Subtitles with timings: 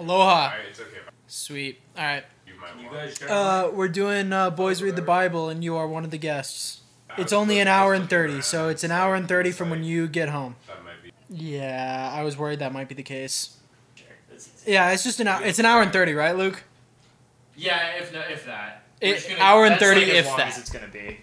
[0.00, 0.24] Aloha.
[0.24, 0.98] All right, it's okay.
[1.26, 1.80] Sweet.
[1.96, 2.24] All right.
[3.28, 6.80] Uh, we're doing uh, Boys Read the Bible, and you are one of the guests.
[7.18, 10.06] It's only an hour and 30, so it's an hour and 30 from when you
[10.06, 10.56] get home.
[10.66, 13.56] That might be Yeah, I was worried that might be the case.
[14.66, 15.42] Yeah, it's just an hour.
[15.44, 16.62] It's an hour and 30, right, Luke?
[17.56, 18.84] Yeah, if no, if that.
[19.00, 20.48] It- gonna- hour and that's 30 like as if long that.
[20.48, 21.18] as it's gonna be.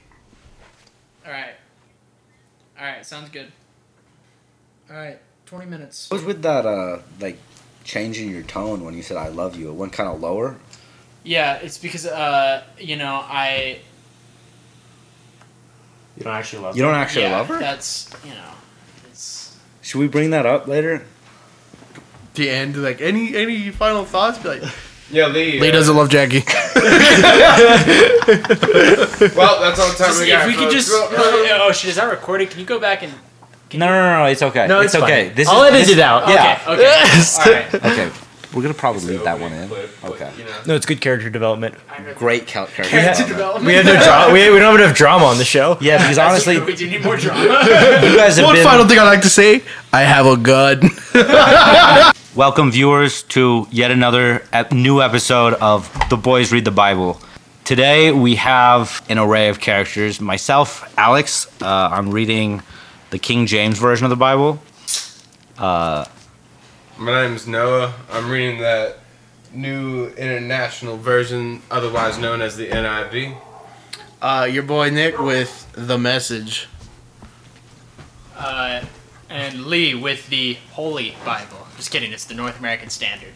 [1.25, 1.53] All right.
[2.79, 3.51] All right, sounds good.
[4.89, 6.09] All right, 20 minutes.
[6.09, 7.37] What was with that, uh, like,
[7.87, 9.69] changing your tone when you said I love you?
[9.69, 10.57] It went kind of lower.
[11.23, 13.79] Yeah, it's because, uh, you know, I.
[16.17, 16.75] You don't actually love.
[16.77, 17.59] You don't actually yeah, love her?
[17.59, 18.51] That's, you know,
[19.09, 19.57] it's.
[19.81, 21.05] Should we bring that up later?
[22.35, 24.37] The end, like any any final thoughts?
[24.37, 24.63] Be like,
[25.09, 25.59] Yeah, Lee.
[25.59, 26.43] Lee uh, doesn't love Jackie.
[28.27, 30.41] Well, that's all the time Just- we got.
[30.41, 30.91] if we could just.
[30.91, 31.09] Well,
[31.67, 32.49] Oh, shit, is that recorded?
[32.51, 33.13] Can you go back and.
[33.73, 34.25] No, no, no, no.
[34.25, 34.67] It's okay.
[34.67, 35.27] No, it's, it's okay.
[35.27, 35.35] fine.
[35.35, 36.27] This I'll is, edit this- it out.
[36.29, 36.61] Yeah.
[36.67, 36.85] Okay, okay.
[37.39, 37.73] All right.
[38.07, 38.11] Okay.
[38.53, 39.67] We're gonna probably leave that one in.
[39.67, 40.31] clip, but, Okay.
[40.37, 40.57] you know.
[40.67, 41.75] No, it's good character development.
[42.15, 43.27] Great cal- character Character development.
[43.27, 43.65] development.
[43.67, 44.33] We have no drama.
[44.33, 45.77] We, we don't have enough drama on the show.
[45.81, 47.43] Yeah, because honestly, we do need more drama.
[47.43, 48.63] you guys have One been.
[48.63, 50.81] final thing I'd like to say: I have a gun.
[52.35, 57.19] Welcome, viewers, to yet another ep- new episode of The Boys Read the Bible.
[57.65, 60.21] Today we have an array of characters.
[60.21, 62.61] Myself, Alex, uh, I'm reading
[63.09, 64.59] the King James Version of the Bible.
[65.59, 66.05] My
[66.99, 67.93] name is Noah.
[68.11, 68.97] I'm reading that
[69.53, 73.37] new international version, otherwise known as the NIV.
[74.21, 76.67] Uh, your boy Nick with the message.
[78.37, 78.83] uh,
[79.29, 81.67] and Lee with the Holy Bible.
[81.75, 83.33] Just kidding, it's the North American Standard.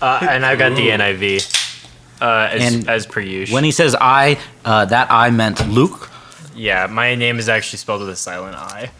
[0.00, 1.56] Uh, and I've got the NIV.
[2.20, 3.54] Uh, as, And as per usual.
[3.54, 6.09] When he says I, uh, that I meant Luke.
[6.60, 8.90] Yeah, my name is actually spelled with a silent I.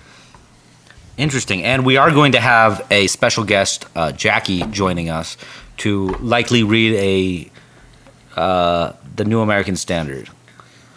[1.16, 1.62] Interesting.
[1.62, 5.36] And we are going to have a special guest, uh, Jackie, joining us
[5.78, 10.28] to likely read a uh, the New American Standard.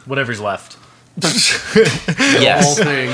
[0.05, 0.77] Whatever's left.
[2.39, 2.77] Yes.
[2.77, 3.09] thing.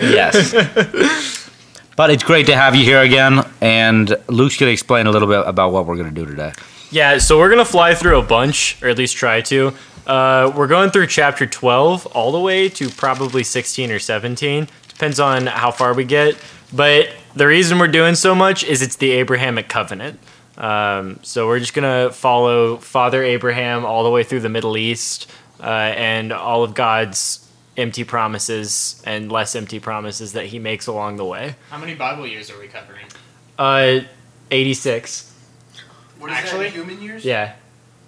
[0.00, 1.48] Yes.
[1.96, 5.28] But it's great to have you here again, and Luke's going to explain a little
[5.28, 6.52] bit about what we're going to do today.
[6.92, 9.72] Yeah, so we're gonna fly through a bunch, or at least try to.
[10.06, 14.68] Uh, we're going through chapter 12 all the way to probably 16 or 17.
[14.88, 16.36] Depends on how far we get.
[16.70, 20.20] But the reason we're doing so much is it's the Abrahamic covenant.
[20.58, 25.30] Um, so we're just gonna follow Father Abraham all the way through the Middle East
[25.62, 25.64] uh,
[25.96, 31.24] and all of God's empty promises and less empty promises that He makes along the
[31.24, 31.54] way.
[31.70, 33.06] How many Bible years are we covering?
[33.58, 34.00] Uh,
[34.50, 35.31] 86.
[36.22, 36.66] What is Actually?
[36.66, 37.24] that, human years?
[37.24, 37.54] Yeah.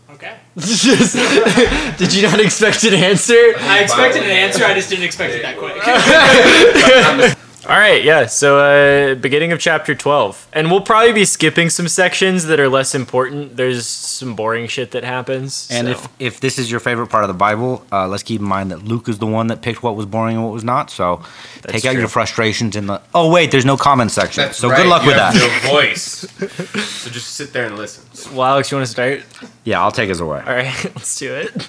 [0.09, 0.37] Okay.
[1.99, 3.55] Did you not expect an answer?
[3.59, 7.35] I expected an answer, I just didn't expect it that quick.
[7.67, 8.27] All right, yeah.
[8.27, 10.49] So, uh, beginning of chapter 12.
[10.53, 13.57] And we'll probably be skipping some sections that are less important.
[13.57, 15.67] There's some boring shit that happens.
[15.71, 18.41] And so- if, if this is your favorite part of the Bible, uh, let's keep
[18.43, 20.63] in mind that Luke is the one that picked what was boring and what was
[20.65, 20.91] not.
[20.91, 21.23] So
[21.63, 22.01] take out true.
[22.01, 23.01] your frustrations in the.
[23.15, 24.43] Oh, wait, there's no comment section.
[24.45, 25.63] That's so right, good luck you with have that.
[25.65, 26.03] No voice.
[26.03, 28.37] so just sit there and listen.
[28.37, 29.23] well, Alex, you want to start?
[29.65, 30.41] Yeah, I'll take us away.
[30.41, 31.69] All right, let's do it.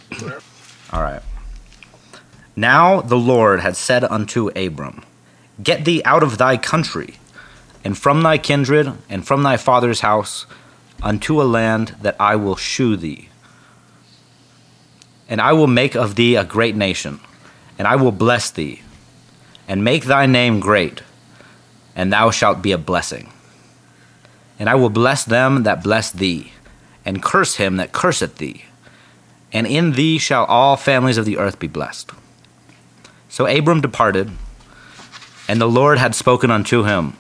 [0.92, 1.22] All right.
[2.58, 5.04] Now the Lord had said unto Abram,
[5.62, 7.16] Get thee out of thy country,
[7.84, 10.46] and from thy kindred, and from thy father's house,
[11.02, 13.30] unto a land that I will shew thee.
[15.30, 17.20] And I will make of thee a great nation,
[17.78, 18.82] and I will bless thee,
[19.68, 21.02] and make thy name great,
[21.96, 23.32] and thou shalt be a blessing.
[24.60, 26.52] And I will bless them that bless thee,
[27.06, 28.66] and curse him that curseth thee.
[29.54, 32.12] And in thee shall all families of the earth be blessed.
[33.30, 34.32] So Abram departed,
[35.48, 37.14] and the Lord had spoken unto him,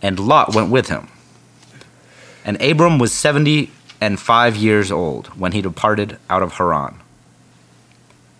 [0.00, 1.08] and Lot went with him.
[2.44, 3.70] And Abram was seventy
[4.00, 7.00] and five years old when he departed out of Haran.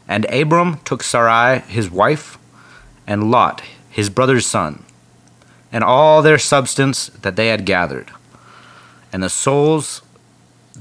[0.06, 2.38] And Abram took Sarai his wife,
[3.06, 4.84] and Lot his brother's son,
[5.72, 8.12] and all their substance that they had gathered,
[9.12, 10.02] and the souls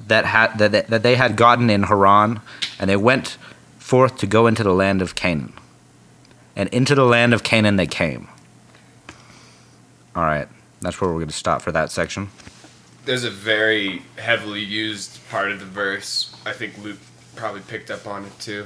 [0.08, 2.42] that had that, that they had gotten in Haran,
[2.78, 3.38] and they went
[3.80, 5.54] forth to go into the land of Canaan.
[6.56, 8.28] And into the land of Canaan they came.
[10.16, 10.48] All right,
[10.82, 12.30] that's where we're going to stop for that section.
[13.06, 16.36] There's a very heavily used part of the verse.
[16.46, 17.00] I think Luke
[17.36, 18.66] probably picked up on it too.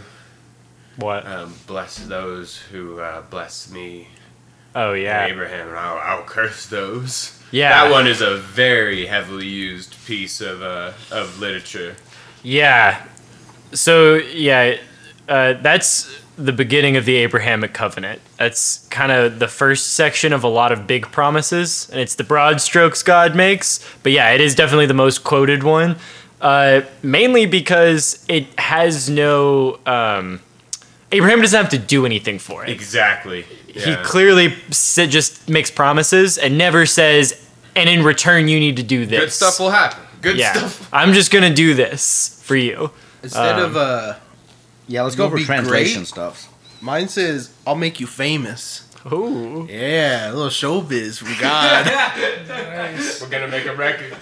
[0.98, 1.25] What?
[1.25, 4.07] Um, bless those who uh, bless me.
[4.75, 5.24] Oh yeah.
[5.24, 7.42] And Abraham, and I'll, I'll curse those.
[7.52, 7.69] Yeah.
[7.69, 11.95] That one is a very heavily used piece of uh, of literature.
[12.44, 13.04] Yeah.
[13.74, 14.78] So yeah,
[15.28, 16.16] uh, that's
[16.46, 18.22] the beginning of the Abrahamic covenant.
[18.38, 22.24] That's kind of the first section of a lot of big promises, and it's the
[22.24, 23.80] broad strokes God makes.
[24.04, 25.98] But yeah, it is definitely the most quoted one,
[26.42, 29.80] uh, mainly because it has no.
[29.86, 30.42] Um,
[31.12, 32.70] Abraham doesn't have to do anything for it.
[32.70, 33.44] Exactly.
[33.68, 37.46] He clearly just makes promises and never says,
[37.76, 40.00] "And in return, you need to do this." Good stuff will happen.
[40.22, 40.90] Good yeah, stuff.
[40.94, 42.92] I'm just gonna do this for you.
[43.24, 44.14] Instead Um, of uh,
[44.90, 46.08] Yeah, let's You'll go over be translation great.
[46.08, 46.52] stuff.
[46.82, 49.66] mine says, "I'll make you famous." Ooh.
[49.70, 51.86] Yeah, a little showbiz from God.
[53.22, 54.14] We're gonna make a record.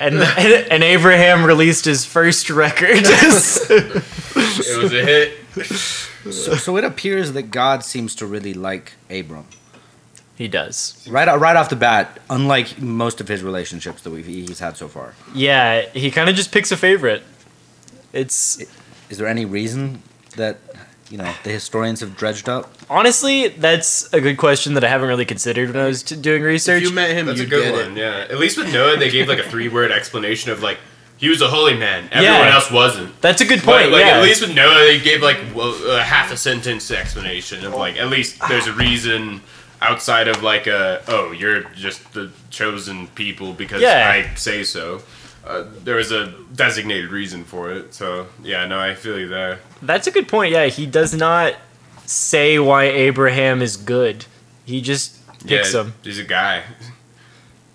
[0.00, 3.00] And, and Abraham released his first record.
[4.56, 5.38] It was a hit.
[6.32, 9.46] So, so it appears that God seems to really like Abram.
[10.36, 11.06] he does.
[11.10, 14.76] Right, uh, right off the bat, unlike most of his relationships that we've, he's had
[14.76, 15.14] so far.
[15.34, 17.22] Yeah, he kind of just picks a favorite.
[18.14, 18.62] It's
[19.10, 20.02] Is there any reason
[20.36, 20.58] that
[21.10, 22.72] you know the historians have dredged up?
[22.90, 26.42] honestly that's a good question that I haven't really considered when I was t- doing
[26.42, 26.82] research.
[26.82, 27.96] if you met him, That's you a good get one.
[27.96, 28.00] it.
[28.00, 28.26] Yeah.
[28.30, 30.78] At least with Noah, they gave like a three word explanation of like
[31.16, 32.08] he was a holy man.
[32.12, 32.54] Everyone Yeah.
[32.54, 33.20] else wasn't.
[33.20, 33.92] that's a good But point.
[33.92, 34.18] like yeah.
[34.18, 37.96] at least with Noah, they gave like well, a half a sentence explanation of like
[37.98, 39.40] at least there's a reason
[39.82, 44.10] outside of like a oh you're just the chosen people because Yeah.
[44.10, 45.02] I say so.
[45.46, 47.92] Uh, there was a designated reason for it.
[47.94, 49.60] So yeah, no, I feel you there.
[49.82, 50.52] That's a good point.
[50.52, 51.54] Yeah, he does not
[52.06, 54.26] say why Abraham is good.
[54.64, 55.94] He just picks yeah, him.
[56.02, 56.62] He's a guy.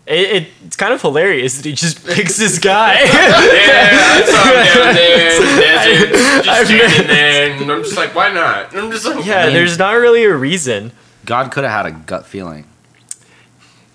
[0.07, 2.93] It, it, it's kind of hilarious that he just picks this guy.
[2.93, 7.83] Yeah, I saw him down there in the desert, I've just standing there, and I'm
[7.83, 8.71] just like, why not?
[8.71, 10.91] And I'm just like, yeah, there's not really a reason.
[11.25, 12.65] God could have had a gut feeling.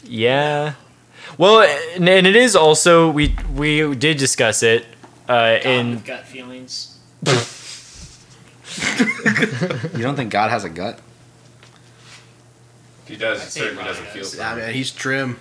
[0.05, 0.75] Yeah.
[1.39, 4.87] Well, and, and it is also we we did discuss it
[5.29, 6.99] uh, in gut feelings.
[9.95, 10.99] You don't think God has a gut?
[13.07, 13.47] He does.
[13.47, 14.27] It certainly doesn't feel.
[14.39, 15.39] Nah, man, he's trim.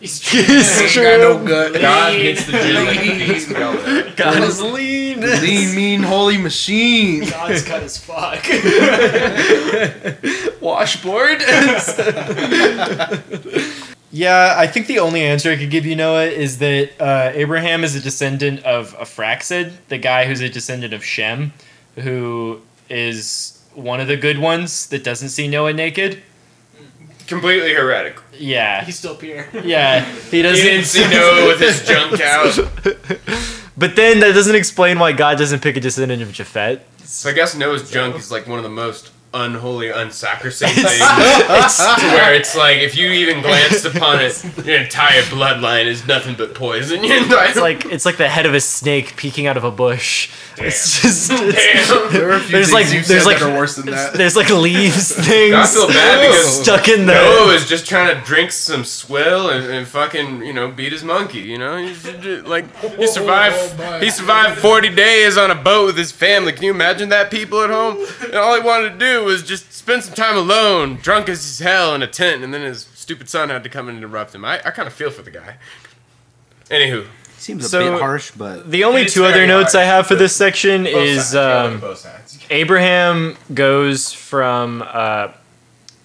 [0.00, 1.80] He's Ain't got no gut.
[1.80, 5.20] God gets the He's God is lean.
[5.20, 7.30] Lean, mean, holy machine.
[7.30, 8.44] God's cut as fuck.
[10.60, 11.40] Washboard.
[14.14, 17.82] yeah, I think the only answer I could give you, Noah, is that uh, Abraham
[17.82, 21.52] is a descendant of Arphaxad, the guy who's a descendant of Shem,
[21.96, 26.22] who is one of the good ones that doesn't see Noah naked.
[27.26, 28.22] completely heretical.
[28.38, 29.46] Yeah, He's still pure.
[29.64, 30.62] yeah, he He doesn't.
[30.64, 32.54] he didn't see Noah with his junk out.
[33.76, 36.82] But then that doesn't explain why God doesn't pick a descendant of Japhet.
[37.02, 40.98] So I guess Noah's junk is like one of the most unholy, unsacrosanct things.
[40.98, 46.34] to where it's like if you even glanced upon it, your entire bloodline is nothing
[46.36, 47.00] but poison.
[47.44, 50.30] It's like it's like the head of a snake peeking out of a bush.
[50.56, 52.12] It's just it's, Damn.
[52.12, 54.14] There are a few There's things like- there's like- that are worse than that.
[54.14, 57.52] there's like leaves things I feel bad because stuck in Noah the.
[57.52, 61.38] was just trying to drink some swill and, and fucking you know beat his monkey.
[61.40, 61.74] You know,
[62.46, 62.66] like
[62.98, 64.02] he survived.
[64.02, 66.52] He survived 40 days on a boat with his family.
[66.52, 67.30] Can you imagine that?
[67.30, 70.96] People at home, and all he wanted to do was just spend some time alone,
[70.96, 73.98] drunk as hell in a tent, and then his stupid son had to come and
[73.98, 74.44] interrupt him.
[74.44, 75.56] I, I kind of feel for the guy.
[76.70, 79.82] Anywho, Seems a So- bit harsh, but The only It's two other very notes hard.
[79.84, 82.38] I have for this section Both is sides, yeah, um, both sides.
[82.48, 85.28] Abraham goes from uh,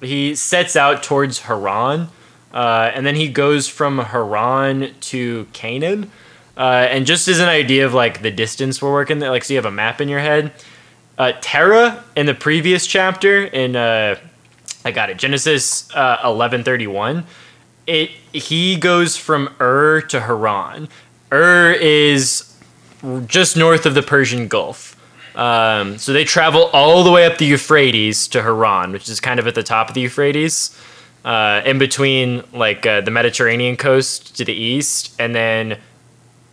[0.01, 2.09] he sets out towards Haran,
[2.53, 6.11] uh, and then he goes from Haran to Canaan.
[6.57, 9.53] Uh, and just as an idea of like the distance we're working, there, like so
[9.53, 10.51] you have a map in your head.
[11.19, 14.15] Uh, Terah in the previous chapter in uh,
[14.85, 17.25] I got it Genesis uh, eleven thirty one.
[17.85, 20.87] It he goes from Ur to Haran.
[21.33, 22.57] Ur is
[23.27, 24.95] just north of the Persian Gulf.
[25.35, 29.41] Um, so they travel all the way up the Euphrates to Haran, which is kind
[29.41, 30.77] of at the top of the Euphrates,
[31.25, 35.77] uh, in between like uh, the Mediterranean coast to the east, and then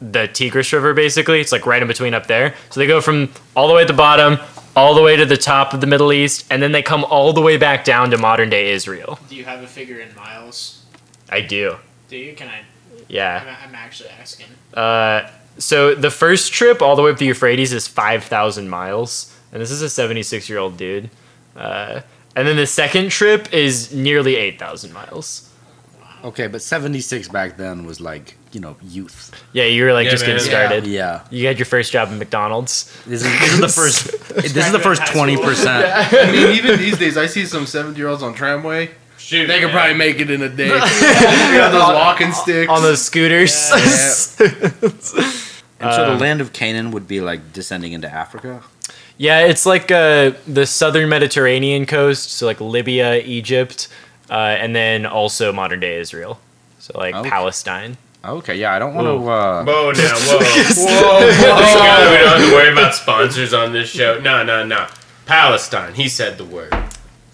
[0.01, 0.93] the Tigris River.
[0.93, 2.55] Basically, it's like right in between up there.
[2.71, 4.39] So they go from all the way at the bottom,
[4.77, 7.33] all the way to the top of the Middle East, and then they come all
[7.33, 9.19] the way back down to modern day Israel.
[9.29, 10.85] Do you have a figure in miles?
[11.31, 11.77] I do,
[12.09, 12.35] Do you?
[12.35, 12.61] Can I?
[13.09, 13.57] yeah.
[13.63, 14.47] I'm, I'm actually asking.
[14.75, 15.29] Uh,
[15.59, 19.71] so the first trip all the way up the Euphrates is 5,000 miles, and this
[19.71, 21.09] is a 76 year old dude.
[21.57, 22.03] Uh,
[22.37, 25.51] and then the second trip is nearly 8,000 miles.
[26.23, 26.47] okay.
[26.49, 29.21] But seventy six back then was like you know youth.
[29.53, 30.37] Yeah, you were like Yeah, just man.
[30.37, 30.87] getting started.
[30.87, 32.75] Yeah, You had your first job at McDonald's.
[33.07, 34.01] this is this is the first.
[34.35, 35.85] this is the first twenty percent.
[35.93, 38.91] I mean, even these days, I see some seventy-year-olds on tramway.
[39.19, 40.69] Shoot, They could probably make it in a day.
[40.69, 42.71] they got those walking sticks.
[42.71, 43.53] On those scooters.
[45.79, 48.63] And so the land of Canaan would be like descending into Africa.
[49.19, 53.89] yeah, it's like uh, the southern Mediterranean coast, so like Libya, Egypt,
[54.31, 56.41] uh, and then also modern day Israel.
[56.79, 57.29] So like Okay.
[57.29, 57.97] Palestine.
[58.29, 59.29] Okay, yeah, I don't want to.
[59.29, 60.39] Uh, Whoa, now, whoa.
[60.39, 64.21] whoa, Thank God we don't have to worry about sponsors on this show.
[64.21, 64.87] No, no, no.
[65.27, 65.95] Palestine.
[65.95, 66.75] He said the word.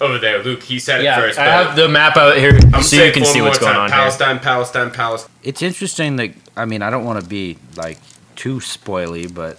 [0.00, 1.38] Over there, Luke, he said it Yeah, first.
[1.38, 3.82] I but have the map out here I'm so you can see what's going time.
[3.82, 3.98] on here.
[3.98, 5.30] Palestine, Palestine, Palestine.
[5.44, 7.98] it's interesting that I mean I don't want to be like
[8.34, 9.58] too spoily, but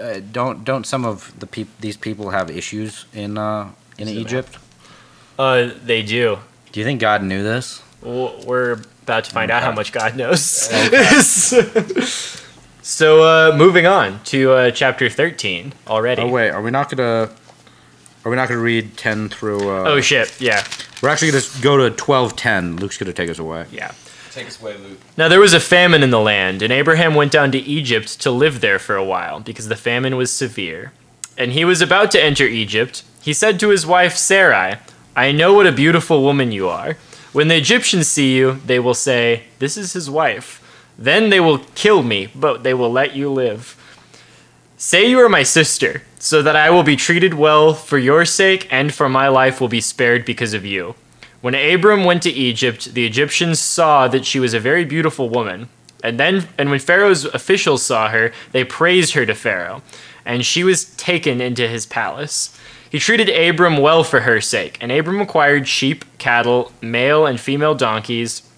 [0.00, 4.58] uh, don't don't some of the peop- these people have issues in uh, in Egypt?
[5.38, 6.38] Uh, they do.
[6.72, 7.80] Do you think God knew this?
[8.02, 10.42] W- We're about to find out how much God knows.
[12.82, 16.22] so, uh, moving on to uh, chapter 13 already.
[16.22, 17.30] Oh wait, are we not gonna?
[18.24, 19.68] Are we not gonna read ten through?
[19.70, 20.40] Uh, Oh, shit.
[20.40, 20.64] Yeah.
[21.02, 22.76] we're actually gonna go to twelve ten.
[22.76, 23.66] Luke's gonna take us away.
[23.70, 23.92] Yeah.
[24.32, 24.98] Take us away, Luke.
[25.16, 28.30] Now there was a famine in the land, and Abraham went down to Egypt to
[28.30, 30.92] live there for a while, because the famine was severe.
[31.36, 33.02] And he was about to enter Egypt.
[33.22, 34.76] He said to his wife Sarai,
[35.14, 36.96] I know what a beautiful woman you are.
[37.34, 40.62] When the Egyptians see you, they will say, This is his wife.
[40.96, 43.76] Then they will kill me, but they will let you live.
[44.76, 48.68] Say you are my sister, so that I will be treated well for your sake,
[48.70, 50.94] and for my life will be spared because of you.
[51.40, 55.68] When Abram went to Egypt, the Egyptians saw that she was a very beautiful woman.
[56.04, 59.82] And then and when Pharaoh's officials saw her, they praised her to Pharaoh,
[60.24, 62.56] and she was taken into his palace.
[62.94, 67.74] He treated Abram well for her sake, and Abram acquired sheep, cattle, male and female
[67.74, 68.48] donkeys,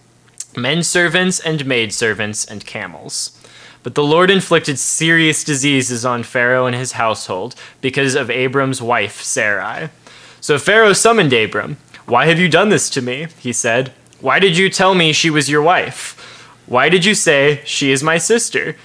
[0.54, 3.42] men servants and maid servants, and camels.
[3.82, 9.22] But the Lord inflicted serious diseases on Pharaoh and his household because of Abram's wife,
[9.22, 9.88] Sarai.
[10.42, 11.78] So Pharaoh summoned Abram.
[12.04, 13.28] Why have you done this to me?
[13.38, 13.94] He said.
[14.20, 16.12] Why did you tell me she was your wife?
[16.66, 18.76] Why did you say she is my sister?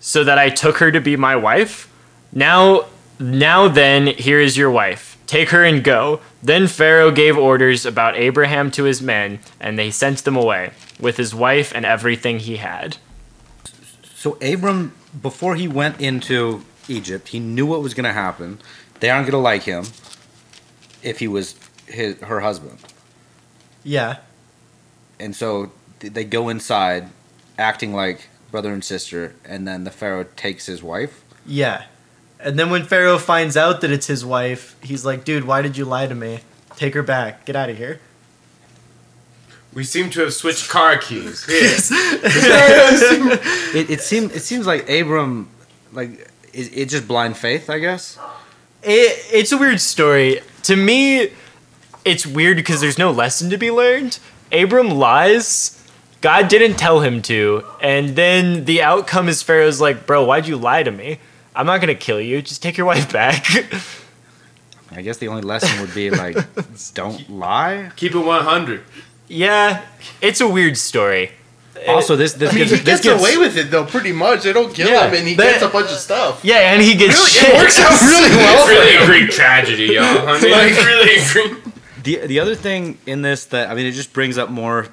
[0.00, 1.88] So that I took her to be my wife?
[2.32, 2.86] Now,
[3.18, 5.16] now then, here is your wife.
[5.26, 6.20] Take her and go.
[6.42, 10.70] Then Pharaoh gave orders about Abraham to his men, and they sent them away
[11.00, 12.98] with his wife and everything he had.
[14.14, 18.58] So Abram, before he went into Egypt, he knew what was gonna happen.
[19.00, 19.84] They aren't gonna like him
[21.02, 21.54] if he was
[21.86, 22.78] his her husband,
[23.84, 24.16] Yeah.
[25.20, 25.70] and so
[26.00, 27.08] they go inside,
[27.58, 31.22] acting like brother and sister, and then the Pharaoh takes his wife.
[31.44, 31.84] Yeah.
[32.46, 35.76] And then when Pharaoh finds out that it's his wife, he's like, dude, why did
[35.76, 36.38] you lie to me?
[36.76, 37.44] Take her back.
[37.44, 37.98] Get out of here.
[39.74, 41.44] We seem to have switched car keys.
[43.74, 45.48] It, it seems it seems like Abram,
[45.92, 47.68] like is it just blind faith?
[47.68, 48.16] I guess.
[48.82, 50.40] It, it's a weird story.
[50.62, 51.30] To me,
[52.04, 54.20] it's weird because there's no lesson to be learned.
[54.52, 55.84] Abram lies.
[56.20, 57.64] God didn't tell him to.
[57.82, 61.18] And then the outcome is Pharaoh's like, bro, why'd you lie to me?
[61.56, 62.42] I'm not going to kill you.
[62.42, 63.44] Just take your wife back.
[64.90, 66.36] I guess the only lesson would be like,
[66.94, 67.90] don't lie.
[67.96, 68.82] Keep it 100.
[69.28, 69.84] yeah,
[70.20, 71.32] it's a weird story.
[71.88, 74.10] Also, this this I mean, gets, he this gets, gets away with it though, pretty
[74.12, 74.44] much.
[74.44, 76.42] They don't kill Yeah, him, and he that- gets a bunch of stuff.
[76.42, 77.48] Yeah, and he gets Really, shit.
[77.50, 78.58] it works out really well.
[78.60, 80.04] It's really a Greek tragedy, y'all.
[80.26, 81.16] I mean, Like- it's really
[81.50, 81.74] a Greek.
[82.02, 84.86] The the other thing in this that I mean it just brings up more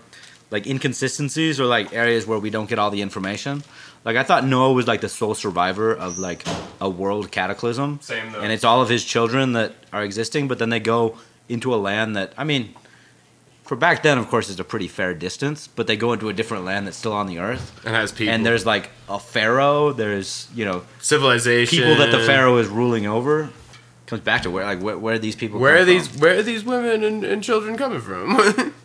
[0.52, 3.64] like inconsistencies or like areas where we don't get all the information.
[4.06, 6.46] Like I thought Noah was like the sole survivor of like
[6.82, 8.00] a world cataclysm.
[8.02, 8.42] Same though.
[8.42, 11.18] And it's all of his children that are existing, but then they go
[11.48, 12.76] into a land that I mean,
[13.64, 15.68] for back then, of course, it's a pretty fair distance.
[15.68, 17.80] But they go into a different land that's still on the earth.
[17.86, 18.34] And has people.
[18.34, 19.94] And there's like a pharaoh.
[19.94, 21.80] There's you know civilization.
[21.80, 23.50] people that the pharaoh is ruling over.
[24.06, 25.62] Comes back to where like where, where are these people?
[25.62, 26.20] Where are these from?
[26.20, 28.74] Where are these women and, and children coming from?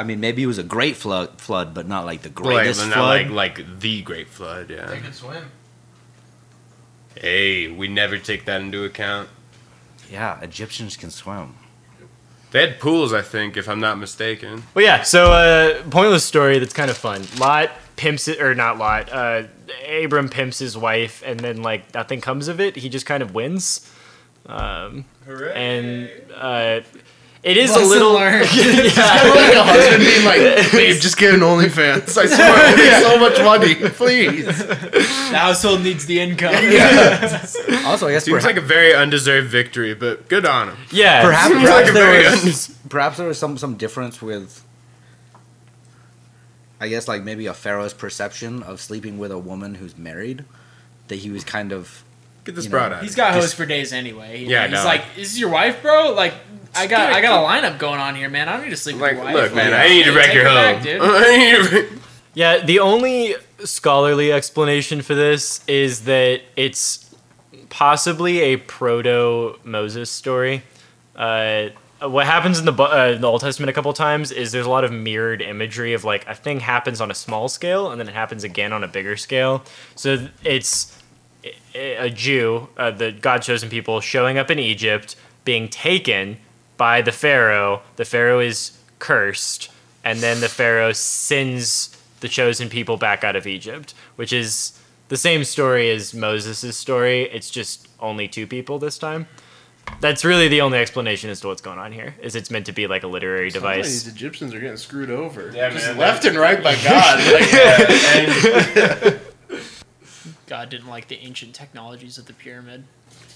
[0.00, 2.80] I mean, maybe it was a great flood, flood, but not like the like, greatest
[2.86, 3.30] not flood.
[3.30, 4.70] like like the Great Flood.
[4.70, 4.86] Yeah.
[4.86, 5.50] They can swim.
[7.14, 9.28] Hey, we never take that into account.
[10.10, 11.54] yeah, Egyptians can swim.
[12.52, 14.62] They had pools, I think, if I'm not mistaken.
[14.74, 17.22] Well, yeah, so uh, pointless story that's kind of fun.
[17.38, 19.12] Lot pimps it, or not Lot.
[19.12, 19.42] Uh,
[19.86, 22.76] Abram pimps his wife, and then like nothing comes of it.
[22.76, 23.86] He just kind of wins.
[24.46, 26.80] Um, and uh,
[27.42, 28.12] it is Lesson a little.
[28.14, 28.46] learned.
[28.52, 32.16] It's kind of like a husband being like, babe, just get an OnlyFans.
[32.18, 33.74] I swear, I'll make so much money.
[33.90, 34.46] Please.
[35.30, 36.52] The household needs the income.
[36.52, 37.40] Yeah.
[37.86, 40.76] Also, I guess Seems perha- like a very undeserved victory, but good on him.
[40.90, 44.64] Yeah, perhaps, perhaps like there was, undes- perhaps there was some some difference with.
[46.80, 50.44] I guess like maybe a pharaoh's perception of sleeping with a woman who's married,
[51.08, 52.02] that he was kind of
[52.44, 53.02] Get this You brought know, out.
[53.02, 54.40] He's got hoes for days anyway.
[54.40, 54.84] You Yeah, he's no.
[54.84, 56.12] like, "Is this your wife, bro?
[56.12, 56.34] Like,
[56.74, 58.48] I got, I got a lineup going on here, man.
[58.48, 59.34] I don't need to sleep Like, with your wife.
[59.34, 60.56] look, man, Like, I need to wreck take your her home.
[60.74, 61.00] back, dude.
[61.04, 61.90] I need to wreck-
[62.34, 67.12] Yeah, the only scholarly explanation for this is that it's
[67.68, 70.62] possibly a proto Moses story.
[71.16, 71.68] Uh,
[72.02, 74.70] what happens in the, uh, in the Old Testament a couple times is there's a
[74.70, 78.08] lot of mirrored imagery of like a thing happens on a small scale and then
[78.08, 79.62] it happens again on a bigger scale.
[79.96, 80.96] So it's
[81.74, 86.38] a a Jew, uh, the God chosen people, showing up in Egypt, being taken
[86.76, 87.82] by the Pharaoh.
[87.96, 89.70] The Pharaoh is cursed,
[90.04, 95.16] and then the Pharaoh sends the chosen people back out of Egypt, which is the
[95.16, 97.22] same story as Moses' story.
[97.22, 99.26] It's just only two people this time.
[100.00, 102.14] That's really the only explanation as to what's going on here.
[102.22, 103.86] Is it's meant to be like a literary Sounds like device.
[104.04, 105.50] these Egyptians are getting screwed over.
[105.52, 105.96] Yeah, Just man.
[105.96, 107.18] left and right by God.
[107.32, 109.20] Like,
[110.50, 112.82] God didn't like the ancient technologies of the pyramid.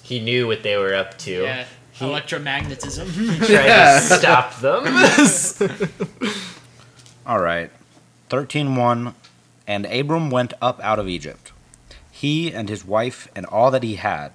[0.03, 1.45] He knew what they were up to.
[1.45, 1.65] Yeah,
[1.99, 3.07] electromagnetism.
[3.47, 6.31] Tried to stop them.
[7.27, 7.71] all right.
[8.31, 9.15] 13-1,
[9.65, 11.53] and Abram went up out of Egypt,
[12.11, 14.33] he and his wife and all that he had,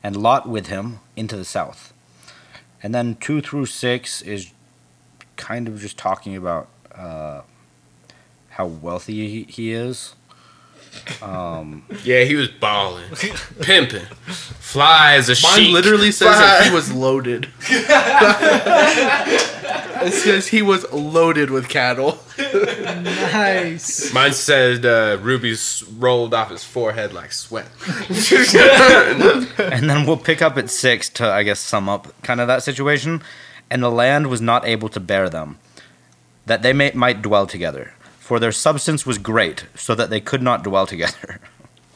[0.00, 1.92] and Lot with him into the south.
[2.80, 4.52] And then two through six is
[5.34, 7.40] kind of just talking about uh,
[8.50, 10.14] how wealthy he, he is.
[11.22, 13.10] Um, Yeah, he was balling,
[13.60, 15.72] pimping, fly as a mine sheep.
[15.72, 17.48] literally says that he was loaded.
[20.02, 22.18] it says he was loaded with cattle.
[22.38, 24.12] Nice.
[24.12, 27.68] Mine said uh, rubies rolled off his forehead like sweat.
[29.58, 32.62] and then we'll pick up at six to, I guess, sum up kind of that
[32.62, 33.22] situation.
[33.70, 35.58] And the land was not able to bear them,
[36.46, 37.94] that they may, might dwell together.
[38.30, 41.40] For their substance was great, so that they could not dwell together.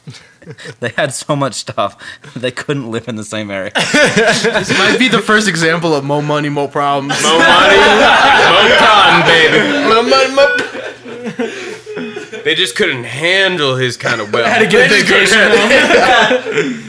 [0.81, 1.95] they had so much stuff,
[2.35, 3.71] they couldn't live in the same area.
[3.75, 7.23] This might be the first example of mo money, mo problems.
[7.23, 7.77] Mo money,
[8.51, 9.59] mo con, baby.
[9.87, 10.45] Mo money, mo.
[12.43, 14.47] They just couldn't handle his kind of wealth.
[14.47, 15.37] Had to get a They vacation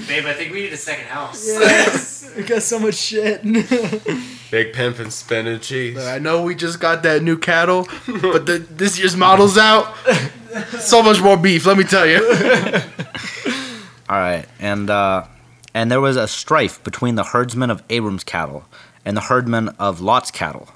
[0.08, 1.46] Babe, I think we need a second house.
[1.46, 3.44] Yes, We got so much shit.
[4.50, 5.98] Big pimp and spinning cheese.
[5.98, 9.94] I know we just got that new cattle, but the, this year's model's out.
[10.78, 12.16] So much more beef, let me tell you.
[14.08, 15.26] All right, and uh,
[15.74, 18.64] and there was a strife between the herdsmen of Abram's cattle
[19.04, 20.70] and the herdmen of Lot's cattle,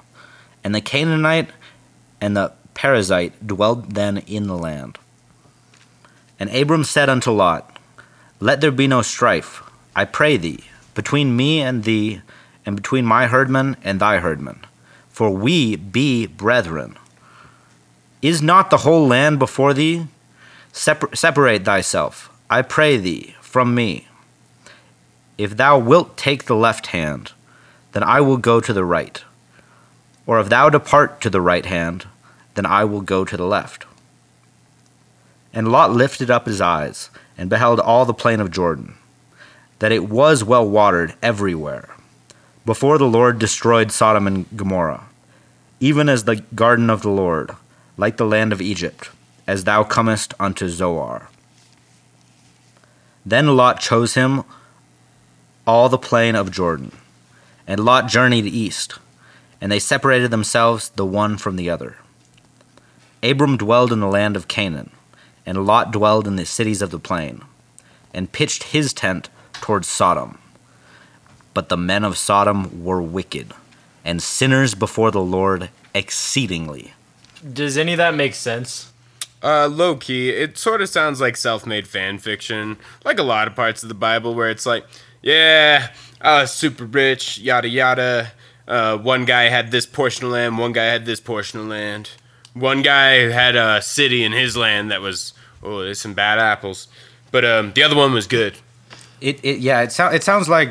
[0.63, 1.49] and the Canaanite
[2.21, 4.99] and the Perizzite dwelled then in the land.
[6.39, 7.77] And Abram said unto Lot,
[8.39, 9.63] Let there be no strife,
[9.95, 12.21] I pray thee, between me and thee,
[12.65, 14.59] and between my herdmen and thy herdmen,
[15.09, 16.97] for we be brethren.
[18.21, 20.07] Is not the whole land before thee?
[20.71, 24.07] Separ- separate thyself, I pray thee, from me.
[25.37, 27.31] If thou wilt take the left hand,
[27.93, 29.23] then I will go to the right.
[30.25, 32.05] Or if thou depart to the right hand,
[32.53, 33.85] then I will go to the left.
[35.53, 38.93] And Lot lifted up his eyes, and beheld all the plain of Jordan,
[39.79, 41.89] that it was well watered everywhere,
[42.71, 45.03] before the Lord destroyed Sodom and Gomorrah,
[45.81, 47.51] even as the garden of the Lord,
[47.97, 49.09] like the land of Egypt,
[49.45, 51.27] as thou comest unto Zoar.
[53.25, 54.45] Then Lot chose him
[55.67, 56.93] all the plain of Jordan,
[57.67, 58.99] and Lot journeyed east,
[59.59, 61.97] and they separated themselves the one from the other.
[63.21, 64.91] Abram dwelled in the land of Canaan,
[65.45, 67.41] and Lot dwelled in the cities of the plain,
[68.13, 70.40] and pitched his tent towards Sodom.
[71.53, 73.53] But the men of Sodom were wicked,
[74.05, 76.93] and sinners before the Lord exceedingly.
[77.53, 78.91] Does any of that make sense?
[79.43, 83.55] Uh, low key, it sort of sounds like self-made fan fiction, like a lot of
[83.55, 84.85] parts of the Bible, where it's like,
[85.23, 88.31] yeah, I was super rich, yada yada.
[88.67, 92.11] Uh, one guy had this portion of land, one guy had this portion of land.
[92.53, 95.33] One guy had a city in his land that was
[95.63, 96.87] oh, there's some bad apples,
[97.31, 98.57] but um, the other one was good.
[99.21, 100.69] It, it yeah, it, sounds it sounds like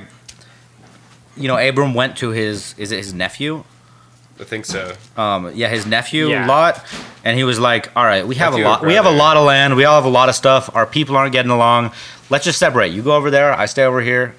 [1.36, 3.64] you know, Abram went to his is it his nephew?
[4.38, 4.94] I think so.
[5.18, 6.46] Um, yeah, his nephew Yeah.
[6.46, 6.82] Lot,
[7.24, 8.84] and he was like, "All right, we have Nephew a lot.
[8.86, 9.76] We have a lot of land.
[9.76, 10.74] We all have a lot of stuff.
[10.74, 11.92] Our people aren't getting along.
[12.30, 12.88] Let's just separate.
[12.92, 13.52] You go over there.
[13.52, 14.34] I stay over here.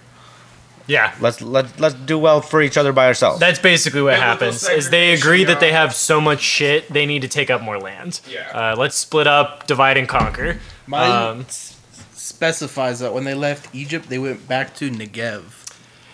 [0.87, 1.13] Yeah.
[1.21, 4.67] Let's let let's do well for each other by ourselves." That's basically what Biblical happens.
[4.67, 7.77] Is they agree that they have so much shit, they need to take up more
[7.79, 8.21] land.
[8.27, 8.49] Yeah.
[8.71, 10.57] Uh, let's split up, divide and conquer.
[10.87, 11.75] Mine Um, s-
[12.13, 15.43] specifies that when they left Egypt, they went back to Negev.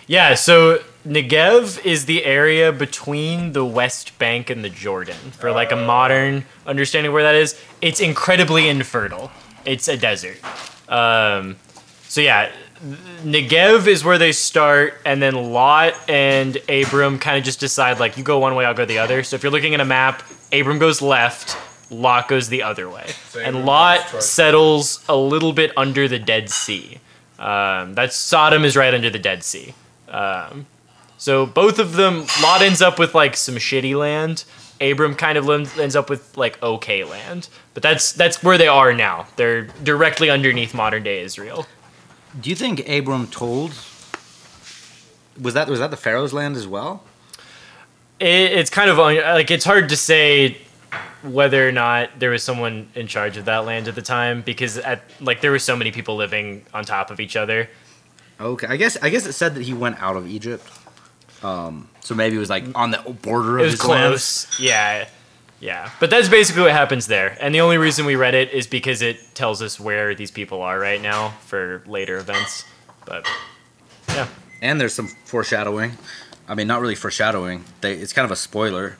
[0.08, 5.16] Yeah, so Negev is the area between the West Bank and the Jordan.
[5.32, 9.30] For like a modern understanding where that is, it's incredibly infertile.
[9.66, 10.38] It's a desert.
[10.90, 11.56] Um,
[12.08, 12.50] so yeah,
[13.22, 18.16] Negev is where they start, and then Lot and Abram kind of just decide like
[18.16, 19.22] you go one way, I'll go the other.
[19.22, 21.54] So if you're looking at a map, Abram goes left,
[21.92, 23.10] Lot goes the other way,
[23.44, 26.98] and Lot settles a little bit under the Dead Sea.
[27.38, 29.74] Um, that's Sodom is right under the Dead Sea.
[30.10, 30.66] Um,
[31.16, 34.44] so both of them, Lot ends up with like some shitty land.
[34.80, 38.92] Abram kind of ends up with like okay land, but that's that's where they are
[38.94, 39.26] now.
[39.36, 41.66] They're directly underneath modern day Israel.
[42.40, 43.72] do you think Abram told?
[45.40, 47.02] Was that was that the Pharaoh's land as well?
[48.20, 50.58] It, it's kind of like it's hard to say
[51.22, 54.78] whether or not there was someone in charge of that land at the time because
[54.78, 57.68] at like there were so many people living on top of each other.
[58.40, 60.66] Okay, I guess I guess it said that he went out of Egypt.
[61.42, 64.58] Um, so maybe it was like on the border of It was close.
[64.60, 65.08] Yeah.
[65.60, 65.90] Yeah.
[65.98, 67.36] But that's basically what happens there.
[67.40, 70.62] And the only reason we read it is because it tells us where these people
[70.62, 72.64] are right now for later events.
[73.04, 73.26] But
[74.08, 74.28] yeah.
[74.62, 75.92] And there's some foreshadowing.
[76.48, 77.64] I mean, not really foreshadowing.
[77.80, 78.96] They, it's kind of a spoiler.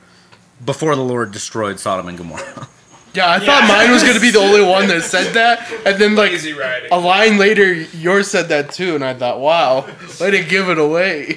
[0.65, 2.69] Before the Lord destroyed Sodom and Gomorrah.
[3.15, 6.15] Yeah, I thought mine was gonna be the only one that said that, and then
[6.15, 6.93] like Easy riding.
[6.93, 9.89] a line later, yours said that too, and I thought, wow,
[10.21, 11.37] way to give it away.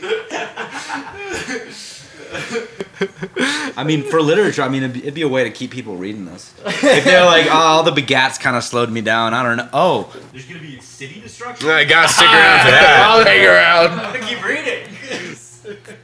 [3.78, 5.96] I mean, for literature, I mean, it'd be, it'd be a way to keep people
[5.96, 6.54] reading this.
[6.66, 9.34] If they're like, oh, all the begats kind of slowed me down.
[9.34, 9.70] I don't know.
[9.74, 11.70] Oh, there's gonna be city destruction.
[11.70, 13.08] I gotta stick ah, around for that.
[13.10, 14.00] I'll hang around.
[14.00, 14.88] I'm gonna keep reading.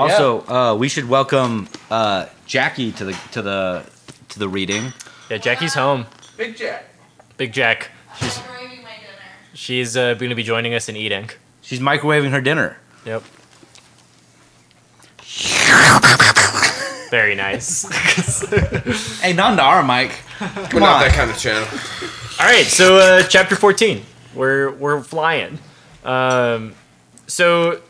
[0.00, 3.84] Also, uh, we should welcome uh, Jackie to the to the
[4.30, 4.92] to the reading.
[5.30, 6.06] yeah, Jackie's home.
[6.36, 6.84] Big Jack.
[7.36, 7.90] Big Jack.
[8.18, 9.22] She's Microwaving my dinner.
[9.54, 11.30] she's uh, gonna be joining us in eating.
[11.62, 12.78] She's microwaving her dinner.
[13.04, 13.22] Yep.
[17.10, 17.86] Very nice.
[19.20, 20.12] Hey, not into our mic.
[20.72, 21.66] We're not that kind of channel.
[22.40, 24.02] All right, so uh, chapter fourteen,
[24.34, 25.58] we're we're flying.
[26.04, 26.74] Um,
[27.26, 27.82] so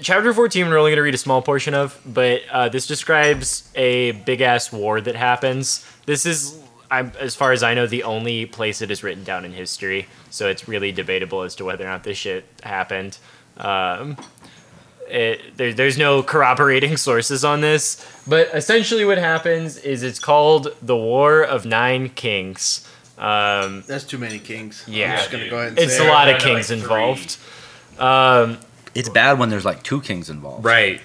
[0.00, 3.70] chapter fourteen, we're only going to read a small portion of, but uh, this describes
[3.74, 5.86] a big ass war that happens.
[6.06, 6.58] This is,
[6.90, 10.06] I'm, as far as I know, the only place it is written down in history.
[10.30, 13.18] So it's really debatable as to whether or not this shit happened.
[13.56, 14.16] Um,
[15.08, 20.74] it, there, there's no corroborating sources on this, but essentially what happens is it's called
[20.82, 22.88] the War of Nine Kings.
[23.18, 24.84] Um, That's too many kings.
[24.86, 25.12] Yeah.
[25.12, 27.38] I'm just gonna go ahead and it's say a lot of Kinda kings like involved.
[27.98, 28.58] Um,
[28.96, 30.64] It's bad when there's like two kings involved.
[30.64, 31.02] Right.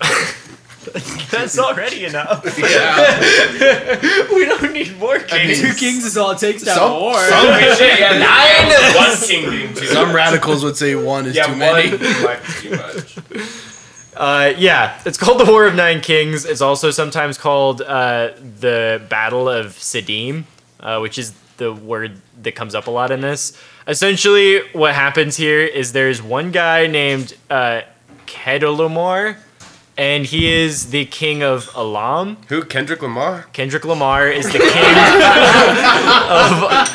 [1.30, 2.44] that's already enough.
[2.56, 2.60] we
[4.44, 5.60] don't need more kings.
[5.60, 7.14] Two kings is all it takes to have Some- a war.
[7.18, 8.68] yeah, nine.
[8.94, 9.86] One king being too.
[9.86, 11.90] Some radicals would say one is yeah, too one many.
[12.22, 13.16] might be too much.
[14.16, 16.44] Uh, yeah, it's called the War of Nine Kings.
[16.44, 20.44] It's also sometimes called uh, the Battle of Siddim,
[20.80, 23.56] uh, which is the word that comes up a lot in this.
[23.86, 27.82] Essentially, what happens here is there's one guy named uh,
[28.26, 29.36] Kedorlaomer,
[29.96, 32.36] and he is the king of Elam.
[32.48, 32.64] Who?
[32.64, 33.46] Kendrick Lamar?
[33.52, 36.86] Kendrick Lamar is the king of uh,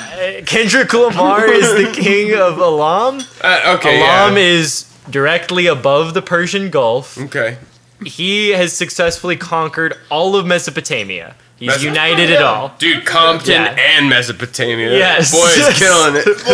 [0.45, 3.21] Kendrick Lamar is the king of Elam.
[3.41, 3.99] Uh, okay.
[3.99, 4.43] Elam yeah.
[4.43, 7.17] is directly above the Persian Gulf.
[7.17, 7.57] Okay.
[8.05, 11.35] he has successfully conquered all of Mesopotamia.
[11.57, 12.73] He's Mes- united it all.
[12.79, 13.77] Dude, Compton Yeah.
[13.97, 14.91] and Mesopotamia.
[14.91, 15.31] Yes.
[15.31, 16.25] Boy is killing it.
[16.45, 16.51] Boy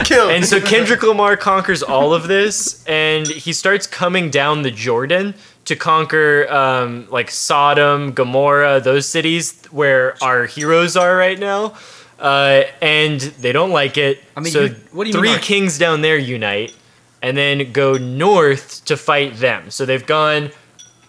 [0.00, 4.62] is killing And so Kendrick Lamar conquers all of this, and he starts coming down
[4.62, 5.34] the Jordan
[5.66, 11.74] to conquer um, like Sodom, Gomorrah, those cities where our heroes are right now.
[12.18, 14.22] Uh, and they don't like it.
[14.36, 16.74] I mean, so you- what do you three mean, kings down there unite,
[17.22, 19.70] and then go north to fight them.
[19.70, 20.50] So they've gone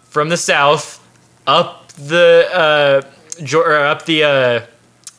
[0.03, 0.99] from the south
[1.47, 3.07] up the uh, Jo-
[3.53, 4.65] or up the uh,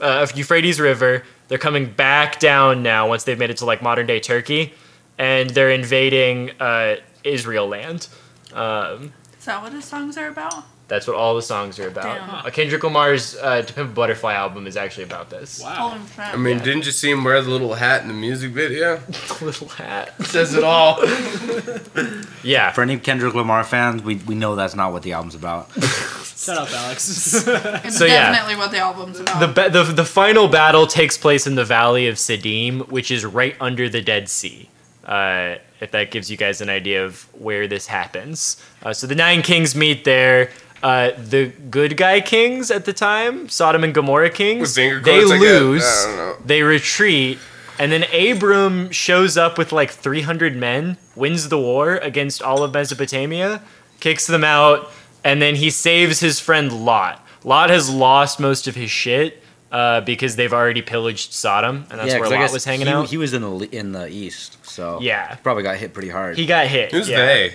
[0.00, 1.24] uh, Euphrates River.
[1.48, 4.72] They're coming back down now once they've made it to like modern day Turkey,
[5.18, 8.08] and they're invading uh, Israel land.
[8.54, 10.64] Um, Is that what his songs are about?
[10.92, 12.42] That's what all the songs are about.
[12.44, 12.52] Damn.
[12.52, 15.62] Kendrick Lamar's uh, "To Pimp a Butterfly" album is actually about this.
[15.62, 16.34] Holy crap.
[16.34, 19.00] I mean, didn't you see him wear the little hat in the music video?
[19.40, 20.12] little hat.
[20.26, 20.98] Says it all.
[22.44, 22.72] Yeah.
[22.72, 25.70] For any Kendrick Lamar fans, we, we know that's not what the album's about.
[25.80, 27.08] Shut up, Alex.
[27.46, 28.32] It's So, yeah.
[28.32, 29.38] definitely what the album's about.
[29.38, 33.24] The, ba- the the final battle takes place in the Valley of Siddim, which is
[33.24, 34.68] right under the Dead Sea.
[35.04, 38.56] Uh, if that gives you guys an idea of where this happens.
[38.82, 40.50] Uh, so the nine kings meet there.
[40.82, 45.30] Uh, the good guy kings at the time, Sodom and Gomorrah kings, With they quotes,
[45.30, 45.82] I lose.
[45.84, 46.36] I don't know.
[46.44, 47.38] They retreat,
[47.78, 52.74] and then Abram shows up with like 300 men, wins the war against all of
[52.74, 53.62] Mesopotamia,
[54.00, 54.90] kicks them out,
[55.22, 57.24] and then he saves his friend Lot.
[57.44, 59.40] Lot has lost most of his shit
[59.70, 62.92] uh, because they've already pillaged Sodom, and that's where 'cause I Lot was hanging he,
[62.92, 63.08] out.
[63.08, 65.34] He was in the in the east, so Yeah.
[65.36, 66.36] probably got hit pretty hard.
[66.36, 66.90] He got hit.
[66.90, 67.24] Who's yeah.
[67.24, 67.52] they?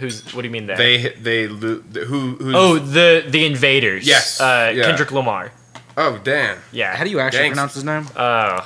[0.00, 0.22] Who's?
[0.34, 0.74] What do you mean they?
[0.76, 4.06] They they lo- who who's Oh, the the invaders.
[4.06, 4.84] Yes, Uh, yeah.
[4.84, 5.52] Kendrick Lamar.
[5.96, 6.58] Oh damn.
[6.72, 6.96] Yeah.
[6.96, 7.48] How do you actually Gangsta.
[7.54, 8.06] pronounce his name?
[8.16, 8.60] Uh,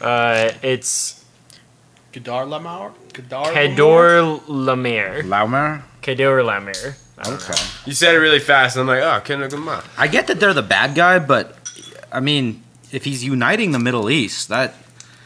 [0.00, 1.24] uh, it's
[2.12, 2.92] Kedar Lamar?
[3.12, 5.22] Kedar Kedor Lamir.
[5.24, 5.82] Laumer?
[6.02, 6.94] Kedor Lamir.
[7.18, 7.52] I don't Okay.
[7.52, 7.68] know.
[7.86, 8.76] You said it really fast.
[8.76, 9.82] And I'm like, oh, Kendrick Lamar.
[9.96, 11.56] I get that they're the bad guy, but
[12.12, 12.62] I mean,
[12.92, 14.74] if he's uniting the Middle East, that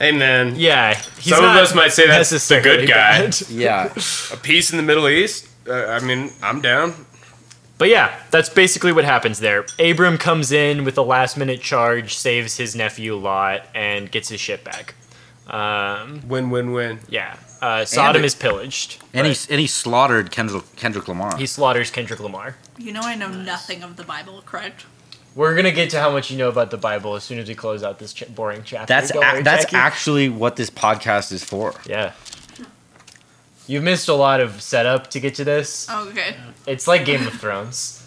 [0.02, 0.56] Hey man.
[0.56, 3.20] Yeah, he's Some of us might say that's the necessarily good guy.
[3.20, 3.40] bad.
[3.48, 3.92] yeah.
[4.32, 5.48] A peace in the Middle East.
[5.64, 7.06] Uh, I mean, I'm down.
[7.78, 9.64] But yeah, that's basically what happens there.
[9.78, 14.40] Abram comes in with a last minute charge, saves his nephew Lot, and gets his
[14.40, 14.94] shit back.
[15.46, 16.98] Um, Win win win.
[17.08, 17.36] yeah.
[17.60, 19.00] Uh, Sodom it- is pillaged.
[19.14, 21.36] and he and he slaughtered Kendrick Kendrick Lamar.
[21.36, 22.56] He slaughters Kendrick Lamar.
[22.76, 24.84] you know I know nothing of the Bible, correct?
[25.34, 27.54] We're gonna get to how much you know about the Bible as soon as we
[27.54, 28.86] close out this ch- boring chapter.
[28.92, 29.76] that's a- worry, that's Jackie.
[29.76, 31.74] actually what this podcast is for.
[31.86, 32.12] yeah.
[33.68, 35.86] You've missed a lot of setup to get to this.
[35.88, 36.34] Oh, okay.
[36.66, 38.01] It's like Game of Thrones.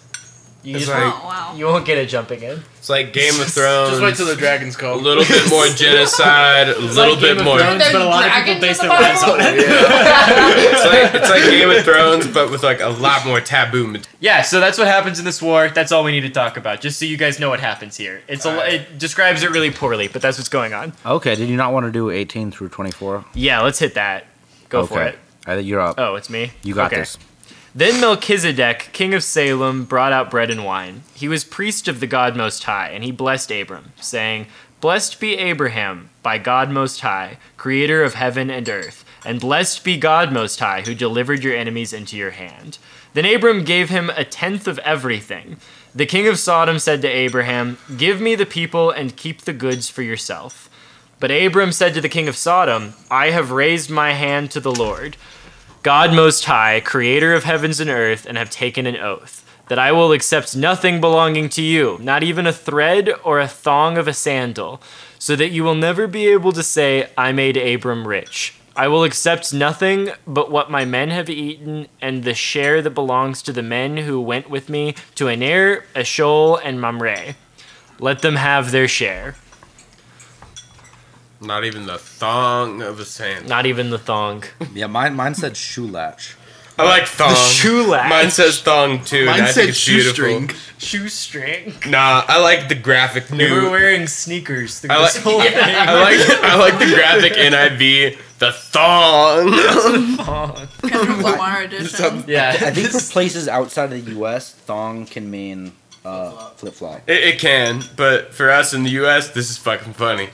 [0.66, 1.54] You It's just like- oh, wow.
[1.56, 2.64] you won't get it jumping in.
[2.78, 3.92] It's like Game of Thrones.
[3.92, 4.92] Just wait till the dragons come.
[5.00, 6.70] a little bit more genocide.
[6.70, 7.60] A little like bit Game of more.
[7.60, 9.54] Thrones, but a lot of people Dragons base their lives on it.
[9.60, 13.88] it's like it's like Game of Thrones, but with like a lot more taboo.
[13.88, 14.10] material.
[14.20, 15.70] Yeah, so that's what happens in this war.
[15.70, 18.22] That's all we need to talk about, just so you guys know what happens here.
[18.28, 20.94] It's a, it describes it really poorly, but that's what's going on.
[21.06, 23.26] Okay, did you not want to do 18 through 24?
[23.36, 24.26] Yeah, let's hit that.
[24.70, 25.18] Go for it.
[25.46, 25.96] I think you're up.
[26.00, 26.52] Oh, it's me.
[26.64, 27.02] you got Okay.
[27.02, 27.18] this.
[27.78, 31.04] Then Melchizedek, king of Salem, brought out bread and wine.
[31.14, 34.48] He was priest of the God Most High, and he blessed Abram, saying,
[34.80, 39.98] Blessed be Abraham by God Most High, creator of heaven and earth, and blessed be
[39.98, 42.78] God Most High, who delivered your enemies into your hand.
[43.14, 45.58] Then Abram gave him a tenth of everything.
[45.94, 49.90] The king of Sodom said to Abraham, Give me the people and keep the goods
[49.90, 50.70] for yourself.
[51.20, 54.74] But Abram said to the king of Sodom, I have raised my hand to the
[54.74, 55.18] Lord.
[55.86, 59.92] God Most High, creator of heavens and earth, and have taken an oath that I
[59.92, 64.14] will accept nothing belonging to you, not even a thread or a thong of a
[64.14, 64.82] sandal,
[65.20, 68.56] so that you will never be able to say, I made Abram rich.
[68.76, 73.44] I will accept nothing but what my men have eaten and the share that belongs
[73.44, 77.36] to the men who went with me to Aner, Eshcol, and Mamre.
[78.00, 79.36] Let them have their share,
[81.46, 83.48] Not even the thong of a sand.
[83.48, 84.44] not even the thong.
[84.74, 86.36] Yeah, mine mine said shoe latch.
[86.78, 87.30] I like thong.
[87.30, 88.10] The shoe latch.
[88.10, 89.26] Mine says thong too.
[89.28, 90.26] Mine and I said think it's beautiful.
[90.26, 90.50] shoestring.
[90.78, 91.74] Shoestring.
[91.90, 93.70] Nah, I like the graphic They were new.
[93.72, 95.54] wearing sneakers through I like, this whole thing.
[95.56, 98.18] I like I like the graphic NIV.
[98.40, 99.52] The thong.
[100.90, 102.26] Kendrick Lamar edition.
[102.28, 102.50] Yeah.
[102.60, 105.72] I think for places outside of the U.S., thong can mean
[106.06, 107.02] uh, flip flop.
[107.10, 110.30] It, it can, but for us in the U.S., this is fucking funny.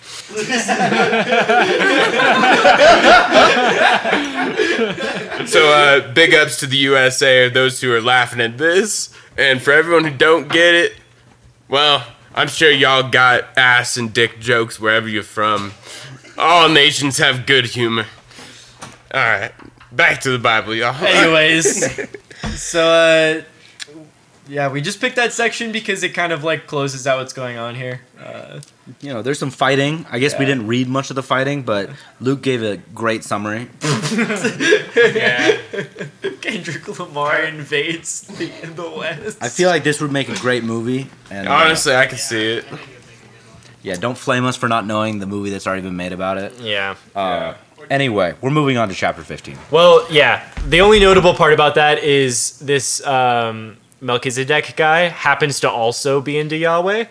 [5.46, 9.62] so, uh, big ups to the USA of those who are laughing at this, and
[9.62, 10.94] for everyone who don't get it,
[11.70, 12.06] well,
[12.36, 15.74] I'm sure y'all got ass and dick jokes wherever you're from.
[16.38, 18.06] All nations have good humor.
[19.14, 19.52] All right,
[19.92, 20.96] back to the Bible, y'all.
[21.06, 22.10] Anyways,
[22.56, 23.42] so uh,
[24.52, 27.58] yeah, we just picked that section because it kind of like closes out what's going
[27.58, 28.02] on here.
[28.20, 28.60] Uh,
[29.00, 30.06] You know, there's some fighting.
[30.12, 33.70] I guess we didn't read much of the fighting, but Luke gave a great summary.
[34.96, 35.58] yeah.
[36.42, 39.38] Kendrick Lamar invades the, the West.
[39.42, 41.10] I feel like this would make a great movie.
[41.30, 42.66] And uh, Honestly, I can see it.
[43.84, 46.60] yeah, don't flame us for not knowing the movie that's already been made about it.
[46.60, 46.96] Yeah.
[47.16, 47.54] Uh,
[47.90, 49.58] Anyway, we're moving on to chapter 15.
[49.72, 50.48] Well, yeah.
[50.68, 56.38] The only notable part about that is this um, Melchizedek guy happens to also be
[56.38, 57.06] into Yahweh,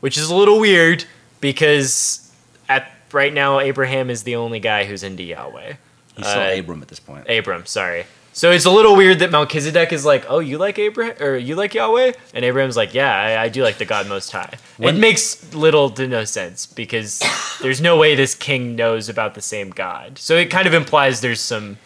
[0.00, 1.04] which is a little weird
[1.40, 2.30] because
[2.68, 5.74] at right now Abraham is the only guy who's into Yahweh.
[6.16, 7.28] He's still Uh, Abram at this point.
[7.28, 8.06] Abram, sorry.
[8.32, 11.54] So it's a little weird that Melchizedek is like, "Oh, you like Abraham or you
[11.54, 14.96] like Yahweh?" And Abraham's like, "Yeah, I, I do like the God Most High." When-
[14.96, 17.22] it makes little to no sense because
[17.62, 20.18] there's no way this king knows about the same God.
[20.18, 21.78] So it kind of implies there's some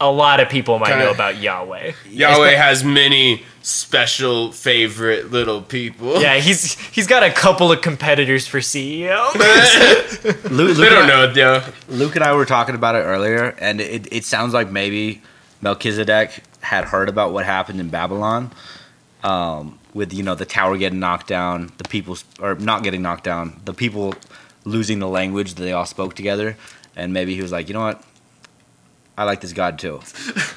[0.00, 1.92] a lot of people might know Kinda- about Yahweh.
[2.10, 6.20] Yahweh has many special favorite little people.
[6.20, 9.32] Yeah, he's he's got a couple of competitors for CEO.
[10.50, 11.62] Luke, They don't I- know, though.
[11.88, 15.22] Luke and I were talking about it earlier, and it, it sounds like maybe
[15.62, 18.50] Melchizedek had heard about what happened in Babylon,
[19.24, 23.24] um, with you know the tower getting knocked down, the people or not getting knocked
[23.24, 24.14] down, the people
[24.64, 26.56] losing the language that they all spoke together,
[26.96, 28.02] and maybe he was like, you know what,
[29.18, 30.00] I like this God too.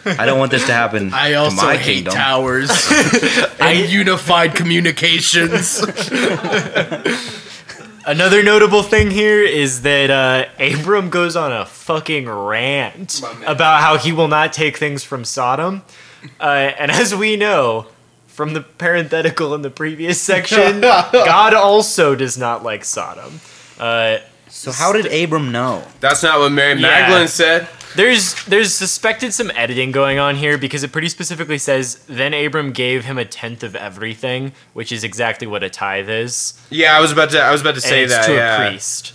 [0.05, 2.13] I don't want this to happen I to also my hate kingdom.
[2.13, 2.69] towers
[3.59, 5.81] and unified communications.
[8.05, 13.97] Another notable thing here is that uh, Abram goes on a fucking rant about how
[13.97, 15.83] he will not take things from Sodom.
[16.39, 16.43] Uh,
[16.77, 17.85] and as we know
[18.27, 23.41] from the parenthetical in the previous section, God also does not like Sodom.
[23.79, 24.17] Uh,
[24.47, 25.83] so how did Abram know?
[25.99, 27.67] That's not what Mary Magdalene said.
[27.95, 32.71] There's there's suspected some editing going on here because it pretty specifically says then Abram
[32.71, 36.53] gave him a tenth of everything, which is exactly what a tithe is.
[36.69, 37.41] Yeah, I was about to.
[37.41, 38.25] I was about to And say it's that.
[38.27, 38.63] to yeah.
[38.63, 39.13] a priest.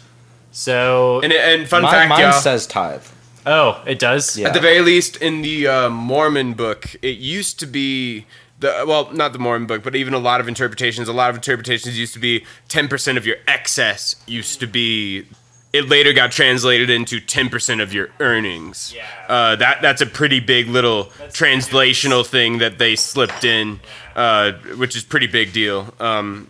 [0.53, 2.33] So And and fun My- fact, mine y'all.
[2.33, 3.05] says tithe.
[3.47, 4.39] Oh, it does.
[4.39, 8.25] At the very least, in the uh, Mormon book, it used to be
[8.61, 11.09] the well, not the Mormon book, but even a lot of interpretations.
[11.09, 15.27] A lot of interpretations used to be ten percent of your excess used to be.
[15.75, 18.95] It later got translated into ten percent of your earnings.
[18.95, 19.07] Yeah.
[19.29, 23.81] Uh, that that's a pretty big little translational thing that they slipped in,
[24.15, 25.93] uh, which is pretty big deal.
[25.99, 26.49] Um,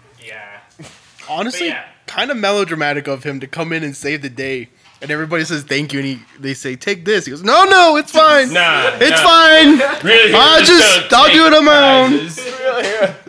[1.28, 1.74] Honestly,
[2.06, 4.68] kind of melodramatic of him to come in and save the day.
[5.00, 7.26] And everybody says thank you, and he they say take this.
[7.26, 8.52] He goes, no, no, it's fine.
[8.52, 9.28] Nah, it's nah.
[9.28, 10.04] fine.
[10.04, 13.20] Really, I'll just just, I'll do it on my own.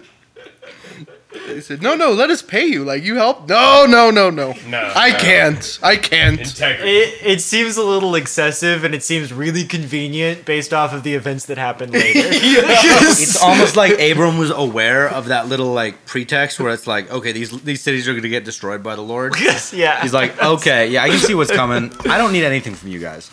[1.56, 1.68] Prizes.
[1.68, 2.84] They said, no, no, let us pay you.
[2.84, 3.48] Like you help.
[3.48, 4.54] No, no, no, no.
[4.68, 5.18] No, I no.
[5.18, 5.80] can't.
[5.82, 6.40] I can't.
[6.42, 11.16] It, it seems a little excessive and it seems really convenient based off of the
[11.16, 12.20] events that happened later.
[12.24, 17.32] it's almost like Abram was aware of that little like pretext where it's like, okay,
[17.32, 19.34] these these cities are going to get destroyed by the Lord.
[19.46, 20.02] Yes, yeah.
[20.02, 21.92] He's like, okay, yeah, I can see what's coming.
[22.10, 23.30] I don't need anything from you guys.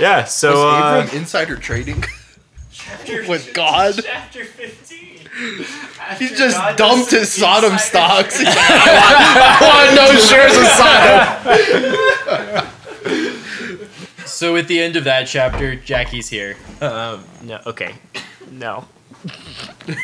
[0.00, 2.02] Yeah, so Was uh, Abram insider trading
[3.28, 3.94] with God.
[4.02, 5.15] Chapter 15.
[6.18, 8.38] He just God dumped does his Sodom insider stocks.
[8.38, 10.66] He's like, I want, I want no shares of
[12.56, 12.72] Sodom.
[14.26, 16.56] So at the end of that chapter, Jackie's here.
[16.82, 17.94] Um, no, okay.
[18.50, 18.84] No.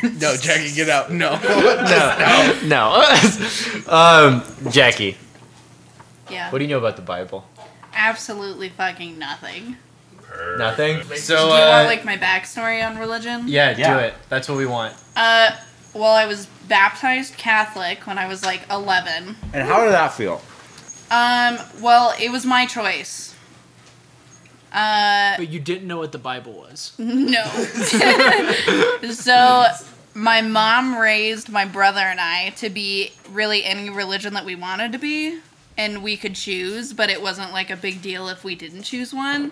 [0.01, 1.11] no, Jackie, get out.
[1.11, 1.39] No.
[1.43, 2.59] No.
[2.65, 3.91] no.
[3.91, 5.17] um, Jackie,
[6.31, 6.49] Yeah.
[6.51, 7.45] what do you know about the Bible?
[7.93, 9.77] Absolutely fucking nothing.
[10.57, 11.03] Nothing?
[11.15, 13.47] So, do you uh, want like my backstory on religion?
[13.47, 13.93] yeah, Yeah.
[13.93, 14.13] do it.
[14.29, 14.93] That's what we want.
[15.15, 15.51] Uh,
[15.93, 19.35] well, I was baptized Catholic when I was like 11.
[19.53, 20.41] And how did that feel?
[21.11, 23.35] Um, well, it was my choice.
[24.71, 26.93] Uh, But you didn't know what the Bible was.
[26.97, 27.43] no.
[29.11, 29.65] so,
[30.15, 34.91] my mom raised my brother and I to be really any religion that we wanted
[34.93, 35.39] to be,
[35.77, 39.13] and we could choose, but it wasn't like a big deal if we didn't choose
[39.13, 39.51] one.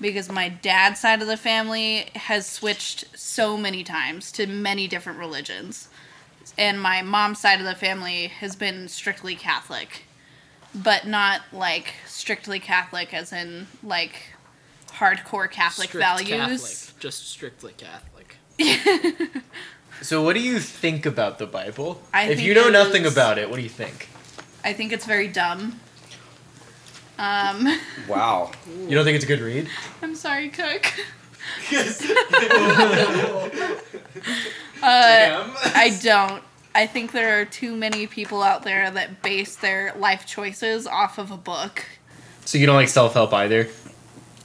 [0.00, 5.18] Because my dad's side of the family has switched so many times to many different
[5.18, 5.88] religions.
[6.58, 10.04] And my mom's side of the family has been strictly Catholic.
[10.74, 14.34] But not like strictly Catholic as in like
[14.88, 16.28] hardcore Catholic Strict values.
[16.28, 18.36] Catholic, just strictly Catholic.
[20.02, 22.02] So what do you think about the Bible?
[22.12, 24.08] I if you know nothing about it, what do you think?
[24.62, 25.80] I think it's very dumb.
[27.18, 27.66] Um,
[28.08, 28.52] Wow.
[28.86, 29.68] You don't think it's a good read?
[30.02, 30.92] I'm sorry, Cook.
[34.82, 36.42] Uh, I don't.
[36.74, 41.16] I think there are too many people out there that base their life choices off
[41.18, 41.84] of a book.
[42.44, 43.68] So you don't like self help either?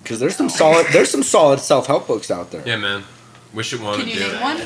[0.02, 2.64] Because there's some solid there's some solid self help books out there.
[2.66, 3.04] yeah, man.
[3.54, 4.28] Wish it wanted Can you to.
[4.32, 4.62] name one?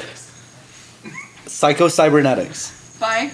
[1.48, 2.98] Psycho-cybernetics.
[3.00, 3.32] Bye.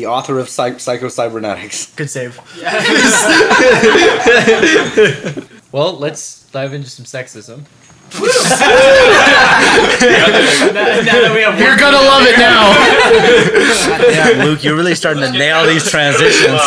[0.00, 1.94] The author of Psy- Psycho-cybernetics.
[1.94, 2.40] Good save.
[5.72, 7.62] Well, let's dive into some sexism.
[11.60, 12.72] You're gonna love it now.
[14.10, 16.60] Yeah, Luke, you're really starting to nail these transitions.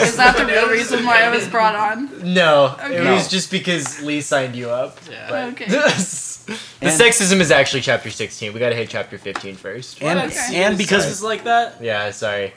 [0.00, 2.32] Is that the real reason why I was brought on?
[2.32, 4.96] No, it was just because Lee signed you up.
[5.28, 5.66] But Okay.
[6.48, 6.56] the
[6.88, 8.52] And- sexism is actually chapter 16.
[8.52, 10.02] We gotta hit chapter 15 first.
[10.02, 10.62] And Okay.
[10.64, 11.76] and because It's like that.
[11.82, 12.54] Yeah, sorry.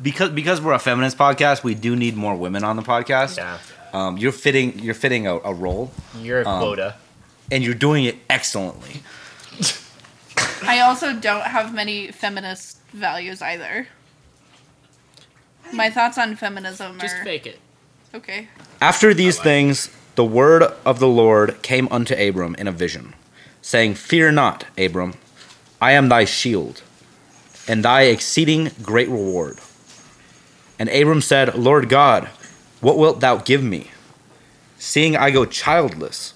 [0.00, 3.36] because because we're a feminist podcast, we do need more women on the podcast.
[3.38, 3.58] Yeah,
[3.92, 6.94] Um, you're fitting you're fitting a, a role, you're a Um, quota.
[7.50, 9.02] and you're doing it excellently.
[10.64, 13.88] I also don't have many feminist values either.
[15.72, 17.58] My thoughts on feminism Just are fake it.
[18.14, 18.48] okay.
[18.80, 23.14] After these things, the word of the Lord came unto Abram in a vision,
[23.62, 25.14] saying, Fear not, Abram,
[25.80, 26.82] I am thy shield,
[27.66, 29.58] and thy exceeding great reward.
[30.78, 32.26] And Abram said, Lord God,
[32.80, 33.90] what wilt thou give me,
[34.78, 36.34] seeing I go childless?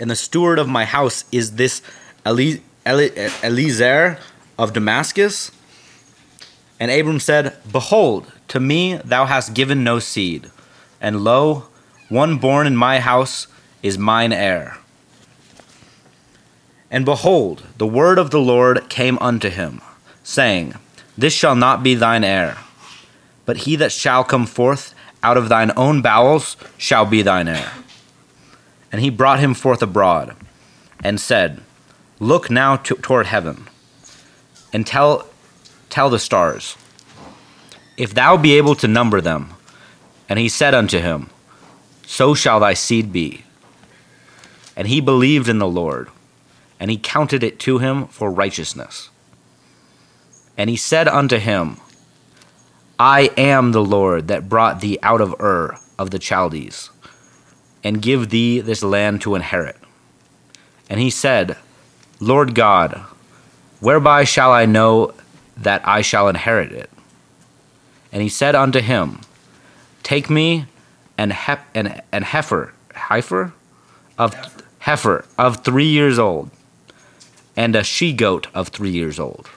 [0.00, 1.82] And the steward of my house is this
[2.26, 4.18] Eli- Eli- Eliezer
[4.58, 5.52] of Damascus?
[6.80, 10.50] And Abram said, Behold, to me thou hast given no seed,
[11.00, 11.66] and lo,
[12.08, 13.46] one born in my house
[13.82, 14.78] is mine heir.
[16.92, 19.80] And behold, the word of the Lord came unto him,
[20.22, 20.74] saying,
[21.16, 22.58] This shall not be thine heir,
[23.46, 27.72] but he that shall come forth out of thine own bowels shall be thine heir.
[28.92, 30.36] And he brought him forth abroad,
[31.02, 31.62] and said,
[32.20, 33.68] Look now to, toward heaven,
[34.70, 35.26] and tell,
[35.88, 36.76] tell the stars,
[37.96, 39.54] if thou be able to number them.
[40.28, 41.30] And he said unto him,
[42.06, 43.44] So shall thy seed be.
[44.76, 46.08] And he believed in the Lord,
[46.82, 49.08] and he counted it to him for righteousness.
[50.58, 51.76] And he said unto him,
[52.98, 56.90] I am the Lord that brought thee out of Ur of the Chaldees,
[57.84, 59.76] and give thee this land to inherit.
[60.90, 61.56] And he said,
[62.18, 63.00] Lord God,
[63.78, 65.14] whereby shall I know
[65.56, 66.90] that I shall inherit it?
[68.10, 69.20] And he said unto him,
[70.02, 70.66] Take me
[71.16, 73.52] an, hep, an, an heifer, heifer?
[74.18, 74.34] Of
[74.80, 76.50] heifer of three years old,
[77.56, 79.48] and a she goat of three years old,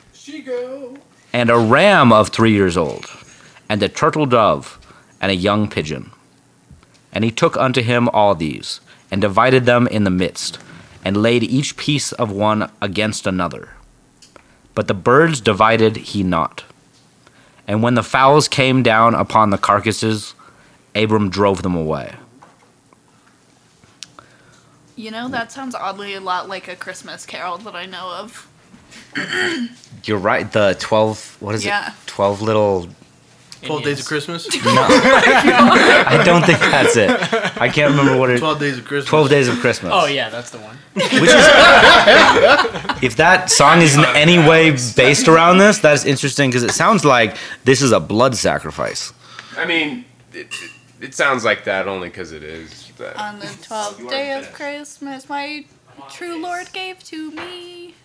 [1.33, 3.05] and a ram of three years old,
[3.69, 4.79] and a turtle dove,
[5.21, 6.11] and a young pigeon.
[7.11, 10.59] And he took unto him all these, and divided them in the midst,
[11.03, 13.69] and laid each piece of one against another.
[14.73, 16.65] But the birds divided he not.
[17.67, 20.33] And when the fowls came down upon the carcasses,
[20.93, 22.15] Abram drove them away.
[24.95, 28.47] You know, that sounds oddly a lot like a Christmas carol that I know of.
[30.05, 30.49] You're right.
[30.51, 31.35] The twelve.
[31.39, 31.89] What is Yeah.
[31.89, 31.93] it?
[32.05, 32.87] Twelve little.
[33.61, 34.47] Twelve Days of Christmas.
[34.63, 34.71] No.
[34.71, 37.09] I don't think that's it.
[37.59, 38.37] I can't remember what it.
[38.39, 39.09] Twelve Days of Christmas.
[39.09, 39.91] Twelve Days of Christmas.
[39.93, 40.77] Oh yeah, that's the one.
[40.93, 41.45] Which is,
[43.03, 46.71] if that song is in any way based around this, that is interesting because it
[46.71, 49.11] sounds like this is a blood sacrifice.
[49.57, 50.71] I mean, it, it,
[51.01, 52.84] it sounds like that only because it is.
[52.97, 55.65] But On the twelfth day of Christmas, my
[56.11, 57.95] true Lord gave to me.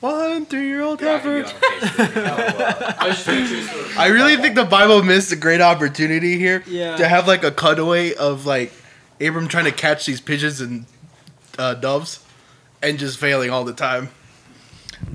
[0.00, 1.44] One three-year-old heifer.
[3.98, 6.96] I really think the Bible missed a great opportunity here Yeah.
[6.96, 8.72] to have like a cutaway of like
[9.20, 10.86] Abram trying to catch these pigeons and
[11.58, 12.24] uh, doves,
[12.82, 14.08] and just failing all the time.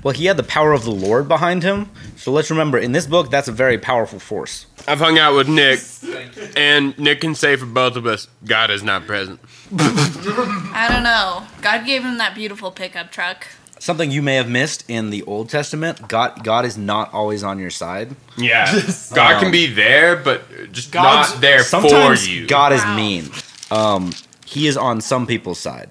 [0.04, 1.90] Well, he had the power of the Lord behind him.
[2.16, 4.66] So let's remember, in this book, that's a very powerful force.
[4.88, 5.80] I've hung out with Nick,
[6.56, 9.40] and Nick can say for both of us, God is not present.
[9.78, 11.44] I don't know.
[11.62, 13.46] God gave him that beautiful pickup truck.
[13.78, 17.58] Something you may have missed in the Old Testament: God, God is not always on
[17.58, 18.16] your side.
[18.38, 18.72] Yeah,
[19.14, 22.46] God Um, can be there, but just God's- not there Sometimes for you.
[22.46, 23.30] God is mean.
[23.70, 24.12] Um,
[24.46, 25.88] he is on some people's side.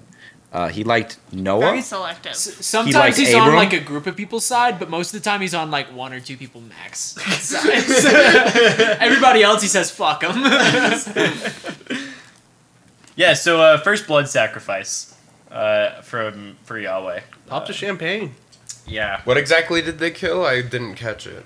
[0.56, 1.60] Uh, he liked Noah.
[1.60, 2.34] Very selective.
[2.34, 5.42] Sometimes liked he's on like a group of people's side, but most of the time
[5.42, 7.14] he's on like one or two people max.
[8.98, 10.32] Everybody else, he says fuck them.
[13.16, 15.14] Yeah, so uh, first blood sacrifice
[15.50, 17.20] uh, from for Yahweh.
[17.46, 18.34] Pop the champagne.
[18.86, 19.22] Yeah.
[19.24, 20.44] What exactly did they kill?
[20.44, 21.44] I didn't catch it.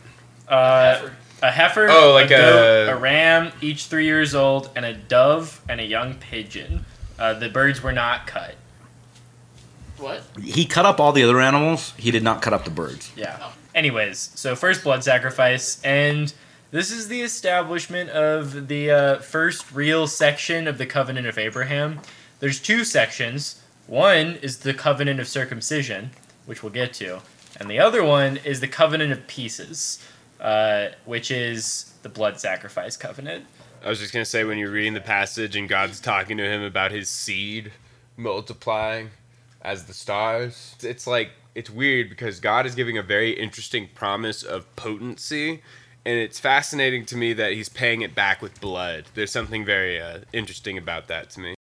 [0.49, 1.09] Uh,
[1.43, 4.95] a heifer, Oh, like a, goat, a- a ram, each three years old, and a
[4.95, 6.87] dove and a young pigeon.
[7.19, 8.57] Uh, the birds were not cut.
[10.01, 10.23] What?
[10.43, 11.93] He cut up all the other animals.
[11.97, 13.13] He did not cut up the birds.
[13.17, 13.53] Yeah.
[13.75, 16.33] Anyways, so first blood sacrifice, and
[16.71, 22.01] this is the establishment of the uh, first real section of the covenant of Abraham.
[22.41, 23.63] There's two sections.
[23.87, 26.11] One is the covenant of circumcision,
[26.47, 27.21] which we'll get to,
[27.59, 30.05] and the other one is the covenant of pieces,
[30.41, 33.45] uh, which is the blood sacrifice covenant.
[33.85, 36.63] I was just gonna say when you're reading the passage and God's talking to him
[36.63, 37.73] about his seed
[38.17, 39.11] multiplying
[39.63, 40.77] as the stars.
[40.83, 45.63] It's like it's weird because God is giving a very interesting promise of potency,
[46.05, 49.07] and it's fascinating to me that he's paying it back with blood.
[49.15, 51.55] There's something very uh, interesting about that to me.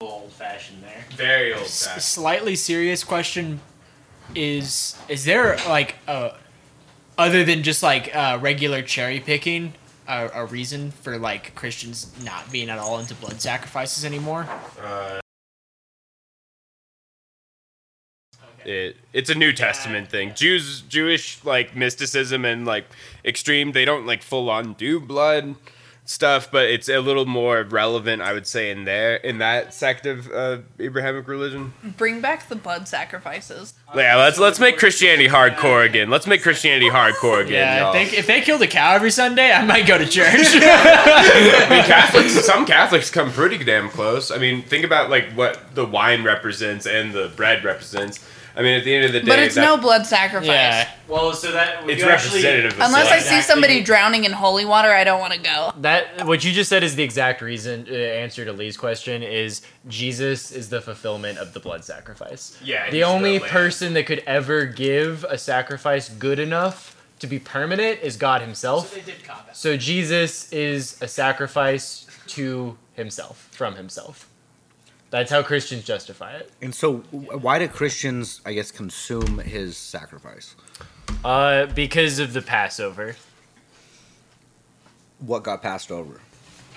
[0.00, 1.04] Old fashioned there.
[1.10, 2.02] Very old S- fashioned.
[2.02, 3.60] slightly serious question
[4.34, 6.32] is is there like a
[7.16, 9.72] other than just like uh, regular cherry picking
[10.06, 14.46] a, a reason for like Christians not being at all into blood sacrifices anymore?
[14.80, 15.20] Uh,
[18.66, 20.34] it it's a New Testament thing.
[20.34, 22.86] Jews Jewish like mysticism and like
[23.24, 25.56] extreme they don't like full on do blood
[26.08, 30.06] stuff, but it's a little more relevant, I would say, in there in that sect
[30.06, 31.74] of uh, Abrahamic religion.
[31.96, 33.74] Bring back the blood sacrifices.
[33.94, 36.10] Yeah, let's let's make Christianity hardcore again.
[36.10, 37.52] Let's make Christianity hardcore again.
[37.52, 37.94] Yeah, y'all.
[37.94, 40.26] if they, if they killed a cow every Sunday, I might go to church.
[40.54, 42.32] I mean, Catholics.
[42.44, 44.30] Some Catholics come pretty damn close.
[44.30, 48.24] I mean, think about like what the wine represents and the bread represents.
[48.58, 50.48] I mean, at the end of the day, But it's that- no blood sacrifice.
[50.48, 50.88] Yeah.
[51.08, 53.40] Well, so that It's you actually- representative of Unless I something.
[53.40, 55.74] see somebody drowning in holy water, I don't want to go.
[55.82, 59.60] That what you just said is the exact reason uh, answer to Lee's question is
[59.86, 62.56] Jesus is the fulfillment of the blood sacrifice.
[62.64, 67.26] Yeah, The he's the only person that could ever give a sacrifice good enough to
[67.26, 68.94] be permanent is God himself.
[68.94, 69.54] they did combat.
[69.56, 74.26] So Jesus is a sacrifice to himself, from himself.
[75.10, 76.50] That's how Christians justify it.
[76.60, 80.56] And so, why do Christians, I guess, consume his sacrifice?
[81.24, 83.16] Uh, because of the Passover.
[85.18, 86.20] What got passed over?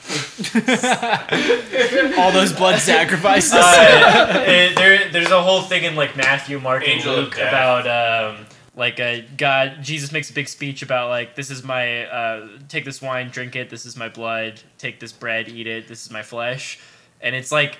[2.17, 3.53] all those blood sacrifices.
[3.59, 7.35] Uh, it- there, there's a whole thing in like Matthew, Mark, Angel and of Luke
[7.37, 9.77] about um, like uh, God.
[9.81, 13.55] Jesus makes a big speech about like this is my uh, take this wine, drink
[13.55, 13.69] it.
[13.69, 14.61] This is my blood.
[14.77, 15.87] Take this bread, eat it.
[15.87, 16.79] This is my flesh.
[17.21, 17.77] And it's like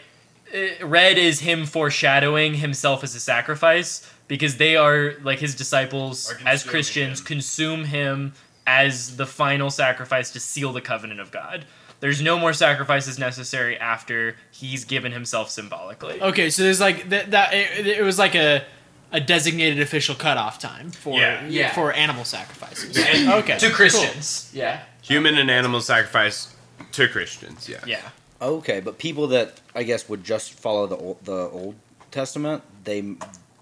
[0.54, 6.34] uh, red is him foreshadowing himself as a sacrifice because they are like his disciples
[6.46, 7.26] as Christians him.
[7.26, 8.34] consume him
[8.68, 11.66] as the final sacrifice to seal the covenant of God.
[12.00, 16.22] There's no more sacrifices necessary after he's given himself symbolically.
[16.22, 17.32] Okay, so there's like that.
[17.32, 18.64] that it, it was like a
[19.12, 21.46] a designated official cutoff time for Yeah.
[21.48, 21.74] Yeah.
[21.74, 22.96] for animal sacrifices.
[22.98, 24.52] Okay, To Christians.
[24.54, 24.82] Yeah.
[25.02, 26.56] human and animal sacrifice
[26.92, 27.68] to Christians.
[27.68, 27.80] Yeah.
[27.86, 28.02] Yeah.
[28.42, 31.76] Okay, but people that I guess would just follow the old, the Old
[32.12, 33.16] Testament, they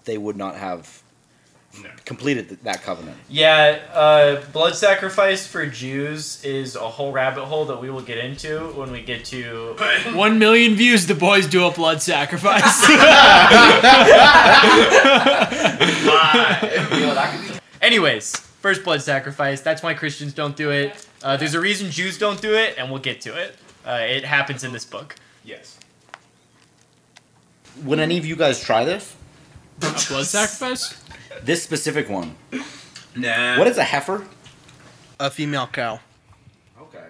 [0.04, 1.02] they would not have
[1.82, 1.90] No.
[2.04, 3.16] completed th- that covenant.
[3.28, 8.18] Yeah, uh, blood sacrifice for Jews is a whole rabbit hole that we will get
[8.18, 9.76] into when we get to.
[10.14, 11.06] One million views.
[11.06, 12.86] The boys do a blood sacrifice.
[17.82, 19.60] Anyways, first blood sacrifice.
[19.60, 21.06] That's why Christians don't do it.
[21.22, 23.56] Uh, there's a reason Jews don't do it, and we'll get to it.
[23.88, 25.16] Uh, it happens in this book.
[25.42, 25.78] Yes.
[27.84, 29.16] Would any of you guys try this?
[29.78, 31.02] a blood sacrifice.
[31.42, 32.36] This specific one.
[33.16, 33.58] Nah.
[33.58, 34.26] What is a heifer?
[35.18, 36.00] A female cow.
[36.78, 37.04] Okay.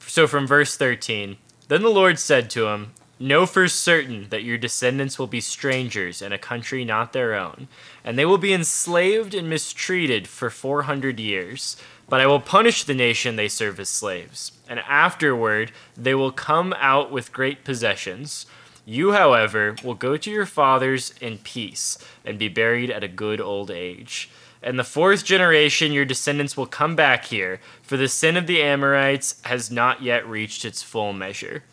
[0.00, 1.36] So from verse 13
[1.68, 6.20] Then the Lord said to him, Know for certain that your descendants will be strangers
[6.20, 7.68] in a country not their own,
[8.04, 11.76] and they will be enslaved and mistreated for 400 years.
[12.12, 16.74] But I will punish the nation they serve as slaves, and afterward they will come
[16.76, 18.44] out with great possessions.
[18.84, 23.40] You, however, will go to your fathers in peace and be buried at a good
[23.40, 24.28] old age.
[24.62, 28.60] And the fourth generation, your descendants will come back here, for the sin of the
[28.60, 31.64] Amorites has not yet reached its full measure.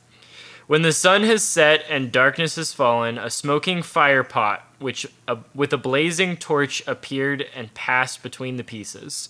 [0.68, 5.36] When the sun has set and darkness has fallen, a smoking fire pot, which uh,
[5.54, 9.28] with a blazing torch appeared and passed between the pieces.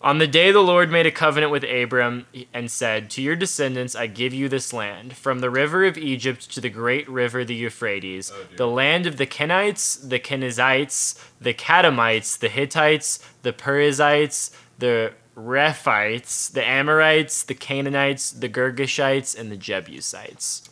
[0.00, 3.96] On the day the Lord made a covenant with Abram and said, To your descendants
[3.96, 7.54] I give you this land, from the river of Egypt to the great river the
[7.56, 14.52] Euphrates, oh, the land of the Kenites, the Kenizzites, the Kadamites, the Hittites, the Perizzites,
[14.78, 20.70] the Rephaites, the Amorites, the Canaanites, the Girgashites, and the Jebusites.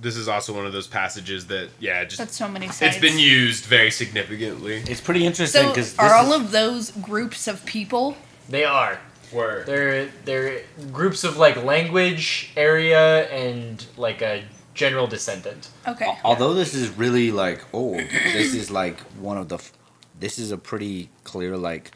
[0.00, 2.96] This is also one of those passages that, yeah, just That's so many sites.
[2.96, 4.82] it's been used very significantly.
[4.88, 8.16] It's pretty interesting So, because are all of those groups of people?
[8.48, 8.98] They are.
[9.32, 9.66] Word.
[9.66, 14.44] They're they're groups of like language, area, and like a
[14.74, 15.68] general descendant.
[15.86, 16.06] Okay.
[16.24, 19.56] although this is really like old, this is like one of the.
[19.56, 19.72] f-
[20.18, 21.90] This is a pretty clear like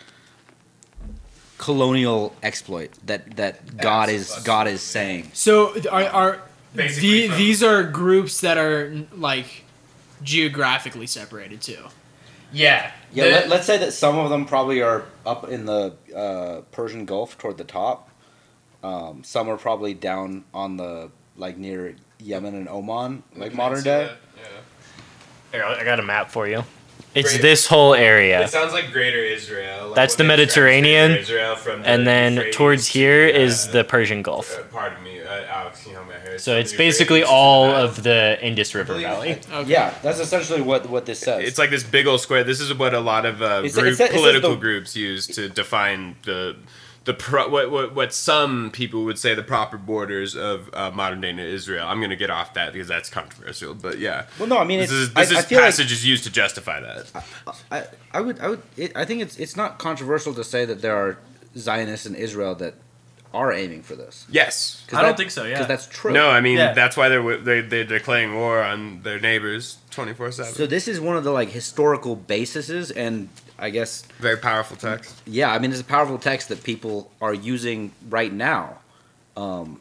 [1.59, 5.31] colonial exploit that that God is God is saying.
[5.33, 6.43] So are are
[6.75, 9.65] Basically the, from- these are groups that are like
[10.23, 11.85] geographically separated too.
[12.53, 12.91] Yeah.
[13.13, 16.63] Yeah, The- let, let's say that some of them probably are up in the uh,
[16.73, 18.09] Persian Gulf toward the top.
[18.83, 24.11] Um, some are probably down on the like near Yemen and Oman, like modern day.
[25.53, 26.65] Here, I got a map for you.
[27.15, 27.43] It's Great.
[27.43, 28.43] this whole area.
[28.45, 29.89] It sounds like Greater Israel.
[29.89, 33.27] like That's the when they extract Mediterranean, Israel from the and then Euphrates towards here
[33.27, 34.59] to, is uh, the Persian Gulf.
[34.59, 35.87] Uh, pardon me, uh, Alex.
[35.87, 36.39] You know my hair.
[36.39, 39.39] So it's basically all of the Indus River Valley.
[39.67, 41.47] Yeah, that's essentially what what this says.
[41.47, 42.45] It's like this big old square.
[42.45, 44.57] This is what a lot of uh, It's- group, it says- it says political the-
[44.57, 46.57] groups use to define the
[47.05, 51.21] the pro, what, what what some people would say the proper borders of uh, modern
[51.21, 51.87] day Israel.
[51.89, 53.75] I'm gonna get off that because that's controversial.
[53.75, 54.27] But yeah.
[54.39, 56.07] Well, no, I mean, this it's- is this I- I is feel like- passage is
[56.07, 57.25] used to justify that.
[57.71, 60.81] I, I would I would it, I think it's it's not controversial to say that
[60.83, 61.19] there are
[61.57, 62.75] Zionists in Israel that
[63.35, 64.27] are aiming for this.
[64.31, 65.45] Yes, I that, don't think so.
[65.45, 66.13] Yeah, because that's true.
[66.13, 66.73] No, I mean Yeah.
[66.75, 70.53] that's why they're they they're declaring war on their neighbors twenty four seven.
[70.53, 73.29] So this is one of the like historical bases, and
[73.63, 75.23] I guess very powerful text.
[75.25, 78.79] Yeah, I mean it's a powerful text that people are using right now,
[79.37, 79.81] um,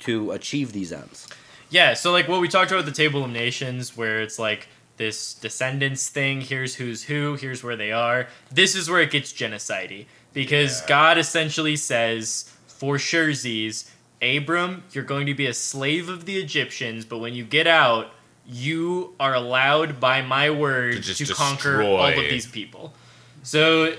[0.00, 1.28] to achieve these ends.
[1.70, 4.66] Yeah, so like what we talked about at the Table of Nations, where it's like
[4.96, 6.40] this descendants thing.
[6.40, 7.36] Here's who's who.
[7.36, 8.26] Here's where they are.
[8.50, 13.88] This is where it gets genocide because God essentially says for surezies,
[14.20, 18.10] Abram, you're going to be a slave of the Egyptians, but when you get out,
[18.48, 22.92] you are allowed by my word to, just conquer all of these people.
[23.42, 23.94] So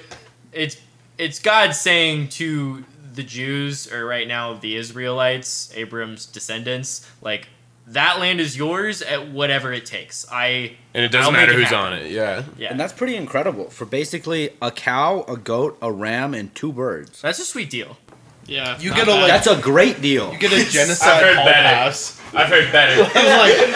[0.52, 0.78] it's
[1.18, 2.84] it's God saying to
[3.14, 7.48] the Jews, or right now the Israelites, Abram's descendants, like
[7.88, 10.26] that land is yours at whatever it takes.
[10.32, 12.12] I And it doesn't I'll make matter who's happen." on it.
[12.12, 12.44] Yeah.
[12.58, 12.70] Yeah.
[12.72, 17.22] And that's pretty incredible for basically a cow, a goat, a ram, and two birds.
[17.22, 17.98] That's a sweet deal.
[18.46, 19.28] Yeah, You get a like.
[19.28, 20.32] That's a great deal.
[20.34, 21.68] You get a genocide heard hall better.
[21.68, 22.19] pass.
[22.34, 23.02] I've heard better.
[23.04, 23.14] like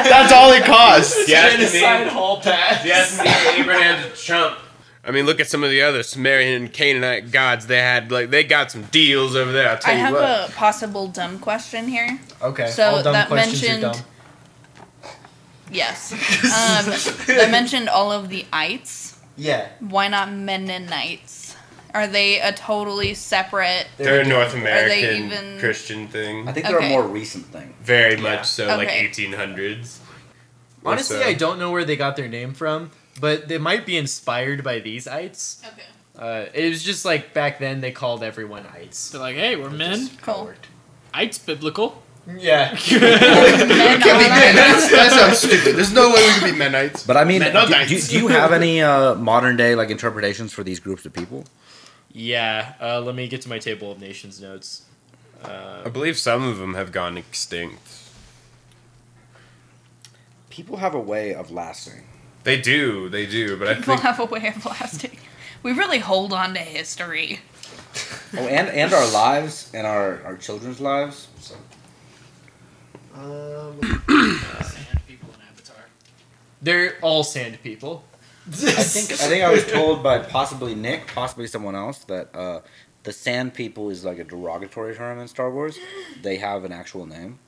[0.08, 1.28] that's all it costs.
[1.28, 2.14] Yes, Genocide me.
[2.14, 2.86] hall pass.
[2.86, 3.62] Yes, me.
[3.62, 4.58] Abraham to Trump.
[5.06, 7.68] I mean, look at some of the other Sumerian and Canaanite gods.
[7.68, 9.70] They had like they got some deals over there.
[9.70, 10.50] I'll tell I you have what.
[10.50, 12.20] a possible dumb question here.
[12.42, 12.68] Okay.
[12.70, 13.84] So all dumb that questions mentioned.
[13.86, 14.02] are dumb.
[15.72, 16.12] Yes.
[16.44, 16.86] Um,
[17.36, 19.20] that mentioned all of the ites.
[19.36, 19.70] Yeah.
[19.80, 21.43] Why not Mennonites?
[21.94, 23.86] Are they a totally separate?
[23.98, 24.90] They're a North Are American
[25.30, 25.60] they even?
[25.60, 26.48] Christian thing.
[26.48, 26.88] I think they're Okay.
[26.88, 27.74] a more recent thing.
[27.84, 28.22] Very Yeah.
[28.22, 29.06] much so, like Okay.
[29.06, 30.00] 1800s.
[30.86, 33.96] Honestly, So- I don't know where they got their name from, but they might be
[33.98, 35.62] inspired by these ites.
[35.66, 35.84] Okay.
[36.18, 39.10] Uh, it was just like back then they called everyone ites.
[39.12, 40.10] They're like, hey, we're men.
[40.22, 40.52] Cool.
[41.16, 42.02] It's biblical.
[42.38, 42.76] Yeah.
[42.76, 44.90] Can't be Mennonites.
[44.92, 45.76] That sounds stupid.
[45.76, 47.04] There's no way we can be Mennonites.
[47.06, 47.90] But I mean, do, Mennonites.
[47.90, 51.46] do, do you have any uh, modern day like interpretations for these groups of people?
[52.14, 52.76] Yeah.
[52.80, 54.84] Uh, let me get to my table of nations notes.
[55.44, 57.82] Uh, I believe some of them have gone extinct.
[60.50, 62.04] People have a way of lasting.
[62.44, 65.18] They do, they do, but I People think have a way of lasting.
[65.64, 67.40] We really hold on to history.
[68.36, 71.28] Oh, and and our lives and our, our children's lives.
[71.40, 71.54] So.
[76.64, 78.04] they're all sand people.
[78.48, 78.52] I
[78.84, 82.62] think I think I was told by possibly Nick, possibly someone else, that uh,
[83.04, 85.78] the Sand People is like a derogatory term in Star Wars.
[86.22, 87.40] They have an actual name.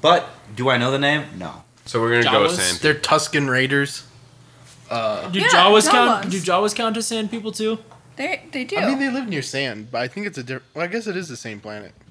[0.00, 1.24] But do I know the name?
[1.38, 1.64] No.
[1.86, 2.00] so.
[2.00, 2.56] We're gonna go with Jawas?
[2.56, 2.78] sand.
[2.80, 4.04] They're Tusken Raiders.
[4.90, 6.26] Uh, Do Yeah, Jawas count?
[6.26, 6.30] Jawas.
[6.30, 7.78] Do Jawas count as sand people too?
[8.16, 8.76] They they do.
[8.76, 10.64] I mean, they live near sand, but I think it's a different.
[10.74, 11.92] Well, I guess it is the same planet.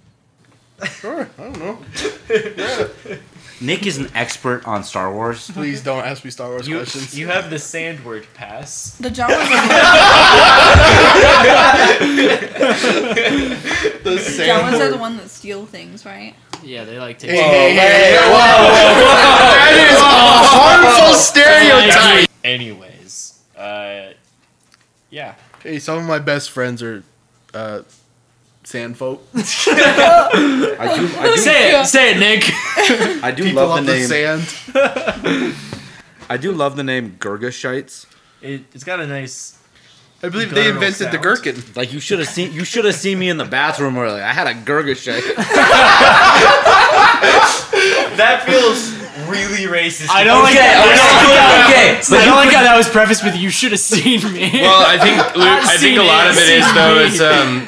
[1.00, 1.78] Sure, I don't know.
[3.62, 5.50] Nick is an expert on Star Wars.
[5.52, 7.18] Please don't ask me Star Wars You, questions.
[7.18, 8.96] you have the sand word pass.
[9.00, 9.68] the Jawas are
[14.04, 16.34] the the, sand Jawas are the one that steal things, right?
[16.64, 17.28] Yeah, they like to.
[17.28, 19.02] Hey, hey, hey, whoa, whoa,
[19.52, 20.12] That is a
[21.06, 22.30] harmful stereotype.
[22.44, 24.14] Anyways, uh,
[25.12, 25.36] yeah.
[25.62, 27.04] Hey, some of my best friends are
[27.54, 27.82] uh,
[28.64, 29.26] sand folk.
[29.36, 29.40] I
[30.96, 31.18] do.
[31.20, 32.44] I do, Say it, say it, Nick.
[33.24, 34.40] I do People love of the the name.
[34.42, 35.56] sand.
[36.30, 38.06] I do love the name Girgashites.
[38.42, 39.58] It, it's got a nice.
[40.24, 41.24] I believe they Guttural invented the sound.
[41.24, 41.64] gherkin.
[41.76, 42.54] Like you should have seen.
[42.54, 45.36] You should have seen me in the bathroom where I had a Girgashite.
[48.18, 48.92] That feels
[49.30, 50.10] really racist.
[50.12, 50.84] I don't like Okay, that.
[50.86, 53.72] okay, I don't like okay, I don't like how that was prefaced with "You should
[53.72, 56.68] have seen me." Well, I think Luke, I've think a lot it, of it is
[56.76, 56.96] though.
[57.00, 57.06] me.
[57.08, 57.66] It's um.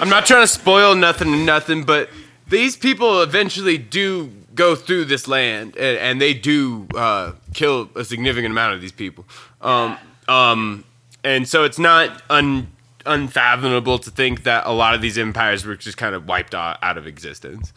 [0.00, 2.10] I'm not trying to spoil nothing, nothing, but
[2.48, 8.04] these people eventually do go through this land, and, and they do uh, kill a
[8.04, 9.24] significant amount of these people.
[9.60, 10.84] Um, um,
[11.22, 12.68] and so it's not un,
[13.06, 16.78] unfathomable to think that a lot of these empires were just kind of wiped out,
[16.82, 17.72] out of existence.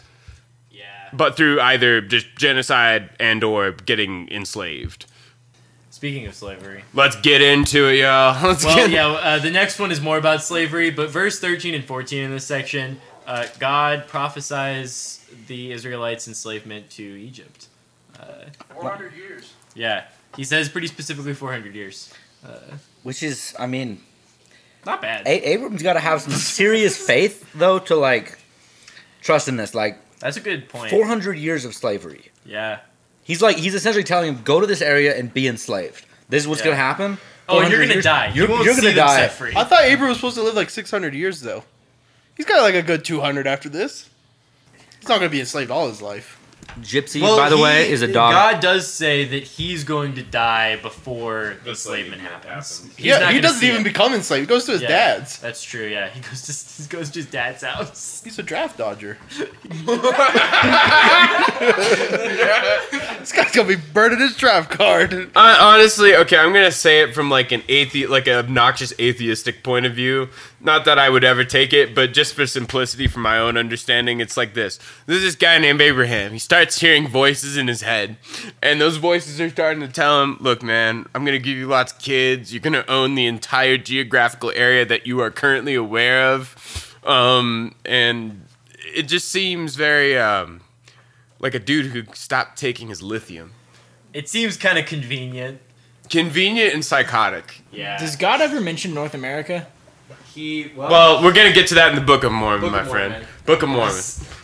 [0.72, 5.05] Yeah, but through either just genocide and or getting enslaved.
[5.98, 8.39] Speaking of slavery, Let's get into it, y'all.
[8.48, 11.74] Let's well, get yeah, uh, the next one is more about slavery, but verse 13
[11.74, 17.66] and 14 in this section, uh, God prophesies the Israelites' enslavement to Egypt.
[18.16, 18.45] Uh,
[18.76, 19.54] 400 years.
[19.74, 20.04] yeah,
[20.36, 22.14] he says pretty specifically 400 years.
[22.45, 22.60] Uh,
[23.02, 24.00] Which is, I mean,
[24.86, 25.26] not bad.
[25.26, 28.38] A- Abram's got to have some serious faith though to like
[29.24, 29.74] trust in this.
[29.74, 30.91] Like That's a good point.
[30.91, 32.30] 400 years of slavery.
[32.45, 32.82] Yeah.
[33.28, 36.06] He's like he's essentially telling him go to this area and be enslaved.
[36.30, 36.68] This is what's Yeah.
[36.68, 37.18] gonna happen.
[37.50, 38.28] Oh, you're 400 gonna years- die.
[38.28, 39.16] You You're, won't you're see gonna them die.
[39.18, 39.54] set free.
[39.56, 41.64] I thought Abram was supposed to live like 600 years though.
[42.36, 44.10] He's got like a good 200 after this.
[45.00, 46.37] He's not gonna be enslaved all his life.
[46.82, 48.32] Gypsy, Well, by the he- way, is a dog.
[48.34, 52.88] God does say that he's going to die before the enslavement happens.
[52.96, 53.84] He's yeah, he doesn't even it.
[53.84, 54.42] become enslaved.
[54.42, 55.40] He goes to his Yeah, dad's.
[55.40, 55.86] That's true.
[55.88, 58.22] Yeah, he goes to he goes to his dad's house.
[58.28, 59.18] He's a draft dodger.
[63.20, 65.14] this guy's gonna be burning his draft card.
[65.36, 69.64] Uh, honestly, okay, I'm gonna say it from like an athe- like an obnoxious atheistic
[69.64, 70.30] point of view.
[70.60, 74.20] Not that I would ever take it, but just for simplicity, for my own understanding,
[74.20, 76.32] it's like this: There's this guy named Abraham.
[76.32, 78.18] He starts hearing voices in his head,
[78.62, 81.93] and those voices are starting to tell him, "Look, man, I'm gonna give you lots
[81.93, 82.51] of kids.
[82.51, 88.47] You're gonna own the entire geographical area that you are currently aware of." Um, and
[88.95, 90.62] it just seems very um,
[91.39, 93.53] like a dude who stopped taking his lithium.
[94.12, 95.62] It seems kind of convenient.
[96.10, 97.62] Convenient and psychotic.
[97.72, 97.97] Yeah.
[97.99, 99.68] Does God ever mention North America?
[100.34, 102.89] He Well, we're gonna get to that in the Book of Mormon, Book my of
[102.89, 103.26] friend.
[103.45, 104.01] Book of Mormon.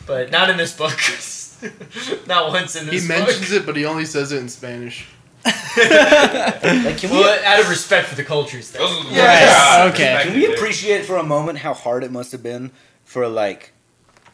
[0.07, 0.97] but not in this book.
[2.27, 2.85] not once in this.
[2.85, 2.91] Book.
[2.93, 3.61] He this mentions book.
[3.61, 5.07] it, but he only says it in Spanish.
[5.45, 8.81] Like, can we, Well, out of respect for the cultures, there.
[9.11, 9.91] Yes.
[9.93, 10.19] Okay.
[10.23, 12.71] can we appreciate for a moment how hard it must have been
[13.03, 13.73] for like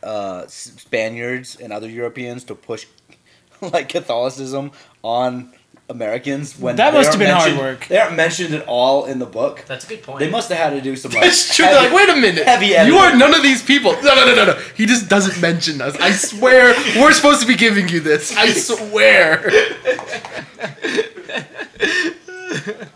[0.04, 2.86] uh, Spaniards and other Europeans to push
[3.62, 4.72] like Catholicism
[5.02, 5.52] on
[5.90, 7.88] Americans when That they must have aren't been hard mentioned- work.
[7.88, 9.64] They aren't mentioned at all in the book.
[9.68, 10.20] That's a good point.
[10.20, 11.24] They must have had to do some like.
[11.24, 11.66] That's true.
[11.66, 12.46] They're like, wait a minute.
[12.46, 13.94] Heavy you are none of these people.
[13.94, 14.54] No, no, no, no, no.
[14.76, 15.96] He just doesn't mention us.
[15.98, 18.36] I swear, we're supposed to be giving you this.
[18.38, 19.50] I swear.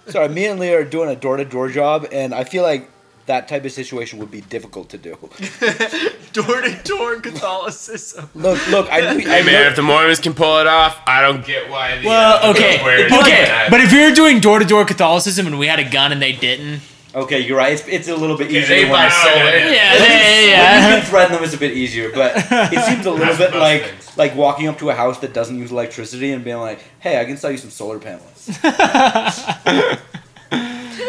[0.07, 2.89] Sorry, me and Leah are doing a door to door job, and I feel like
[3.25, 5.11] that type of situation would be difficult to do.
[6.33, 8.29] door to door Catholicism.
[8.35, 11.45] Look, look, I, I Hey man, if the Mormons can pull it off, I don't
[11.45, 11.99] get why.
[11.99, 15.47] The, Well, uh, okay, where- okay, but if we were doing door to door Catholicism
[15.47, 16.81] and we had a gun and they didn't,
[17.15, 17.73] Okay, you're right.
[17.73, 18.65] It's, it's a little bit easier.
[18.75, 19.35] they when buy you- solar.
[19.35, 22.33] yeah, When yeah, you- yeah, When you can threaten them, it's a bit easier, but
[22.73, 25.71] it seems a little bit like like walking up to a house that doesn't use
[25.71, 28.49] electricity and being like, "Hey, I can sell you some solar panels."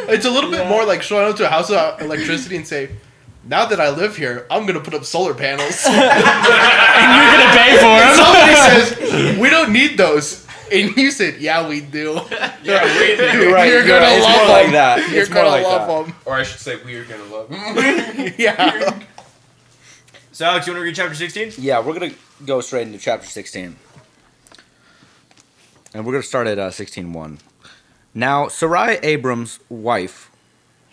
[0.09, 2.91] It's a little bit more like showing up to a house without electricity and say,
[3.47, 5.85] now that I live here, I'm going to put up solar panels.
[5.87, 8.17] and you're gonna pay for them.
[8.17, 10.47] Somebody says, we don't need those.
[10.73, 12.15] And you said, yeah, we do.
[12.63, 13.69] Yeah, wait, You're right.
[13.69, 14.21] You're you're gonna right.
[14.23, 14.49] Love them.
[14.49, 15.11] like that.
[15.11, 16.15] You're It's gonna like love that.
[16.25, 17.49] or I should say, we are gonna love.
[17.51, 17.75] them.
[18.17, 18.33] them.
[18.39, 19.01] Yeah.
[20.33, 21.53] So Alex, you want to read chapter sixteen?
[21.59, 22.15] Yeah, we're gonna
[22.47, 23.77] go straight into chapter sixteen,
[25.93, 27.39] and we're gonna start at uh, sixteen one.
[28.15, 30.31] Now, Sarai, Abram's wife,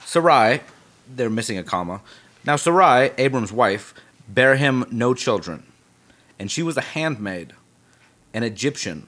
[0.03, 0.61] Sarai,
[1.07, 2.01] they're missing a comma.
[2.43, 3.93] Now, Sarai, Abram's wife,
[4.27, 5.63] bare him no children,
[6.39, 7.53] and she was a handmaid,
[8.33, 9.07] an Egyptian.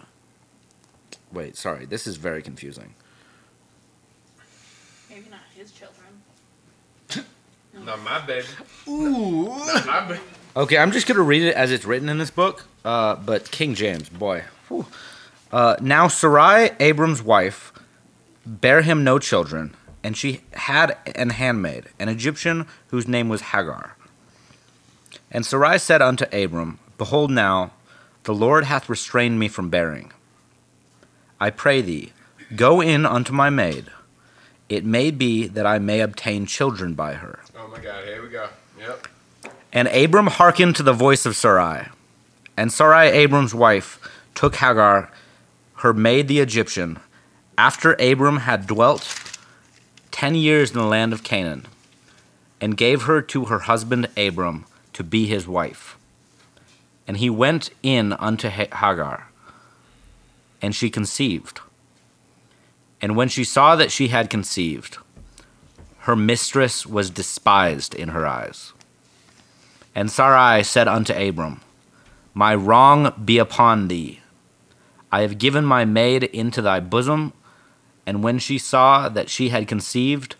[1.31, 2.93] Wait, sorry, this is very confusing.
[5.09, 5.99] Maybe not his children.
[7.85, 8.45] Not my baby.
[8.87, 9.45] Ooh.
[9.47, 10.19] Not my baby.
[10.55, 12.65] Okay, I'm just gonna read it as it's written in this book.
[12.85, 14.43] Uh, but King James, boy.
[15.51, 17.73] Uh, now Sarai, Abram's wife,
[18.45, 23.95] bare him no children, and she had an handmaid, an Egyptian whose name was Hagar.
[25.31, 27.71] And Sarai said unto Abram, Behold now,
[28.23, 30.11] the Lord hath restrained me from bearing.
[31.39, 32.13] I pray thee,
[32.55, 33.87] go in unto my maid.
[34.69, 37.39] It may be that I may obtain children by her.
[37.57, 38.05] Oh my God!
[38.05, 38.47] Here we go.
[38.79, 39.07] Yep.
[39.71, 41.87] And Abram hearkened to the voice of Sarai.
[42.55, 43.99] And Sarai, Abram's wife,
[44.35, 45.11] took Hagar,
[45.77, 46.99] her maid the Egyptian,
[47.57, 49.37] after Abram had dwelt
[50.11, 51.67] ten years in the land of Canaan,
[52.61, 55.97] and gave her to her husband Abram to be his wife.
[57.05, 59.27] And he went in unto Hagar,
[60.61, 61.59] and she conceived.
[63.01, 64.97] And when she saw that she had conceived,
[65.99, 68.71] her mistress was despised in her eyes.
[69.93, 71.59] And Sarai said unto Abram,
[72.33, 74.21] My wrong be upon thee.
[75.11, 77.33] I have given my maid into thy bosom,
[78.05, 80.35] and when she saw that she had conceived,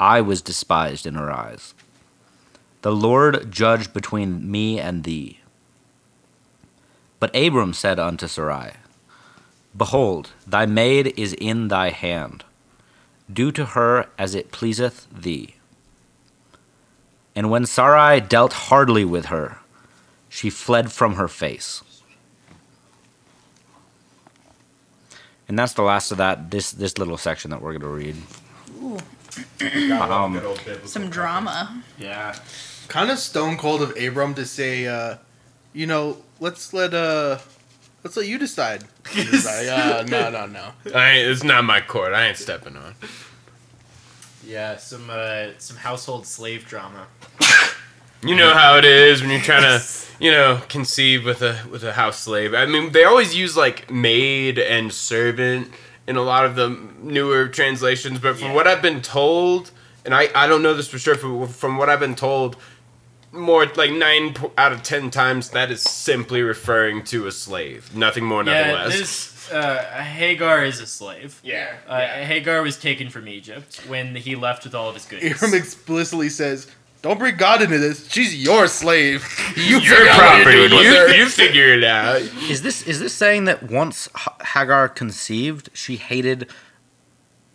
[0.00, 1.74] I was despised in her eyes.
[2.82, 5.40] The Lord judge between me and thee.
[7.20, 8.72] But Abram said unto Sarai,
[9.76, 12.44] Behold, thy maid is in thy hand.
[13.32, 15.54] Do to her as it pleaseth thee.
[17.34, 19.58] And when Sarai dealt hardly with her,
[20.28, 21.82] she fled from her face.
[25.48, 28.16] And that's the last of that this this little section that we're gonna read.
[28.82, 28.98] Ooh.
[29.92, 30.40] Um,
[30.84, 31.82] Some drama.
[31.98, 32.36] Yeah.
[32.88, 35.16] Kind of stone cold of Abram to say, uh,
[35.72, 37.38] you know, let's let uh,
[38.02, 38.84] let's let you decide.
[39.10, 40.70] He's like, uh, no, no, no.
[40.94, 42.12] I it's not my court.
[42.12, 42.94] I ain't stepping on.
[44.46, 47.06] Yeah, some uh, some household slave drama.
[48.24, 49.84] You know how it is when you're trying to,
[50.18, 52.54] you know, conceive with a with a house slave.
[52.54, 55.70] I mean, they always use like maid and servant
[56.06, 56.68] in a lot of the
[57.02, 59.70] newer translations, but from what I've been told,
[60.04, 62.56] and I I don't know this for sure, from, from what I've been told,
[63.32, 68.24] more like nine out of ten times that is simply referring to a slave, nothing
[68.24, 68.98] more, nothing yeah, less.
[68.98, 71.40] this uh, Hagar is a slave.
[71.44, 75.36] Yeah, Uh, Hagar was taken from Egypt when he left with all of his goodies.
[75.36, 76.66] Abram explicitly says,
[77.04, 78.08] "Don't bring God into this.
[78.10, 79.22] She's your slave.
[79.56, 81.14] You Your figure out what you're property.
[81.14, 82.20] You, you figure it out.
[82.50, 84.08] Is this is this saying that once
[84.54, 86.48] Hagar conceived, she hated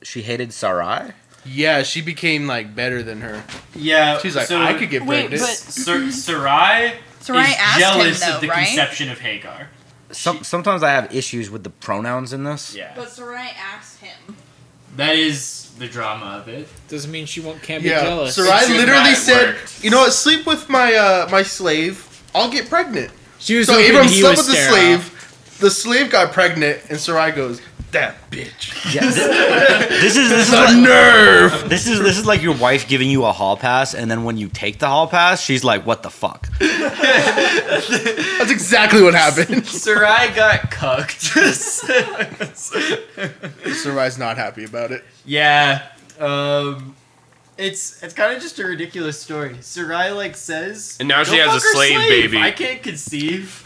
[0.02, 1.12] she hated Sarai?
[1.46, 3.44] Yeah, she became like better than her.
[3.76, 5.42] Yeah, she's like, so- I could get Wait, pregnant.
[5.42, 8.66] but- Sar- Sarai, Sarai is asked him, jealous though, of the right?
[8.68, 9.68] conception of Hagar.
[10.12, 12.74] Some, sometimes I have issues with the pronouns in this.
[12.76, 14.36] Yeah, But Sarai asked him.
[14.96, 16.68] that is the drama of it.
[16.88, 18.36] Doesn't mean she won't can't be yeah, jealous.
[18.36, 19.84] So I literally said, worked.
[19.84, 20.14] "You know what?
[20.14, 22.06] Sleep with my uh my slave.
[22.36, 25.00] I'll get pregnant." She was so hoping Abram he slept was with the sterile.
[25.00, 25.19] slave.
[25.60, 30.52] The slave got pregnant, and Sarai goes, "That bitch." Yeah, th- this is this is
[30.52, 31.70] The like, nerve.
[31.70, 34.38] This is this is like your wife giving you a hall pass, and then when
[34.38, 39.66] you take the hall pass, she's like, "What the fuck?" That's exactly what happened.
[39.86, 41.20] Sarai got cucked.
[43.76, 45.04] Sarai's not happy about it.
[45.26, 45.88] yeah,
[46.20, 46.96] um,
[47.58, 49.58] it's it's kind of just a ridiculous story.
[49.62, 53.66] Sarai like says, And now she has a fuck her slave baby." I can't conceive,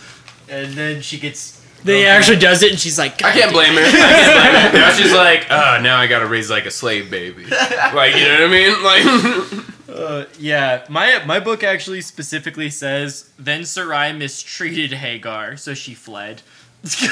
[0.50, 1.62] and then she gets.
[1.84, 3.82] Then he actually does it, and she's like, I can't blame her.
[3.82, 4.80] I can't blame her.
[4.88, 7.46] Now she's like, oh, now I gotta raise like a slave baby.
[7.94, 8.84] Like, you know what I mean?
[8.84, 15.94] Like, Uh, yeah, my my book actually specifically says then Sarai mistreated Hagar, so she
[15.94, 16.42] fled.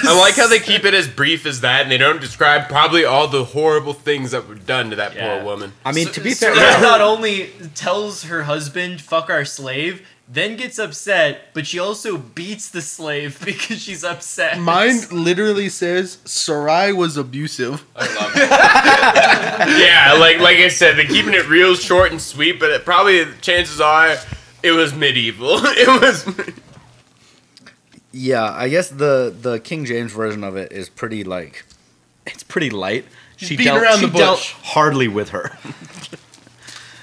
[0.04, 3.06] I like how they keep it as brief as that, and they don't describe probably
[3.06, 5.36] all the horrible things that were done to that Yeah.
[5.38, 5.74] poor woman.
[5.86, 10.02] I mean, So- to be fair, Sarai not only tells her husband "fuck our slave,"
[10.32, 14.60] then gets upset, but she also beats the slave because she's upset.
[14.60, 17.86] Mine literally says Sarai was abusive.
[18.00, 18.06] yeah,
[20.18, 23.82] like like I said, they're keeping it real short and sweet, but it probably chances
[23.82, 24.16] are
[24.64, 25.58] it was medieval.
[25.64, 26.26] it was.
[28.14, 31.66] Yeah, I guess the the King James version of it is pretty like
[32.26, 33.06] it's pretty light.
[33.36, 35.58] She beat dealt, around she the dealt hardly with her.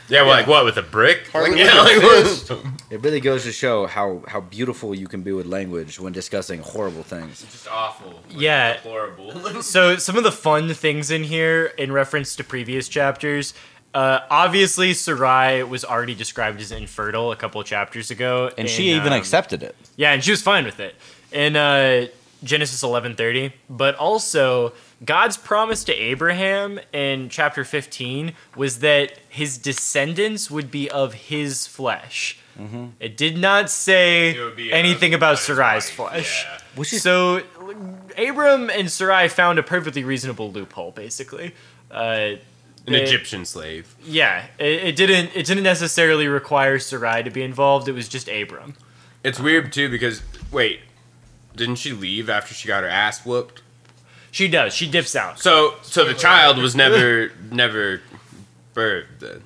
[0.09, 1.33] Yeah, well, like what with a brick?
[1.35, 2.61] Like, yeah, like, what?
[2.91, 6.61] It really goes to show how how beautiful you can be with language when discussing
[6.61, 7.43] horrible things.
[7.43, 8.13] It's just awful.
[8.31, 8.79] Like, Yeah.
[8.79, 9.63] horrible.
[9.75, 13.53] so some of the fun things in here in reference to previous chapters
[13.95, 19.13] uh, obviously sarai was already described as infertile a couple chapters ago And she even
[19.15, 19.75] um, accepted it.
[19.97, 20.95] yeah and she was fine with it
[21.33, 22.07] in uh,
[22.45, 24.73] genesis 11.30 but also
[25.05, 31.67] god's promise to abraham in chapter 15 was that his descendants would be of his
[31.67, 32.39] flesh
[32.99, 36.45] it did not say It would be, anything about Sarai's wife, flesh.
[36.45, 36.59] yeah.
[36.75, 37.43] Which is So,
[38.17, 41.55] Abram and Sarai found a perfectly reasonable loophole, basically.
[41.89, 42.39] Uh, An
[42.87, 43.95] they- Egyptian slave.
[44.05, 45.31] Yeah, it, it didn't.
[45.37, 47.87] It didn't necessarily require Sarai to be involved.
[47.87, 48.75] It was just Abram.
[49.23, 50.81] It's weird too because wait,
[51.55, 53.63] didn't she leave after she got her ass whooped?
[54.39, 54.73] She does.
[54.73, 55.41] She dips out.
[55.41, 58.01] So so the child was never never
[58.73, 59.19] birthed.
[59.19, 59.43] Then.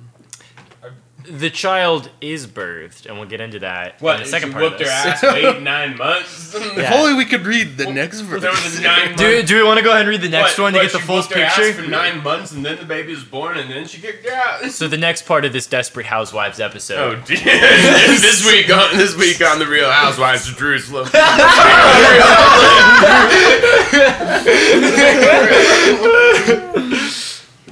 [1.29, 4.16] The child is birthed, and we'll get into that What?
[4.16, 6.55] in the second part of whooped her ass, wait nine months.
[6.55, 8.41] If only we could read the next verse.
[8.43, 10.59] There was a nine Do, do we want to go ahead and read the next
[10.59, 11.83] What, one to get the full whooped ass picture?
[11.83, 14.70] for nine months, and then the baby was born, and then she kicked her out.
[14.70, 17.18] So the next part of this Desperate Housewives episode.
[17.23, 17.39] Oh, dear.
[17.39, 21.09] this week on this week on the Real Housewives of Jerusalem.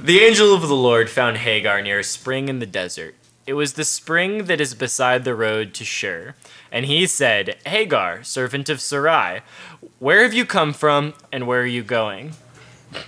[0.03, 3.13] The angel of the Lord found Hagar near a spring in the desert.
[3.47, 6.35] It was the spring that is beside the road to Shur.
[6.71, 9.41] And he said, Hagar, servant of Sarai,
[9.99, 12.33] where have you come from and where are you going?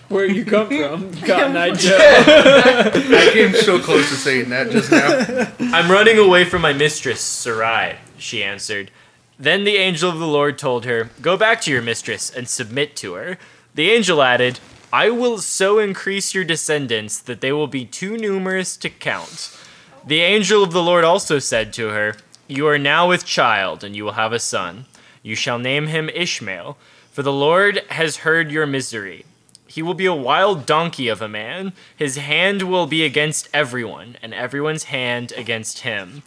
[0.07, 1.97] Where you come from, Cotton Eye Joe?
[1.99, 5.51] I came so close to saying that just now.
[5.77, 8.91] I'm running away from my mistress, Sarai, she answered.
[9.37, 12.95] Then the angel of the Lord told her, Go back to your mistress and submit
[12.97, 13.37] to her.
[13.75, 14.59] The angel added,
[14.93, 19.57] I will so increase your descendants that they will be too numerous to count.
[20.05, 23.95] The angel of the Lord also said to her, You are now with child, and
[23.95, 24.85] you will have a son.
[25.21, 26.77] You shall name him Ishmael,
[27.09, 29.23] for the Lord has heard your misery.
[29.65, 31.71] He will be a wild donkey of a man.
[31.95, 36.23] His hand will be against everyone, and everyone's hand against him.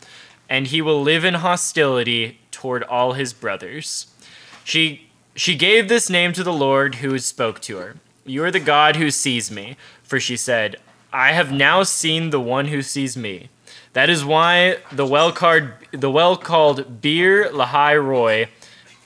[0.48, 4.06] And he will live in hostility toward all his brothers.
[4.64, 7.96] She she gave this name to the Lord who spoke to her.
[8.24, 10.76] You are the God who sees me, for she said,
[11.12, 13.50] I have now seen the one who sees me.
[13.96, 18.48] That is why the well called the well called Beer Lahai Roy,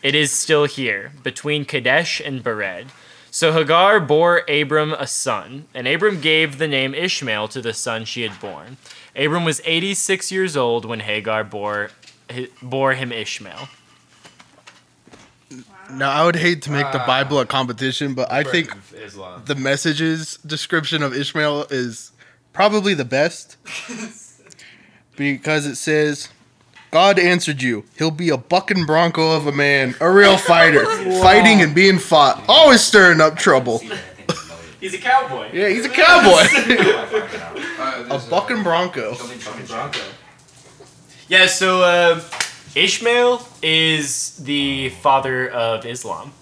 [0.02, 2.88] it is still here between Kadesh and Bered.
[3.30, 8.04] So Hagar bore Abram a son, and Abram gave the name Ishmael to the son
[8.04, 8.78] she had born.
[9.14, 11.92] Abram was 86 years old when Hagar bore
[12.60, 13.68] bore him Ishmael.
[15.92, 17.06] Now, I would hate to make the ah.
[17.06, 18.74] Bible a competition, but I think
[19.44, 22.10] the messages description of Ishmael is
[22.52, 23.56] probably the best
[25.20, 26.30] because it says,
[26.90, 27.84] God answered you.
[27.98, 30.86] He'll be a bucking bronco of a man, a real fighter,
[31.20, 33.82] fighting and being fought, always stirring up trouble.
[34.80, 35.50] He's a cowboy.
[35.52, 36.40] Yeah, he's a cowboy.
[38.10, 39.14] a bucking bronco.
[41.28, 42.22] Yeah, so uh,
[42.74, 46.32] Ishmael is the father of Islam.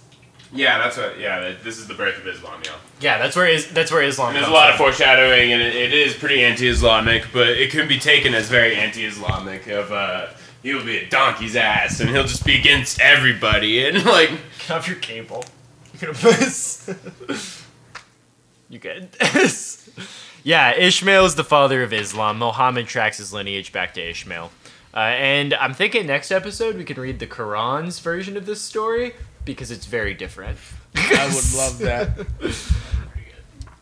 [0.53, 1.19] Yeah, that's what.
[1.19, 2.61] Yeah, this is the birth of Islam.
[2.65, 2.73] Yeah.
[3.01, 4.29] Yeah, that's where is that's where Islam.
[4.29, 7.71] And there's a comes lot of foreshadowing, and it, it is pretty anti-Islamic, but it
[7.71, 9.67] can be taken as very anti-Islamic.
[9.69, 10.29] Of uh,
[10.63, 14.31] he'll be a donkey's ass, and he'll just be against everybody, and like
[14.69, 15.45] Get off your cable.
[16.01, 16.95] You're gonna miss.
[18.69, 19.09] you good?
[20.43, 22.39] yeah, Ishmael is the father of Islam.
[22.39, 24.51] Muhammad tracks his lineage back to Ishmael.
[24.95, 29.15] Uh, and I'm thinking next episode we can read the Quran's version of this story
[29.49, 30.59] because it's very different.
[30.95, 32.11] I would love that.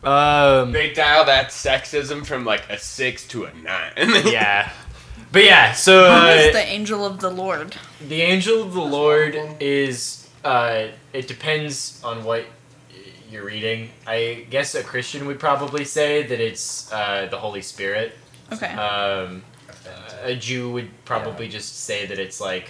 [0.01, 3.91] Um, they dial that sexism from like a six to a nine.
[3.97, 4.71] yeah.
[5.33, 7.75] But yeah, so Who uh, is the angel of the Lord?
[8.07, 10.29] The angel of the Lord is.
[10.45, 12.45] Uh, it depends on what
[13.29, 13.89] you're reading.
[14.05, 18.13] I guess a Christian would probably say that it's uh, the Holy Spirit.
[18.53, 18.71] Okay.
[18.73, 19.43] Um,
[20.23, 22.69] a Jew would probably just say that it's like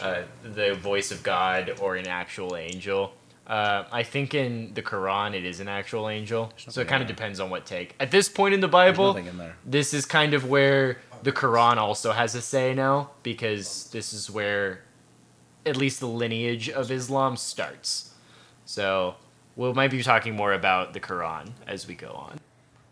[0.00, 3.12] uh, the voice of God or an actual angel.
[3.46, 7.08] Uh, I think in the Quran it is an actual angel, so it kind of
[7.08, 7.94] depends on what take.
[7.98, 12.12] At this point in the Bible, in this is kind of where the Quran also
[12.12, 14.82] has a say now because this is where
[15.64, 18.12] at least the lineage of Islam starts.
[18.66, 19.16] So
[19.56, 22.40] we might be talking more about the Quran as we go on.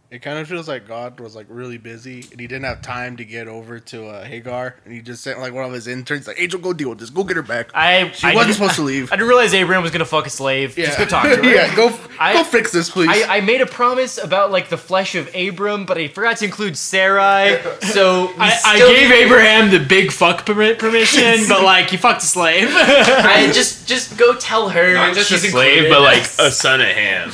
[0.09, 3.17] It kind of feels like God was like really busy and he didn't have time
[3.17, 6.29] to get over to uh, Hagar and he just sent like one of his interns
[6.29, 7.71] like Angel go deal with this go get her back.
[7.75, 9.11] I she I wasn't supposed to leave.
[9.13, 10.77] I didn't realize Abraham was gonna fuck a slave.
[10.77, 11.05] Just Yeah.
[11.05, 11.45] go talk to her.
[11.45, 13.09] Yeah, go- I- go fix this, please.
[13.11, 16.45] I, I made a promise about like the flesh of Abram, but I forgot to
[16.45, 17.61] include Sarai.
[17.81, 22.23] So I, I still- gave Abraham the big fuck permi- permission, but like he fucked
[22.23, 22.69] a slave.
[22.71, 25.91] I just just go tell her Not just a slave, included.
[25.91, 27.33] but like a son of Ham,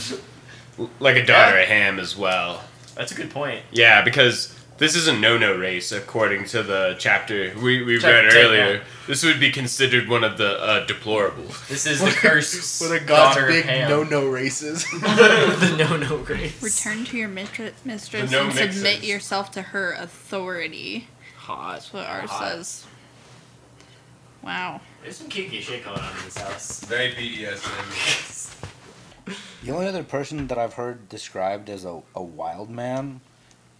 [1.00, 2.62] like a daughter of Ham as well.
[2.94, 3.62] That's a good point.
[3.72, 8.30] Yeah, because this is a no-no race according to the chapter we, we Chapter read
[8.32, 8.74] 10, earlier.
[8.74, 8.80] yeah.
[9.06, 11.66] This would be considered one of the uh, deplorables.
[11.68, 13.88] This is the cursed One of God's big Ham.
[13.90, 14.84] no no races.
[14.90, 16.62] the no no race.
[16.62, 21.08] Return to your mitri- mistress no and submit yourself to her authority.
[21.36, 21.74] Hot.
[21.74, 22.52] That's what ours Hot.
[22.52, 22.86] says.
[24.42, 24.80] Wow.
[25.02, 26.84] There's some kinky shit going on in this house.
[26.84, 28.51] Very BDSM.
[29.62, 33.20] The only other person that I've heard described as a, a wild man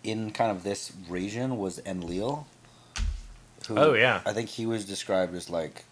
[0.04, 2.46] in kind of this region was Enlil.
[3.68, 4.20] Who Oh, yeah.
[4.26, 5.84] I think he was described as like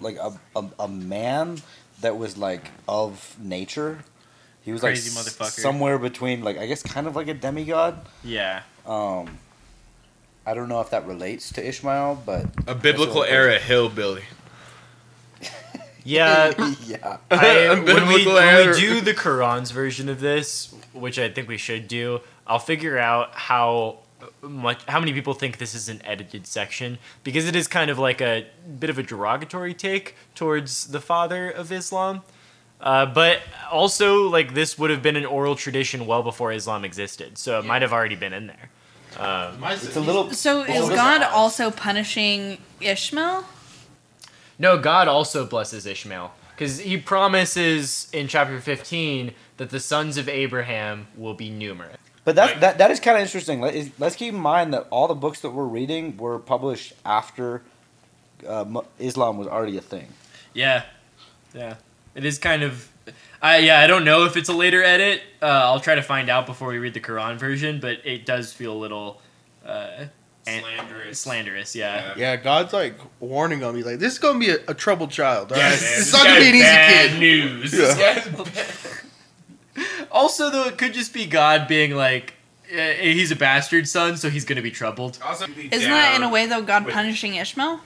[0.00, 1.62] like a, a, a man
[2.00, 4.04] that was like of nature.
[4.62, 5.60] He was Crazy like motherfucker.
[5.60, 8.06] somewhere between like I guess kind of like a demigod.
[8.24, 8.62] yeah.
[8.86, 9.38] Um
[10.48, 13.58] I don't know if that relates to Ishmael, but A biblical That's the only era
[13.58, 14.22] hillbilly.
[16.06, 16.74] Yeah.
[16.86, 17.18] yeah.
[17.30, 21.48] I, A when, we, when we do the Quran's version of this, which I think
[21.48, 23.98] we should do, I'll figure out how
[24.40, 27.98] much how many people think this is an edited section because it is kind of
[27.98, 28.46] like a
[28.78, 32.22] bit of a derogatory take towards the father of Islam.
[32.80, 33.40] Uh, but
[33.70, 37.64] also, like this would have been an oral tradition well before Islam existed, so it
[37.64, 38.70] might have already been in there.
[39.18, 43.44] Um, It's a little So is God also punishing Ishmael?
[44.58, 50.28] No, God also blesses Ishmael because he promises in chapter 15 that the sons of
[50.28, 51.96] Abraham will be numerous.
[52.24, 53.60] But that that, that is kind of interesting.
[53.60, 56.94] Let, is, let's keep in mind that all the books that we're reading were published
[57.04, 57.62] after
[58.46, 60.08] uh, Islam was already a thing.
[60.52, 60.84] Yeah,
[61.54, 61.76] yeah.
[62.16, 62.90] It is kind of.
[63.40, 63.78] I yeah.
[63.78, 65.22] I don't know if it's a later edit.
[65.40, 68.52] Uh, I'll try to find out before we read the Quran version, but it does
[68.52, 69.20] feel a little
[69.64, 70.06] uh,
[70.46, 71.20] an- Slanderous.
[71.20, 72.14] Slanderous, yeah.
[72.16, 75.52] Yeah, God's like warning on me, like this is gonna be a, a troubled child.
[75.52, 77.18] all Yeah, man, it's this not gonna be an easy bad kid.
[77.20, 77.72] News.
[77.72, 77.78] Yeah.
[77.80, 77.94] This
[78.44, 79.02] guy's-
[80.10, 82.34] also, though, it could just be God being like,
[82.70, 85.18] eh, he's a bastard son, so he's gonna be troubled.
[85.70, 87.80] Isn't that in a way though God punishing Ishmael?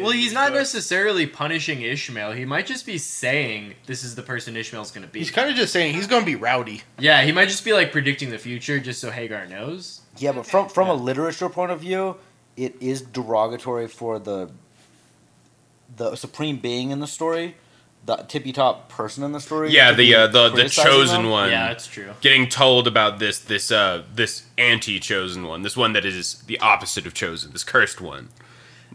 [0.00, 2.32] Well, he's not necessarily punishing Ishmael.
[2.32, 5.18] He might just be saying this is the person Ishmael's gonna be.
[5.18, 6.82] He's kind of just saying he's gonna be rowdy.
[7.00, 10.02] Yeah, he might just be like predicting the future just so Hagar knows.
[10.18, 12.16] Yeah, but from from a literature point of view,
[12.56, 14.50] it is derogatory for the
[15.96, 17.56] the supreme being in the story,
[18.04, 19.70] the tippy top person in the story.
[19.70, 21.30] Yeah, the uh, the the chosen them.
[21.30, 21.50] one.
[21.50, 22.12] Yeah, that's true.
[22.20, 26.58] Getting told about this this uh this anti chosen one, this one that is the
[26.60, 28.28] opposite of chosen, this cursed one.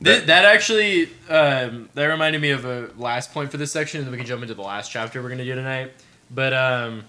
[0.01, 4.07] That, that actually um, that reminded me of a last point for this section, and
[4.07, 5.91] then we can jump into the last chapter we're gonna do tonight.
[6.31, 7.03] But um,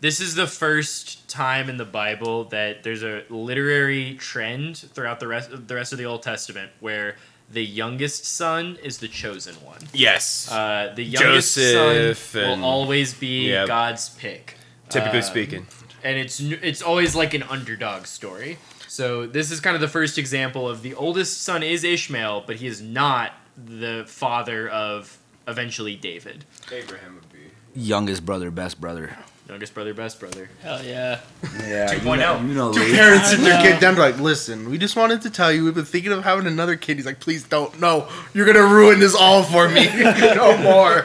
[0.00, 5.28] this is the first time in the Bible that there's a literary trend throughout the
[5.28, 7.16] rest the rest of the Old Testament where
[7.52, 9.80] the youngest son is the chosen one.
[9.92, 10.48] Yes.
[10.50, 13.66] Uh, the youngest Joseph son and- will always be Yep.
[13.66, 14.56] God's pick.
[14.88, 15.66] Typically Um, speaking.
[16.04, 18.58] and it's it's always like an underdog story.
[18.88, 22.56] So this is kind of the first example of the oldest son is Ishmael, but
[22.56, 26.44] he is not the father of eventually David.
[26.72, 27.52] Abraham would be.
[27.80, 29.16] Youngest brother, best brother.
[29.50, 30.48] Youngest brother, best brother.
[30.62, 31.18] Hell yeah.
[31.66, 32.18] Yeah, you 2.0.
[32.18, 32.92] know, you know Two Lee.
[32.92, 33.80] parents sit their kid know.
[33.80, 36.46] down to like, listen, we just wanted to tell you we've been thinking of having
[36.46, 36.98] another kid.
[36.98, 37.80] He's like, please don't.
[37.80, 39.86] No, you're gonna ruin this all for me.
[40.02, 41.04] no more.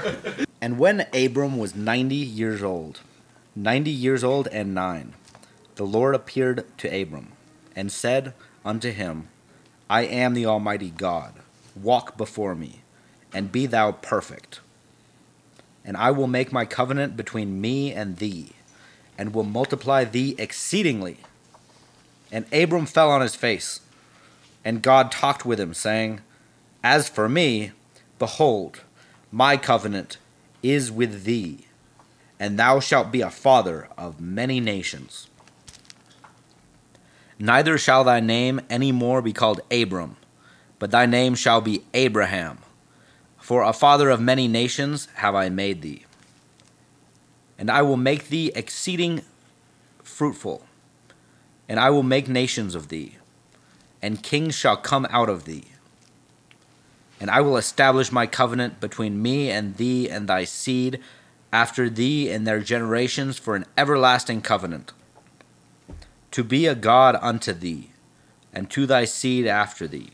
[0.61, 3.01] And when Abram was 90 years old,
[3.55, 5.15] 90 years old and nine,
[5.73, 7.31] the Lord appeared to Abram
[7.75, 9.27] and said unto him,
[9.89, 11.33] I am the Almighty God.
[11.75, 12.81] Walk before me,
[13.33, 14.59] and be thou perfect.
[15.85, 18.53] And I will make my covenant between me and thee,
[19.17, 21.17] and will multiply thee exceedingly.
[22.31, 23.81] And Abram fell on his face,
[24.63, 26.21] and God talked with him, saying,
[26.83, 27.71] As for me,
[28.17, 28.81] behold,
[29.31, 30.17] my covenant
[30.63, 31.67] is with thee,
[32.39, 35.27] and thou shalt be a father of many nations.
[37.37, 40.17] Neither shall thy name any more be called Abram,
[40.79, 42.59] but thy name shall be Abraham.
[43.45, 46.03] For a father of many nations have I made thee.
[47.59, 49.21] And I will make thee exceeding
[50.01, 50.65] fruitful,
[51.69, 53.17] and I will make nations of thee,
[54.01, 55.65] and kings shall come out of thee.
[57.19, 60.99] And I will establish my covenant between me and thee and thy seed
[61.53, 64.91] after thee in their generations for an everlasting covenant,
[66.31, 67.91] to be a God unto thee,
[68.51, 70.13] and to thy seed after thee.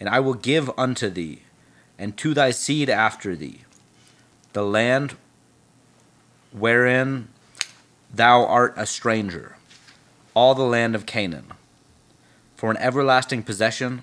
[0.00, 1.42] And I will give unto thee,
[2.00, 3.60] and to thy seed after thee,
[4.54, 5.16] the land
[6.50, 7.28] wherein
[8.12, 9.56] thou art a stranger,
[10.32, 11.52] all the land of Canaan,
[12.56, 14.00] for an everlasting possession,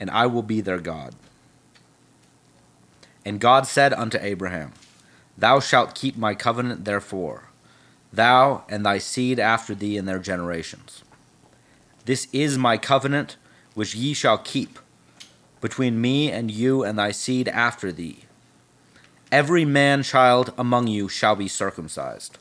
[0.00, 1.14] and I will be their God.
[3.24, 4.72] And God said unto Abraham,
[5.38, 7.50] Thou shalt keep my covenant therefore,
[8.12, 11.04] thou and thy seed after thee in their generations.
[12.06, 13.36] This is my covenant
[13.74, 14.80] which ye shall keep
[15.64, 18.18] between me and you and thy seed after thee.
[19.32, 22.36] Every man child among you shall be circumcised.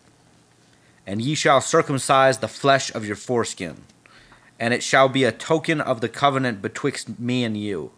[1.07, 3.83] And ye shall circumcise the flesh of your foreskin,
[4.59, 7.91] and it shall be a token of the covenant betwixt me and you.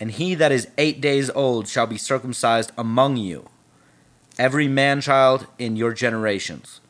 [0.00, 3.48] And he that is eight days old shall be circumcised among you,
[4.40, 6.80] every man child in your generations,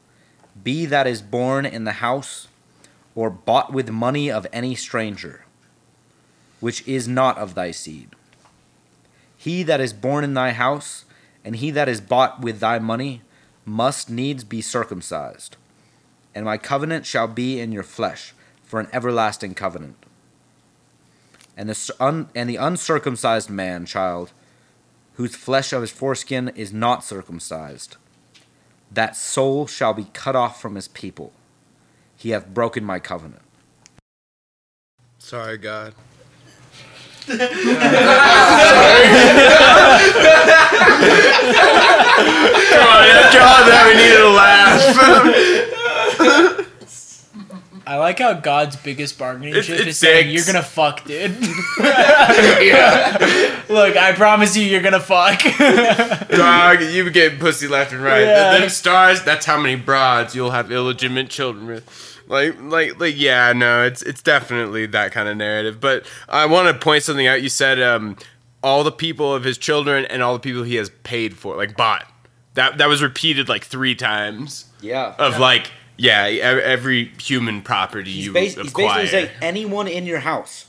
[0.63, 2.49] be that is born in the house,
[3.15, 5.44] or bought with money of any stranger,
[6.65, 8.09] which is not of thy seed.
[9.37, 11.05] He that is born in thy house,
[11.45, 13.21] and he that is bought with thy money,
[13.67, 15.59] must needs be circumcised.
[16.35, 18.33] And my covenant shall be in your flesh,
[18.63, 20.07] for an everlasting covenant.
[21.55, 24.33] And the, un, and the uncircumcised man child,
[25.17, 27.99] whose flesh of his foreskin is not circumcised,
[28.91, 31.35] that soul shall be cut off from his people.
[32.17, 33.43] He hath broken my covenant.
[35.19, 35.93] Sorry, God.
[37.27, 37.41] Come
[42.89, 44.81] on, after all that, we needed a laugh.
[47.87, 50.47] I like how God's biggest bargaining It's- chip it's is saying dicks.
[50.47, 51.33] you're gonna fuck, dude.
[53.69, 55.43] Look, I promise you, you're gonna fuck.
[56.31, 58.23] Dog, you get pussy left and right.
[58.23, 58.59] Yeah.
[58.59, 62.14] Them stars, that's how many broads you'll have illegitimate children with.
[62.27, 65.81] Like, like, like, yeah, no, it's it's definitely that kind of narrative.
[65.81, 67.43] But I want to point something out.
[67.43, 68.17] You said um,
[68.63, 71.77] all the people of his children and all the people he has paid for, like
[71.77, 72.07] bought.
[72.55, 74.67] That that was repeated like three times.
[74.81, 75.15] Yeah.
[75.19, 80.07] Of like, yeah, e- every human property He's, you bas- he's basically saying anyone in
[80.07, 80.67] your house,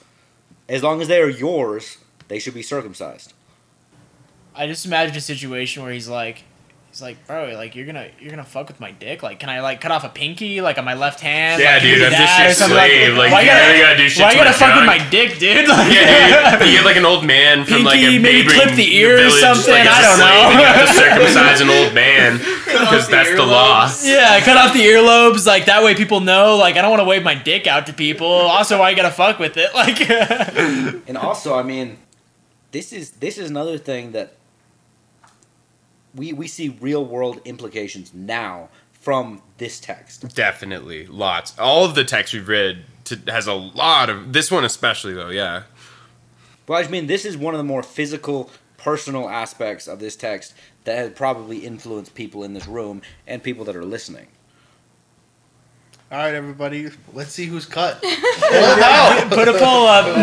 [0.67, 3.33] as long as they are yours, they should be circumcised.
[4.55, 6.43] I just imagine a situation where he's like,
[6.95, 9.21] he's like, bro, like you're gonna you're gonna fuck with my dick.
[9.21, 11.61] Like, can I like cut off a pinky like on my left hand?
[11.61, 13.17] Yeah, like, dude, you do I'm just that your or something slave.
[13.17, 15.09] Like, why you gotta, gotta do shit Why to you gotta my fuck with my
[15.09, 15.67] dick, dude?
[15.75, 16.67] Like, Yeah, dude.
[16.69, 19.27] You get like an old man from like a maybe neighboring clip the ear or
[19.27, 20.59] village, something, Like, as I a don't know.
[20.59, 23.91] You have to circumcise an old man because that's the law.
[24.01, 25.45] Yeah, cut off the earlobes.
[25.45, 26.55] Like that way, people know.
[26.55, 28.27] Like I don't want to wave my dick out to people.
[28.27, 29.67] Also, why you gotta fuck with it?
[29.75, 29.99] Like,
[31.09, 31.97] And also, I mean,
[32.71, 34.37] this is this is another thing that
[36.15, 40.35] we we see real world implications now from this text.
[40.35, 41.57] Definitely, lots.
[41.59, 45.29] All of the text we've read to, has a lot of this one, especially though.
[45.29, 45.63] Yeah,
[46.67, 50.53] Well, I mean, this is one of the more physical, personal aspects of this text
[50.85, 54.27] that has probably influenced people in this room and people that are listening.
[56.11, 57.95] All right, everybody, let's see who's cut.
[58.01, 58.11] put
[59.47, 60.05] a poll up.
[60.07, 60.13] All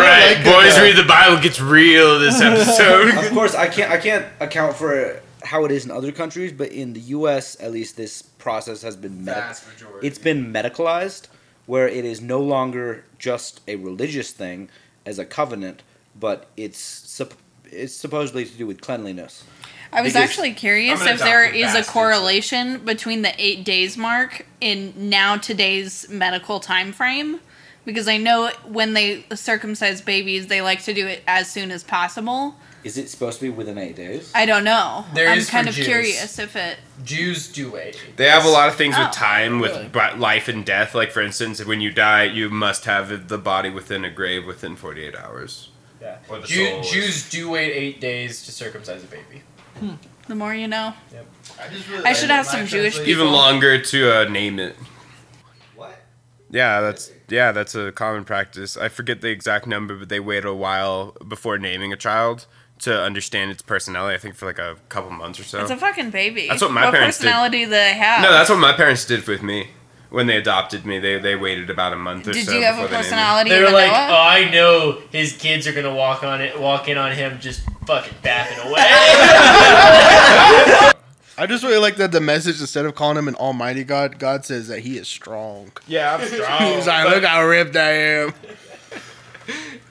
[0.00, 0.82] right, like boys, though.
[0.82, 3.10] read the Bible gets real this episode.
[3.14, 6.72] of course, I can't I can't account for how it is in other countries, but
[6.72, 7.60] in the U.S.
[7.60, 10.06] at least, this process has been medic- Vast majority.
[10.06, 11.28] it's been medicalized,
[11.66, 14.70] where it is no longer just a religious thing
[15.04, 15.82] as a covenant,
[16.18, 17.34] but it's sup-
[17.66, 19.44] it's supposedly to do with cleanliness.
[19.92, 23.96] I was Because- actually curious if there is adopted a correlation between the eight days
[23.96, 27.40] mark in now today's medical time frame.
[27.84, 31.82] Because I know when they circumcise babies, they like to do it as soon as
[31.82, 32.54] possible.
[32.84, 34.30] Is it supposed to be within eight days?
[34.34, 35.04] I don't know.
[35.14, 35.86] There I'm is kind of Jews.
[35.86, 36.78] curious if it.
[37.04, 38.00] Jews do wait.
[38.16, 39.88] They have a lot of things Oh, with time, with really?
[39.88, 40.94] bi- life and death.
[40.94, 44.74] Like for instance, when you die, you must have the body within a grave within
[44.76, 45.68] forty-eight hours.
[46.00, 46.16] Yeah.
[46.28, 49.42] Or the Jew- soul is- Jews do wait eight days to circumcise a baby.
[50.28, 50.94] The more you know.
[51.12, 51.26] Yep.
[52.04, 53.10] I should ask some Jewish people.
[53.10, 54.76] even longer to uh, name it.
[55.76, 56.00] What?
[56.50, 58.76] Yeah, that's yeah, that's a common practice.
[58.76, 62.46] I forget the exact number, but they wait a while before naming a child
[62.80, 64.14] to understand its personality.
[64.14, 65.60] I think for like a couple months or so.
[65.62, 66.46] It's a fucking baby.
[66.48, 67.24] That's what my parents did.
[67.24, 68.22] personality do they have?
[68.22, 69.68] no, that's what my parents did with me
[70.10, 70.98] when they adopted me.
[71.00, 72.52] They they waited about a month or Did so.
[72.52, 74.08] you have a before they personality They were like, Noah?
[74.10, 77.62] "Oh, I know his kids are gonna walk on it, walk in on him, just
[77.86, 78.82] fucking bapping away."
[81.38, 84.44] I just really like that the message instead of calling him an almighty God, God
[84.44, 85.72] says that he is strong.
[85.86, 86.74] Yeah, I'm strong.
[86.74, 88.34] He's like, look how ripped I am.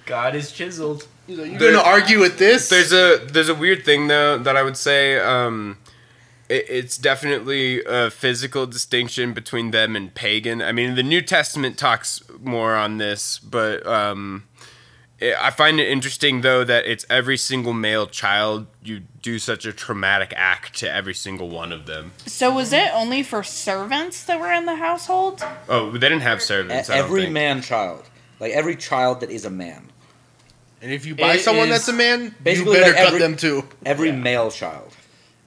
[0.06, 1.08] God is chiseled.
[1.28, 2.70] He's like, you gonna argue with this?
[2.70, 5.20] There's a there's a weird thing though that I would say.
[5.20, 5.78] Um,
[6.50, 10.62] it, it's definitely a physical distinction between them and pagan.
[10.62, 14.51] I mean, the New Testament talks more on this, but um, it,
[15.22, 18.66] I find it interesting though that it's every single male child.
[18.84, 22.14] You do such a traumatic act to every single one of them.
[22.26, 25.44] So was it only for servants that were in the household?
[25.70, 26.90] Oh, they didn't have servants.
[26.90, 27.34] I don't every think.
[27.34, 29.92] man child, like every child that is a man.
[30.82, 33.36] And if you buy It someone that's a man, you Basically, better like cut them
[33.36, 33.64] too.
[33.86, 34.96] Every male child.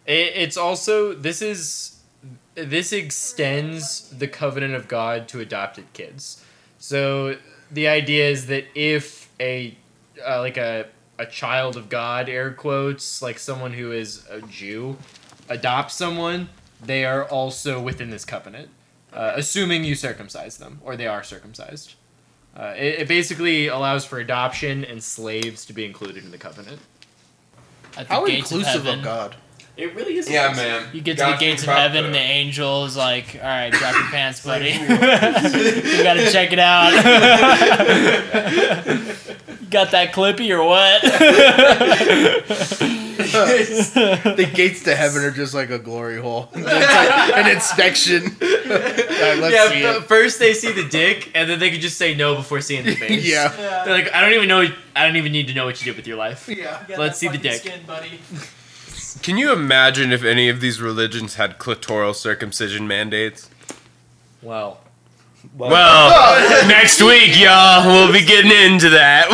[0.07, 1.99] It, it's also this is
[2.55, 6.45] this extends the covenant of God to adopted kids.
[6.79, 7.37] So
[7.71, 9.77] the idea is that if a
[10.27, 10.87] uh, like a
[11.19, 14.97] a child of God, air quotes, like someone who is a Jew,
[15.49, 16.49] adopts someone,
[16.83, 18.69] they are also within this covenant,
[19.13, 21.95] uh, assuming you circumcise them or they are circumcised.
[22.57, 26.81] Uh, it, it basically allows for adoption and slaves to be included in the covenant.
[27.97, 28.99] At the How gates of inclusive heaven.
[29.01, 29.37] of God.
[29.77, 30.31] It really is.
[30.31, 30.71] Yeah, inclusive.
[30.71, 30.87] man.
[30.95, 33.41] You get to God the gates of can prop heaven, and the- angels like, "All
[33.49, 34.71] right, drop your pants, buddy.
[35.99, 36.93] you gotta check it out.
[36.93, 37.01] you
[39.71, 41.03] got that clippy or what?"
[43.35, 46.49] the gates to heaven are just like a glory hole.
[46.55, 48.23] It's like an inspection.
[48.23, 51.81] All right, let's yeah, see f- first they see the dick, and then they can
[51.81, 53.27] just say no before seeing the face.
[53.27, 53.49] Yeah.
[53.85, 54.67] They're like, I don't even know.
[54.95, 56.49] I don't even need to know what you did with your life.
[56.49, 56.85] Yeah.
[56.97, 57.65] Let's see the dick.
[57.87, 58.21] buddy.
[59.23, 63.49] Can you imagine if any of these religions had clitoral circumcision mandates?
[64.43, 64.81] Well,
[65.57, 69.29] Well, next week, y'all, we'll be getting into that.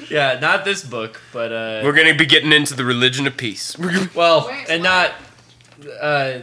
[0.10, 3.76] yeah, not this book, but uh, We're gonna be getting into the religion of peace.
[4.14, 5.12] well, and not
[6.00, 6.40] uh,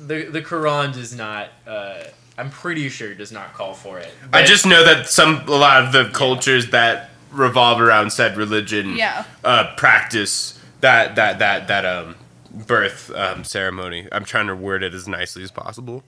[0.00, 1.48] the the Quran does not.
[1.66, 2.04] Uh,
[2.36, 4.12] I'm pretty sure does not call for it.
[4.32, 8.94] I just know that some a lot of the cultures that revolve around said religion
[8.96, 9.24] Yeah.
[9.44, 12.16] uh, practice that that that that um
[12.50, 14.08] birth um, ceremony.
[14.10, 16.02] I'm trying to word it as nicely as possible.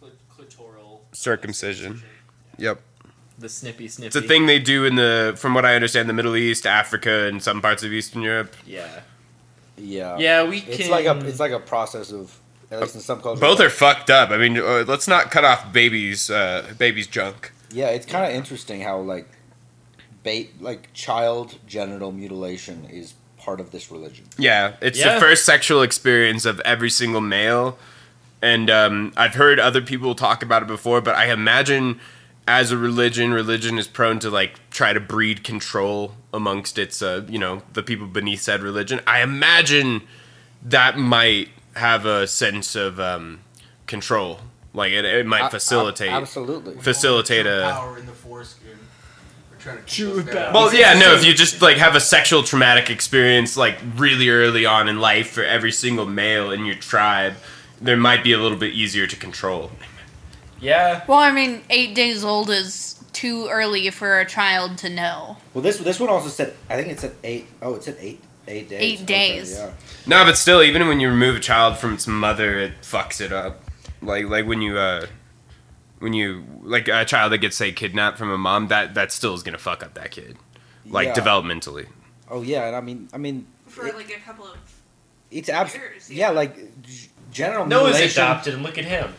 [0.00, 2.02] clitoral Circumcision.
[2.58, 2.80] Yep.
[3.38, 4.06] the snippy snippy.
[4.08, 7.26] It's a thing they do in the, from what I understand, the Middle East, Africa,
[7.26, 8.56] and some parts of Eastern Europe.
[8.66, 9.00] Yeah.
[9.76, 10.18] Yeah.
[10.18, 10.72] Yeah, we can.
[10.72, 12.38] It's like a it's like a process of
[12.70, 13.40] at least in some cultures.
[13.40, 14.30] Both are fucked up.
[14.30, 17.52] I mean, uh, let's not cut off babies, uh, babies' junk.
[17.70, 19.28] Yeah, it's kind of interesting how like,
[20.24, 23.14] bait like child genital mutilation is
[23.48, 24.26] part of this religion.
[24.36, 25.14] Yeah, it's Yeah.
[25.14, 27.78] the first sexual experience of every single male,
[28.42, 31.00] and um, I've heard other people talk about it before.
[31.00, 31.98] But I imagine,
[32.46, 37.24] as a religion, religion is prone to like try to breed control amongst its, uh,
[37.26, 39.00] you know, the people beneath said religion.
[39.06, 40.02] I imagine
[40.62, 43.40] that might have a sense of um,
[43.86, 44.40] control.
[44.74, 46.76] Like it, it might A- a- facilitate, absolutely.
[46.82, 47.70] facilitate a.
[47.72, 48.77] Power in the foreskin.
[49.58, 50.54] We're trying to keep True us down.
[50.54, 51.14] Well, yeah, no.
[51.14, 55.30] If you just like have a sexual traumatic experience like really early on in life
[55.30, 57.34] for every single male in your tribe,
[57.80, 59.72] there might be a little bit easier to control.
[60.60, 61.04] Yeah.
[61.08, 65.38] Well, I mean, eight days old is too early for a child to know.
[65.54, 67.48] Well, this this one also said I think it said eight.
[67.60, 69.00] Oh, it said eight eight days.
[69.00, 69.56] Eight days.
[69.58, 69.72] yeah.
[70.06, 73.32] No, but still, even when you remove a child from its mother, it fucks it
[73.32, 73.62] up.
[74.00, 75.06] Like like when you uh
[76.00, 79.34] when you like a child that gets say kidnapped from a mom, that that still
[79.34, 80.36] is gonna fuck up that kid,
[80.86, 81.14] like Yeah.
[81.14, 81.86] developmentally.
[82.30, 84.56] Oh yeah, and I mean I mean For like a couple of.
[85.30, 85.76] it's abs-
[86.10, 86.30] yeah.
[86.30, 88.22] like g- general Noah's mutilation.
[88.22, 89.12] adopted, and look at him.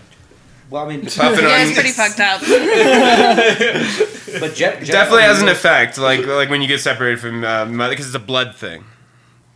[0.69, 2.41] Well, I mean, Puffing Yeah, on- it's pretty fucked up.
[4.39, 7.65] but gen- It definitely has an effect, like like when you get separated from uh,
[7.65, 8.83] mother, because it's a blood thing.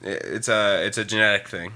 [0.02, 1.74] It's a it's a genetic thing.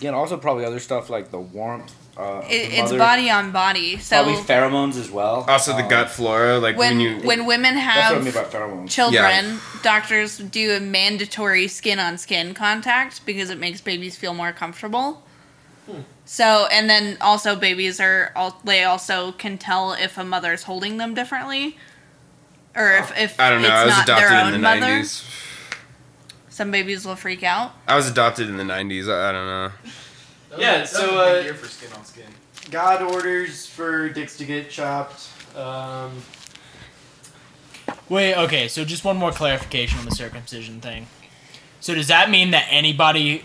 [0.00, 1.94] Yeah, and also probably other stuff like the warmth.
[2.20, 3.96] Uh, It, it's body on body.
[3.98, 5.44] So Probably pheromones as well.
[5.48, 8.24] Also, the Um, gut flora, like when, when you when women That's what I have
[8.24, 8.90] mean by pheromones.
[8.90, 14.52] children, doctors do a mandatory skin on skin contact because it makes babies feel more
[14.52, 15.22] comfortable.
[16.24, 18.32] So, and then also babies are
[18.62, 21.76] they also can tell if a mother's holding them differently,
[22.76, 23.68] or if if I don't know.
[23.68, 25.24] it's I was adopted in own the nineties.
[26.48, 27.72] Some babies will freak out.
[27.88, 29.08] I was adopted in the nineties.
[29.08, 29.72] I, I don't know.
[30.58, 32.24] Yeah, so uh, year for skin on skin.
[32.70, 35.28] God orders for dicks to get chopped.
[35.56, 36.12] Um,
[38.08, 41.06] Wait, okay, so just one more clarification on the circumcision thing.
[41.80, 43.44] So does that mean that anybody,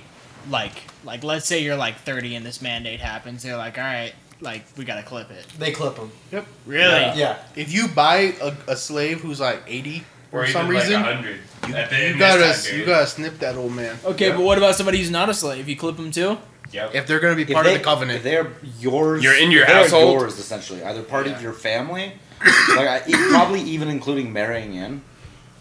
[0.49, 4.13] like, like let's say you're like 30 and this mandate happens, they're like, all right,
[4.41, 5.45] like we gotta clip it.
[5.57, 6.11] They clip them.
[6.31, 6.45] Yep.
[6.65, 7.19] Really?
[7.19, 7.37] Yeah.
[7.55, 11.01] If you buy a, a slave who's like eighty for Or some even, like, reason,
[11.01, 13.97] 100 you, you gotta you gotta snip that old man.
[14.03, 15.69] Okay, but what about somebody who's not a slave?
[15.69, 16.37] You clip them too?
[16.71, 16.95] Yep.
[16.95, 19.23] If they're gonna be part they- of the covenant, if they're yours.
[19.23, 20.19] You're in your if they're household?
[20.19, 22.13] Yours essentially, either part of your family,
[22.75, 25.01] like I, e- probably even including marrying in.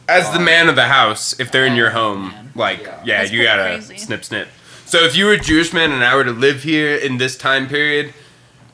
[0.09, 3.31] As the um, man of the house, if they're in your home, like yeah, That's
[3.33, 3.97] you gotta crazy.
[3.99, 4.49] snip snip.
[4.87, 7.37] So if you were a Jewish man and I were to live here in this
[7.37, 8.13] time period,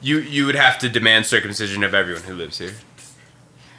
[0.00, 2.74] you you would have to demand circumcision of everyone who lives here.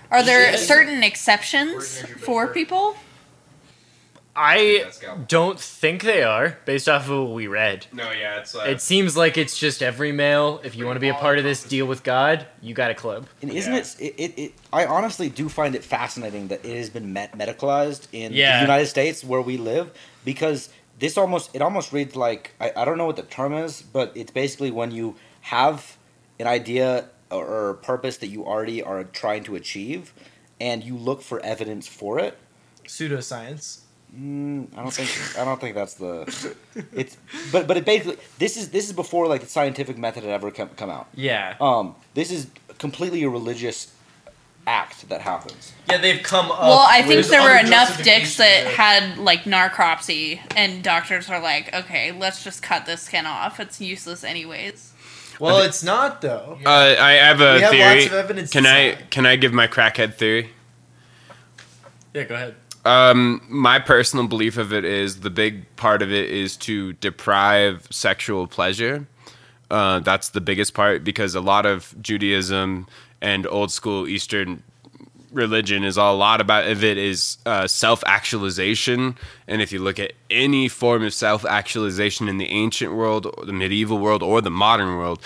[0.10, 2.96] Are there certain exceptions for people?
[4.36, 4.90] I
[5.28, 7.88] don't think they are, based off of what we read.
[7.92, 10.62] No, yeah, it's like It seems like it's just every male.
[10.64, 12.94] If you want to be a part of this deal with God, you got to
[12.96, 13.28] club.
[13.42, 14.54] And isn't it, it, it, it?
[14.72, 18.58] I honestly do find it fascinating that it has been met, medicalized in Yeah.
[18.58, 19.92] the United States where we live
[20.24, 23.82] because this almost it almost reads like I, I don't know what the term is,
[23.82, 25.98] but it's basically when you have
[26.40, 30.14] an idea or, or purpose that you already are trying to achieve,
[30.60, 32.38] and you look for evidence for it.
[32.86, 33.81] Pseudoscience.
[34.18, 36.56] Mm, I don't think I don't think that's the.
[36.94, 37.16] It's
[37.52, 40.52] but but it basically this is this is before like the scientific method had ever
[40.52, 41.08] come come out.
[41.16, 41.56] Yeah.
[41.62, 42.48] Um, this is
[42.78, 43.94] completely a religious
[44.68, 45.72] act that happens.
[45.90, 46.60] Yeah, they've come up.
[46.62, 51.40] Well, I think there were enough dicks that justifications had like necropsy, and doctors are
[51.42, 53.62] like, "Okay, let's just cut this skin off.
[53.62, 54.92] It's useless anyways."
[55.40, 56.60] Well, it's not though.
[56.66, 56.70] Uh,
[57.00, 57.94] I have a We have theory.
[58.02, 60.50] lots of evidence can to I can I give my crackhead theory?
[62.14, 62.56] yeah, go ahead.
[62.84, 67.88] Um, my personal belief of it is the big part of it is to deprive
[67.92, 69.08] sexual pleasure.
[69.70, 72.88] Uh, that's the biggest part because a lot of Judaism
[73.22, 74.64] and old school Eastern
[75.32, 79.16] religion is all, a lot about of it is uh, self actualization.
[79.48, 83.46] And if you look at any form of self actualization in the ancient world, or
[83.46, 85.22] the medieval world, or the modern world,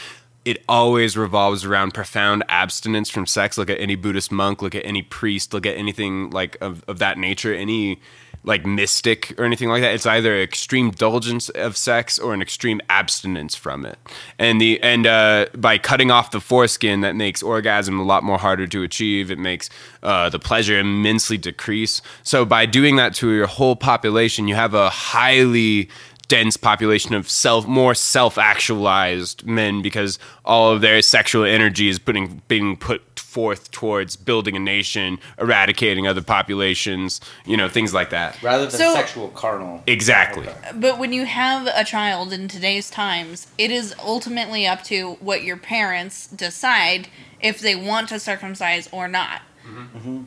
[0.46, 3.58] it always revolves around profound abstinence from sex.
[3.58, 7.00] Look at any Buddhist monk, look at any priest, look at anything like of, of
[7.00, 8.00] that nature, any
[8.46, 9.94] like mystic or anything like that.
[9.94, 13.98] It's either extreme indulgence of sex or an extreme abstinence from it.
[14.38, 18.38] And the and uh, by cutting off the foreskin, that makes orgasm a lot more
[18.38, 19.32] harder to achieve.
[19.32, 19.70] It makes
[20.04, 22.02] uh, the pleasure immensely decrease.
[22.24, 25.90] So by doing that to your whole population, you have a highly
[26.28, 32.42] dense population of self more self-actualized men because all of their sexual energy is putting
[32.48, 38.42] being put forth towards building a nation eradicating other populations you know things like that.
[38.42, 39.84] Rather than So- sexual carnal.
[39.88, 40.48] exactly.
[40.74, 45.44] But when you have a child in today's times, it is ultimately up to what
[45.44, 47.08] your parents decide
[47.42, 49.42] if they want to circumcise or not.
[49.68, 49.98] Mm-hmm.
[49.98, 50.22] Mm-hmm.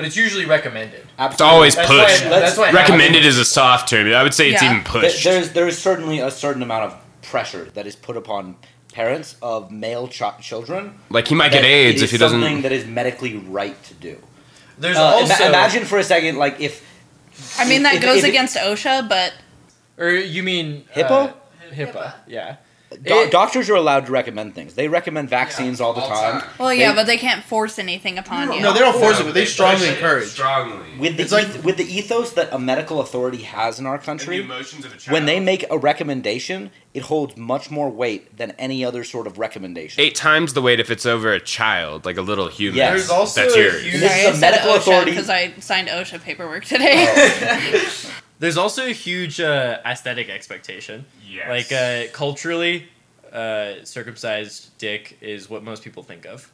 [0.00, 1.06] But it's usually recommended.
[1.18, 4.50] it's always That's why- pushed that's why- recommended is a soft term i would say
[4.50, 4.70] it's Yeah.
[4.72, 8.56] even pushed Th- There's there's certainly a certain amount of pressure that is put upon
[8.94, 10.94] parents of male ch- children.
[11.10, 13.76] Like, he might get AIDS it is if he doesn't- Something that is medically right
[13.84, 14.16] to do.
[14.78, 16.82] There's Uh, ima- also imagine for a second, like if
[17.58, 19.32] I mean, that If- goes if it- against OSHA, but
[19.98, 21.10] or you mean HIPAA?
[21.10, 21.32] uh,
[21.76, 22.56] HIPAA, yeah.
[23.02, 24.74] Do- It- doctors are allowed to recommend things.
[24.74, 26.42] They recommend vaccines all the time.
[26.58, 28.60] well, yeah, They- but they can't force anything upon you.
[28.60, 30.28] No, they don't force it, but they strongly encourage.
[30.28, 33.86] strongly with the It's like- eth- with the ethos that a medical authority has in
[33.86, 34.40] our country.
[34.40, 38.84] emotions of a when they make a recommendation, it holds much more weight than any
[38.84, 40.02] other sort of recommendation.
[40.02, 42.90] eight times the weight if it's over a child like a little human Yes.
[42.90, 45.10] There's also that's a yours huge- This is I a said medical OSHA authority.
[45.12, 46.68] because I signed OSHA paperwork oh.
[46.76, 47.82] today.
[48.40, 51.04] There's also a huge uh, aesthetic expectation.
[51.28, 51.48] Yes.
[51.48, 52.88] Like uh, culturally,
[53.32, 56.50] uh, circumcised dick is what most people think of.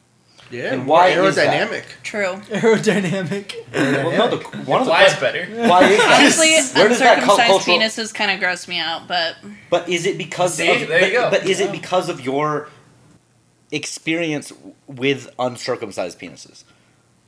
[0.51, 1.47] Yeah, And why more is that?
[1.69, 1.83] aerodynamic.
[2.03, 2.35] True.
[2.55, 3.53] Aerodynamic.
[3.73, 5.45] Well, no, the, one of the Flies que- better.
[5.67, 6.19] Why is that?
[6.21, 7.77] Honestly, Where does that uncircumcised cultural?
[7.79, 9.35] penises kind of gross me out, but
[9.69, 10.69] But is it because See?
[10.83, 10.87] of?
[10.87, 11.29] There but, you go.
[11.31, 12.69] but is it because of your
[13.71, 14.53] experience
[14.87, 16.63] with uncircumcised penises,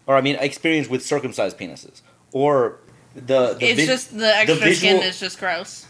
[0.07, 2.77] or I mean, experience with circumcised penises, or
[3.15, 3.53] the?
[3.53, 5.85] the it's vis- just the extra visual- skin is just gross.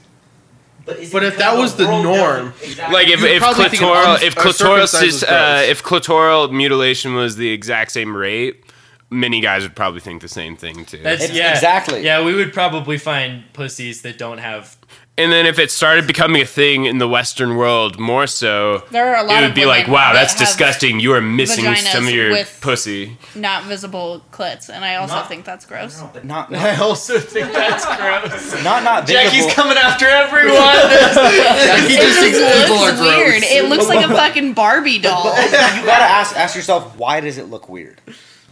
[0.97, 3.87] is But if that was the the norm, doesn't- like if, if probably think an
[3.89, 8.63] clitoral un- if clitoral circumcised uh, if clitoral mutilation was the exact same rate
[9.11, 12.03] many guys would probably think the same thing too That's yeah, exactly.
[12.03, 14.77] Yeah, we would probably find pussies that don't have.
[15.19, 19.13] And then if it started becoming a thing in the western world more so There
[19.13, 22.07] are a lot it of would be like wow that's disgusting you are missing some
[22.07, 26.01] of your with- pussy Not visible clits, and I also Not- think that's gross.
[26.13, 28.63] but not I not also think that's gross.
[28.63, 29.23] not, not Visible.
[29.31, 30.55] Jackie's coming after everyone.
[31.87, 33.43] he It just thinks just people are looks weird.
[33.43, 35.25] It looks like a fucking Barbie doll.
[35.25, 38.01] you gotta ask ask yourself why does it look weird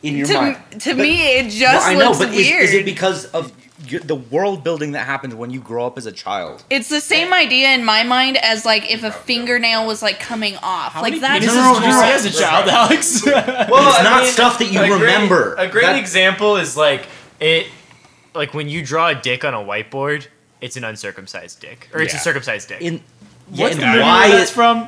[0.03, 0.57] in your to mind?
[0.81, 2.63] to me, it Well, just I know, looks but is, weird.
[2.63, 6.05] is it because of y- the world building that happens when you grow up as
[6.05, 6.63] a child?
[6.69, 10.55] it's the same idea in my mind as like if a fingernail was like coming
[10.63, 10.95] off.
[10.95, 12.01] like that's Penises no, did you no.
[12.01, 13.23] see as a child, Alex?
[13.25, 15.53] well, It's not stuff that you a great- remember.
[15.55, 17.05] a great That- example is like
[17.39, 17.67] It
[18.33, 20.27] like when you draw a dick on a whiteboard,
[20.61, 22.81] it's an uncircumcised dick, or it's a circumcised dick.
[22.81, 23.01] In
[23.51, 24.87] yeah, What's and the movie why that's it- from?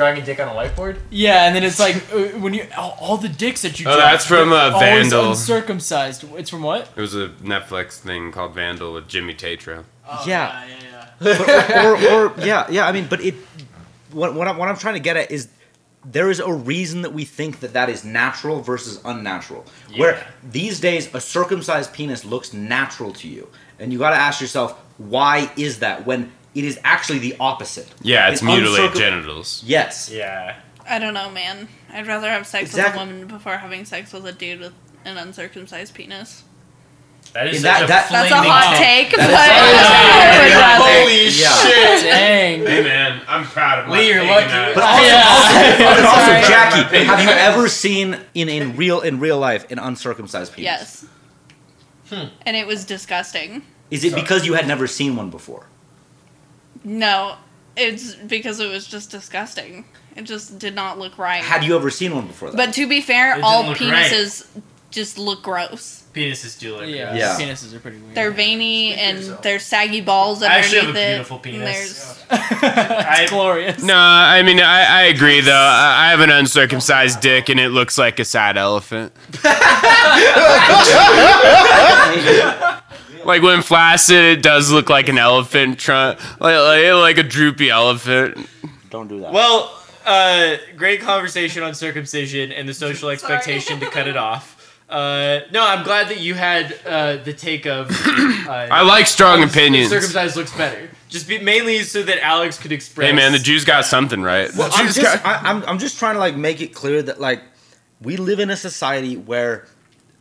[0.00, 0.96] Drawing a dick on a whiteboard.
[1.10, 3.94] Yeah, and then it's like uh, when you all, all the dicks that you Oh,
[3.96, 4.00] draw.
[4.10, 5.30] that's from, they're uh, always Vandal.
[5.30, 6.24] Uncircumcised.
[6.36, 6.88] It's from what?
[6.96, 10.64] it was a netflix thing called vandal with jimmy tatro Oh, Yeah.
[10.66, 10.76] yeah,
[11.20, 11.36] yeah.
[11.38, 12.88] but, or, or, or yeah, yeah.
[12.88, 13.34] I mean, but it.
[14.12, 15.48] What what I'm, what I'm trying to get at is
[16.04, 19.64] there is a reason that we think that that is natural versus unnatural.
[19.96, 23.48] Where these days a circumcised penis looks natural to you,
[23.78, 27.88] and you got to ask yourself why is that when it is actually the opposite.
[28.02, 30.10] yeah it's An mutilated uncircum- genitals Yes.
[30.12, 30.56] Yeah.
[30.88, 31.68] I don't know, man.
[31.92, 32.98] I'd rather have sex Exactly.
[33.00, 34.72] with a woman before having sex with a dude with
[35.04, 36.42] an uncircumcised penis.
[37.32, 39.08] That is In such that- a That's a flaming hot take.
[39.10, 40.84] take, That but is- I would rather.
[41.00, 41.62] Holy Yeah.
[41.62, 42.02] shit!
[42.10, 42.66] Dang.
[42.66, 44.74] hey man i'm proud of Lee, you're lucky.
[44.74, 45.24] But also, Yeah.
[45.28, 46.42] also, but also Sorry.
[46.48, 50.64] Jackie, have you ever seen in, in real in real life an uncircumcised penis?
[50.64, 51.04] Yes.
[52.08, 52.28] Hmm.
[52.42, 53.62] And it was disgusting.
[53.92, 55.66] Is it because you had never seen one before?
[56.84, 57.36] No,
[57.76, 59.84] it's because it was just disgusting.
[60.16, 61.42] It just did not look right.
[61.42, 62.56] Had you ever seen one before that?
[62.56, 64.10] but to be fair, It all didn't look right.
[64.10, 64.46] penises
[64.90, 65.98] just look gross.
[66.12, 66.88] Penises do look.
[66.88, 67.20] Yeah, gross.
[67.20, 67.38] Yeah.
[67.38, 68.16] penises are pretty weird.
[68.16, 71.08] They're veiny and there's saggy balls I underneath actually have a it.
[71.14, 72.24] beautiful and penis.
[72.28, 72.30] There's
[73.20, 73.82] it's glorious.
[73.84, 75.52] No, I mean I, I agree though.
[75.52, 79.12] I I have an uncircumcised dick and it looks like a sad elephant.
[83.30, 87.70] like when flaccid, it does look like an elephant trunk, like, like like a droopy
[87.70, 88.48] elephant.
[88.90, 89.32] Don't do that.
[89.32, 89.72] Well,
[90.04, 94.56] uh, great conversation on circumcision and the social expectation to cut it off.
[94.88, 97.90] Uh, no, I'm glad that you had uh, the take of.
[97.90, 99.90] Uh, I like strong opinions.
[99.90, 100.90] Circumcised looks better.
[101.08, 103.08] Just be, mainly so that Alex could express.
[103.08, 104.50] Hey man, the Jews got something right.
[104.56, 107.42] Well, I'm just, I, I'm, I'm just trying to like make it clear that like
[108.00, 109.66] we live in a society where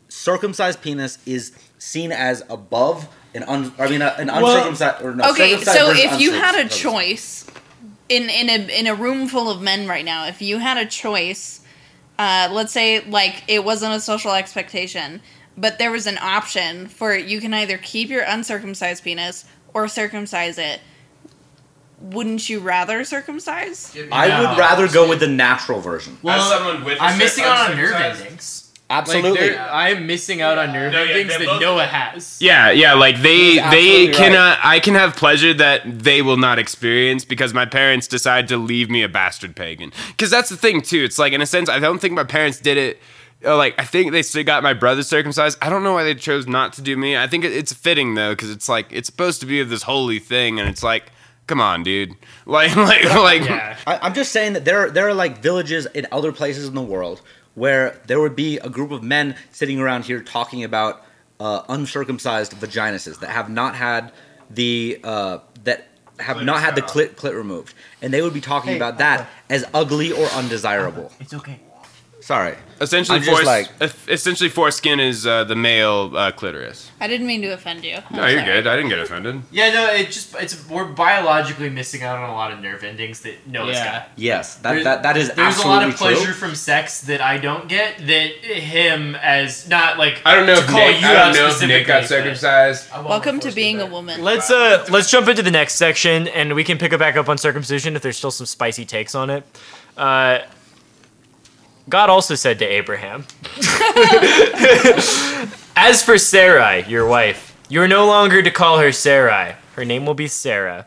[0.10, 5.16] circumcised penis is seen as above An un, I mean, a, an Well- uncircumcised or
[5.16, 5.32] no.
[5.32, 7.46] okay, circumcised so if you had a choice
[8.10, 10.86] in in a in a room full of men right now, if you had a
[10.86, 11.62] choice,
[12.18, 15.22] uh, let's say like it wasn't a social expectation,
[15.58, 19.46] but there was an option for you can either keep your uncircumcised penis
[19.76, 20.82] or circumcise it.
[22.02, 23.96] Wouldn't you rather circumcise?
[24.12, 26.18] I would rather go with the natural version.
[26.24, 28.69] Well, someone with a I'm missing out on nerve endings.
[28.90, 29.52] Absolutely.
[29.52, 32.38] Like, I am missing out on nerve No, yeah, endings they that both- Noah has.
[32.42, 34.16] Yeah, yeah, like they they absolutely right.
[34.16, 38.58] cannot I can have pleasure that they will not experience because my parents decide to
[38.58, 39.92] leave me a bastard pagan.
[40.18, 41.04] Cuz that's the thing too.
[41.04, 43.00] It's like in a sense I don't think my parents did it
[43.46, 45.58] uh, like I think they still got my brother circumcised.
[45.62, 47.16] I don't know why they chose not to do me.
[47.16, 50.20] I think it's fitting though cuz it's like it's supposed to be of this holy
[50.20, 51.12] thing and it's like
[51.48, 52.14] come on, dude.
[52.46, 53.78] Like like like Yeah.
[53.86, 56.82] I, I'm just saying that there there are like villages in other places in the
[56.82, 57.22] world
[57.60, 61.04] where there would be a group of men sitting around here talking about
[61.40, 64.12] uh, uncircumcised vaginuses that have not had
[64.50, 65.88] the uh, that
[66.20, 69.30] have not had the clit clit removed, and they would be talking Hey, about that
[69.50, 71.12] as ugly or undesirable.
[71.20, 71.60] It's okay.
[72.30, 73.70] Sorry, essentially I'm just fore, like-
[74.08, 76.92] essentially foreskin is uh, the male uh, clitoris.
[77.02, 77.94] I didn't mean to offend you.
[78.12, 78.44] No, I'm you're sorry.
[78.46, 78.68] good.
[78.68, 79.42] I didn't get offended.
[79.50, 83.22] Yeah, no, it just it's we're biologically missing out on a lot of nerve endings
[83.22, 83.92] that Noah's Yeah.
[84.02, 84.10] got.
[84.16, 86.34] yes, that There's- that, that is There's a absolutely lot of pleasure true.
[86.36, 90.62] from sex that I don't get that him as not like I don't know to
[90.62, 92.92] if call Nick, you I out don't know if Nick got specifically, but- circumcised.
[93.10, 94.22] Welcome to being a woman.
[94.24, 97.28] Let's uh let's jump into the next section and we can pick it back up
[97.28, 99.44] on circumcision if there's still some spicy takes on it.
[99.98, 100.40] Uh,
[101.90, 103.26] God also said to Abraham,
[105.76, 109.56] As for Sarai, your wife, you are no longer to call her Sarai.
[109.76, 110.86] Her name will be Sarah.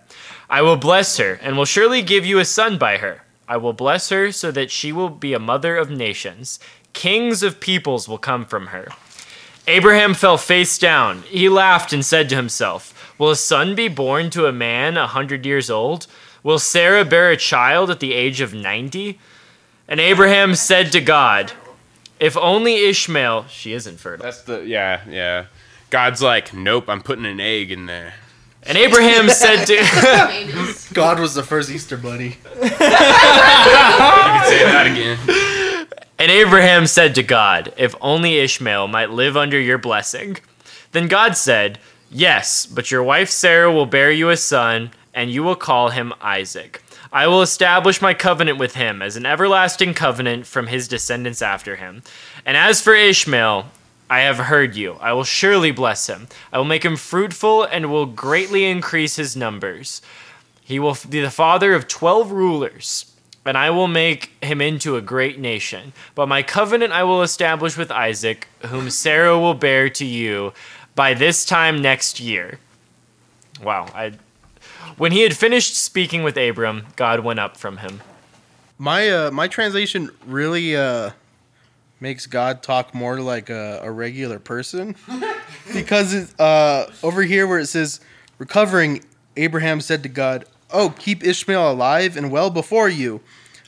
[0.48, 3.22] I will bless her and will surely give you a son by her.
[3.48, 6.60] I will bless her so that she will be a mother of nations.
[6.92, 8.88] Kings of peoples will come from her.
[9.66, 11.22] Abraham fell face down.
[11.22, 15.06] He laughed and said to himself, Will a son be born to a man a
[15.06, 16.06] hundred years old?
[16.42, 19.18] Will Sarah bear a child at the age of ninety?
[19.92, 21.52] And Abraham said to God,
[22.18, 24.24] If only Ishmael, she is infertile.
[24.24, 25.46] That's the yeah yeah.
[25.90, 28.14] God's like, nope, I'm putting an egg in there.
[28.62, 32.38] And Abraham said to God was the first Easter bunny.
[32.62, 35.86] You can say that again.
[36.18, 40.38] And Abraham said to God, If only Ishmael might live under your blessing.
[40.92, 41.78] Then God said,
[42.10, 46.14] Yes, but your wife Sarah will bear you a son, and you will call him
[46.22, 46.82] Isaac.
[47.12, 51.76] I will establish my covenant with him as an everlasting covenant from his descendants after
[51.76, 52.02] him.
[52.46, 53.66] And as for Ishmael,
[54.08, 54.94] I have heard you.
[54.94, 56.28] I will surely bless him.
[56.52, 60.00] I will make him fruitful and will greatly increase his numbers.
[60.62, 63.12] He will be the father of twelve rulers,
[63.44, 65.92] and I will make him into a great nation.
[66.14, 70.54] But my covenant I will establish with Isaac, whom Sarah will bear to you
[70.94, 72.58] by this time next year.
[73.62, 73.90] Wow.
[73.94, 74.12] I,
[75.02, 78.00] when he had finished speaking with Abram, God went up from him.
[78.78, 81.10] My uh, my translation really uh,
[81.98, 84.94] makes God talk more like a, a regular person,
[85.74, 87.98] because it, uh, over here where it says
[88.38, 89.02] recovering,
[89.36, 93.22] Abraham said to God, "Oh, keep Ishmael alive and well before you,"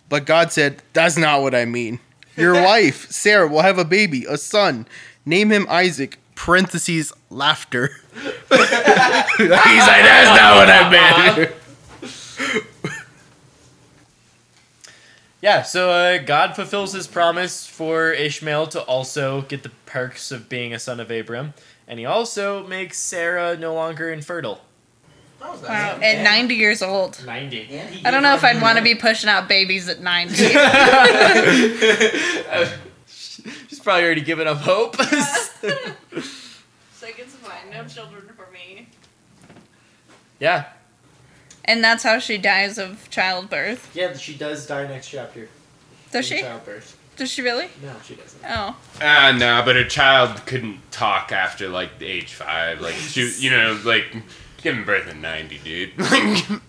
[0.08, 1.98] but God said, "That's not what I mean.
[2.36, 4.86] Your wife Sarah will have a baby, a son.
[5.26, 8.00] Name him Isaac." Parentheses laughter.
[8.14, 11.54] He's like, "That's not what I meant."
[15.44, 20.48] Yeah, so uh, God fulfills his promise for Ishmael to also get the perks of
[20.48, 21.52] being a son of Abram,
[21.86, 24.62] and he also makes Sarah no longer infertile.
[25.42, 27.22] Wow, at 90 years old.
[27.26, 27.78] 90.
[28.06, 30.34] I don't know if I'd want to be pushing out babies at 90.
[33.84, 34.98] She's probably already given up hope.
[34.98, 35.12] like,
[35.62, 37.70] it's fine.
[37.70, 38.88] No children for me.
[40.40, 40.68] yeah.
[41.66, 43.94] And that's how she dies of childbirth.
[43.94, 45.50] Yeah, she does die next chapter.
[46.10, 46.42] Does in she?
[46.44, 46.96] Childbirth.
[47.16, 47.68] Does she really?
[47.82, 48.40] No, she doesn't.
[48.48, 48.74] Oh.
[49.02, 52.80] Ah, no, but her child couldn't talk after like age five.
[52.80, 54.16] Like she, you know, like
[54.62, 55.92] giving birth at ninety, dude.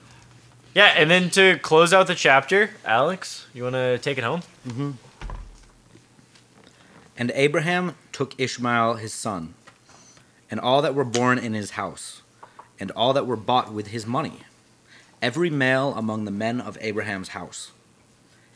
[0.74, 4.42] Yeah, and then to close out the chapter, Alex, you want to take it home?
[4.68, 4.92] Mm-hmm.
[7.18, 9.54] And Abraham took Ishmael his son,
[10.52, 12.22] and all that were born in his house,
[12.80, 14.40] and all that were bought with his money,
[15.22, 17.72] every male among the men of Abraham's house,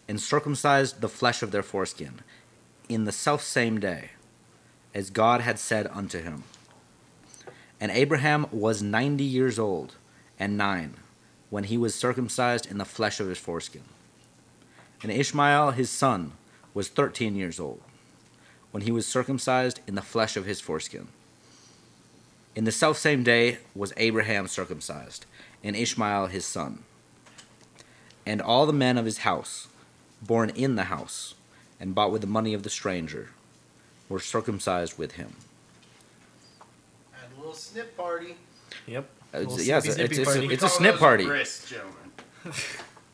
[0.08, 2.20] and circumcised the flesh of their foreskin,
[2.90, 4.10] in the selfsame day,
[4.94, 6.44] as God had said unto him.
[7.80, 9.96] And Abraham was ninety years old,
[10.38, 10.96] and nine,
[11.50, 13.84] when he was circumcised in the flesh of his foreskin.
[15.02, 16.34] And Ishmael his son
[16.74, 17.82] was thirteen years old,
[18.72, 21.08] when he was circumcised in the flesh of his foreskin.
[22.56, 25.26] In the selfsame day was Abraham circumcised,
[25.64, 26.84] and Ishmael his son.
[28.26, 29.68] And all the men of his house,
[30.22, 31.36] born in the house,
[31.80, 33.30] and bought with the money of the stranger,
[34.10, 35.36] were circumcised with him.
[37.12, 38.36] Had a little snip party.
[38.88, 39.10] Yep.
[39.34, 40.48] Uh, Little yes, snippy, it's, it's, party.
[40.48, 41.26] a, it's a snip party.
[41.26, 41.96] Grist, gentlemen.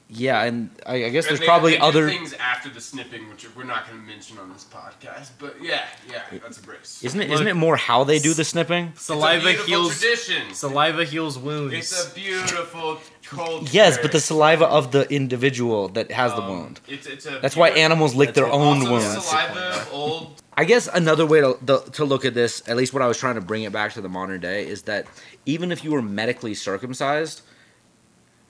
[0.07, 2.07] Yeah, and I, I guess And there's they- probably they do other.
[2.07, 5.31] things after the snipping, which we're not going to mention on this podcast.
[5.39, 7.03] But yeah, yeah, that's a bris.
[7.03, 7.31] Isn't it?
[7.31, 8.93] Isn't it more how they do the snipping?
[8.95, 9.99] Saliva beautiful heals.
[9.99, 10.53] tradition.
[10.53, 11.73] Saliva heals wounds.
[11.73, 13.65] It's a beautiful culture.
[13.71, 16.79] Yes, but the saliva of the individual that has the Um, wound.
[16.87, 19.25] It's, it's a That's why animals lick their own also wounds.
[19.25, 20.41] Saliva of old.
[20.55, 23.17] I guess another way to the, to look at this, at least what I was
[23.17, 25.07] trying to bring it back to the modern day, is that
[25.47, 27.41] even if you were medically circumcised,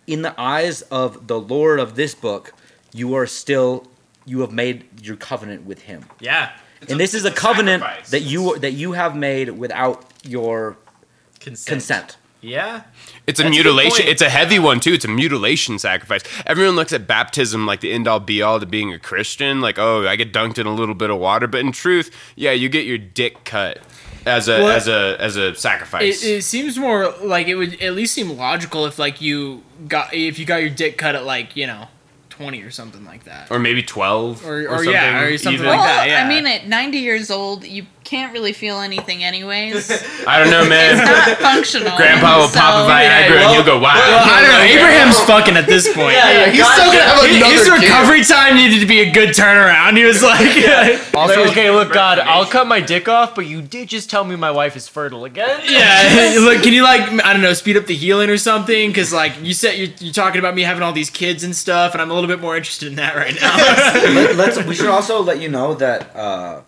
[0.08, 2.54] in the eyes of the Lord of this book,
[2.94, 3.88] you are still
[4.26, 6.52] you have made your covenant with Him, yeah.
[6.90, 10.78] and this is a covenant that you that you have made without your
[11.40, 11.68] Consent.
[11.68, 12.18] consent.
[12.42, 12.84] Yeah.
[13.26, 13.98] It's a That's mutilation.
[14.04, 14.10] point.
[14.10, 14.94] It's a heavy one too.
[14.94, 16.22] It's a mutilation sacrifice.
[16.46, 19.62] Everyone looks at baptism like the end all be all to being a Christian.
[19.62, 22.52] Like, oh, I get dunked in a little bit of water, but in truth, yeah,
[22.52, 23.80] you get your dick cut
[24.26, 26.24] as a Well, as a as a sacrifice.
[26.24, 30.14] It, it seems more like it would at least seem logical if like you got
[30.14, 31.88] if you got your dick cut at like you know
[32.30, 33.50] twenty or something like that.
[33.50, 35.68] or maybe twelve, Or- or, or something yeah, or something even.
[35.68, 36.26] like well, that, yeah.
[36.26, 39.92] I mean, at 90 years old, you can't really feel anything anyways.
[40.28, 40.98] I don't know, man.
[40.98, 41.98] It's not functional.
[41.98, 43.96] Grandpa will pop a so- Viagra and you'll go, wow.
[43.96, 44.62] Well, I don't know.
[44.80, 46.14] Abraham's fucking at this point.
[46.16, 47.82] yeah, yeah, he's still gonna have His- another His kid.
[47.82, 49.98] recovery time needed to be a good turnaround.
[49.98, 50.40] He was like,
[51.16, 54.24] Also, Like, okay, look, God, I'll cut my dick off, but you did just tell
[54.24, 55.62] me my wife is fertile again.
[55.66, 56.36] yeah.
[56.40, 58.90] Look, can you like I don't know, speed up the healing or something?
[58.90, 61.94] Because like you said, you're, you're talking about me having all these kids and stuff,
[61.94, 63.56] and I'm a little bit more interested in that right now.
[64.14, 64.64] Let, let's.
[64.66, 66.62] We should also let you know that uh,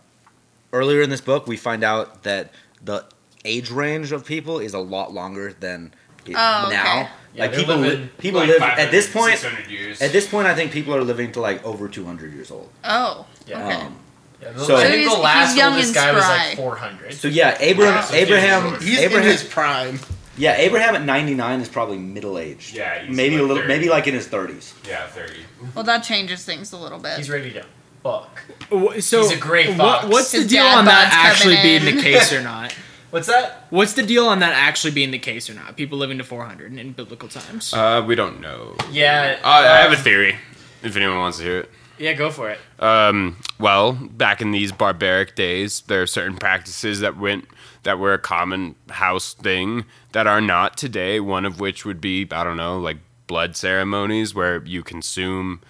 [0.74, 2.52] earlier in this book, we find out that
[2.84, 3.06] the
[3.46, 5.94] age range of people is a lot longer than
[6.26, 6.76] it, Oh, okay.
[6.76, 7.10] now.
[7.34, 9.40] Yeah, like they're people, li- people Like live at this point.
[9.70, 10.02] years.
[10.02, 12.70] At this point, I think people are living to like over two hundred years old.
[12.84, 13.66] Oh, Yeah.
[13.66, 13.76] okay.
[13.82, 13.96] Um,
[14.42, 17.12] Yeah, So- I think the last oldest guy was like 400.
[17.16, 18.08] so yeah, Abraham, Wow.
[18.14, 20.00] Abraham, He's Abraham, in his prime.
[20.38, 22.76] yeah, Abraham at ninety nine is probably middle aged.
[22.76, 23.68] Yeah, he's maybe a like little, 30.
[23.68, 24.76] maybe like in his thirties.
[24.88, 25.40] yeah, thirty.
[25.74, 27.18] Well, that changes things a little bit.
[27.18, 27.64] He's ready to
[28.04, 28.40] fuck.
[29.00, 30.08] so He's a great what- fox.
[30.08, 31.96] what's the His deal dad on that bod's actually coming being in.
[31.98, 32.74] the case or not?
[33.10, 33.68] What's that?
[33.70, 35.78] What's the deal on that actually being the case or not?
[35.78, 37.74] People living to 400 in, in biblical times.
[37.74, 38.76] Uh, we don't know.
[38.92, 39.40] Yeah.
[39.44, 40.36] Uh, I have a um, theory.
[40.84, 41.72] If anyone wants to hear it.
[41.98, 42.60] Yeah, go for it.
[42.80, 47.48] Um, well, back in these barbaric days, there are certain practices that went
[47.84, 51.20] that were a common house thing that are not today.
[51.20, 55.62] One of which would be I don't know, like blood ceremonies where you consume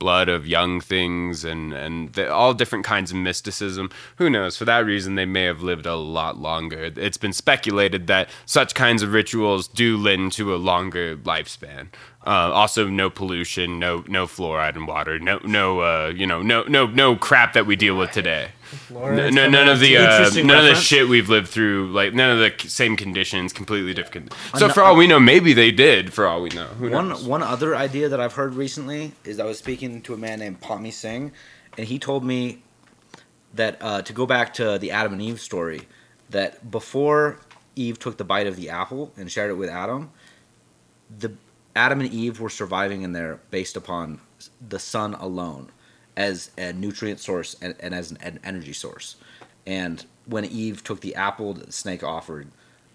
[0.00, 3.90] blood of young things and and the, all different kinds of mysticism.
[4.16, 4.56] Who knows?
[4.56, 6.90] For that reason, they may have lived a lot longer.
[6.96, 11.88] It's been speculated that such kinds of rituals do lend to a longer lifespan.
[12.26, 16.64] Uh, also, no pollution, no no fluoride in water, no no uh, you know no
[16.64, 18.48] no no crap that we deal with today.
[18.90, 22.14] No, no, none of the uh, Interesting none of the shit we've lived through, like
[22.14, 24.32] none of the same conditions, completely different.
[24.56, 26.12] So for all we know, maybe they did.
[26.12, 27.24] For all we know, who One knows?
[27.24, 30.60] one other idea that I've heard recently is I was speaking to a man named
[30.60, 31.32] Pami Singh,
[31.76, 32.62] and he told me
[33.54, 35.82] that uh, to go back to the Adam and Eve story,
[36.30, 37.38] that before
[37.76, 40.10] Eve took the bite of the apple and shared it with Adam,
[41.18, 41.32] the
[41.74, 44.20] Adam and Eve were surviving in there based upon
[44.66, 45.70] the sun alone
[46.16, 49.16] as a nutrient source and, and as an, an energy source.
[49.66, 52.48] And when Eve took the apple that the snake offered,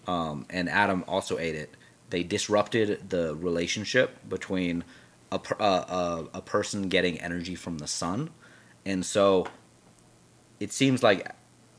[0.08, 1.76] um, and Adam also ate it,
[2.10, 4.84] they disrupted the relationship between
[5.32, 8.30] a, uh, a, a person getting energy from the sun.
[8.86, 9.48] And so
[10.60, 11.32] it seems like,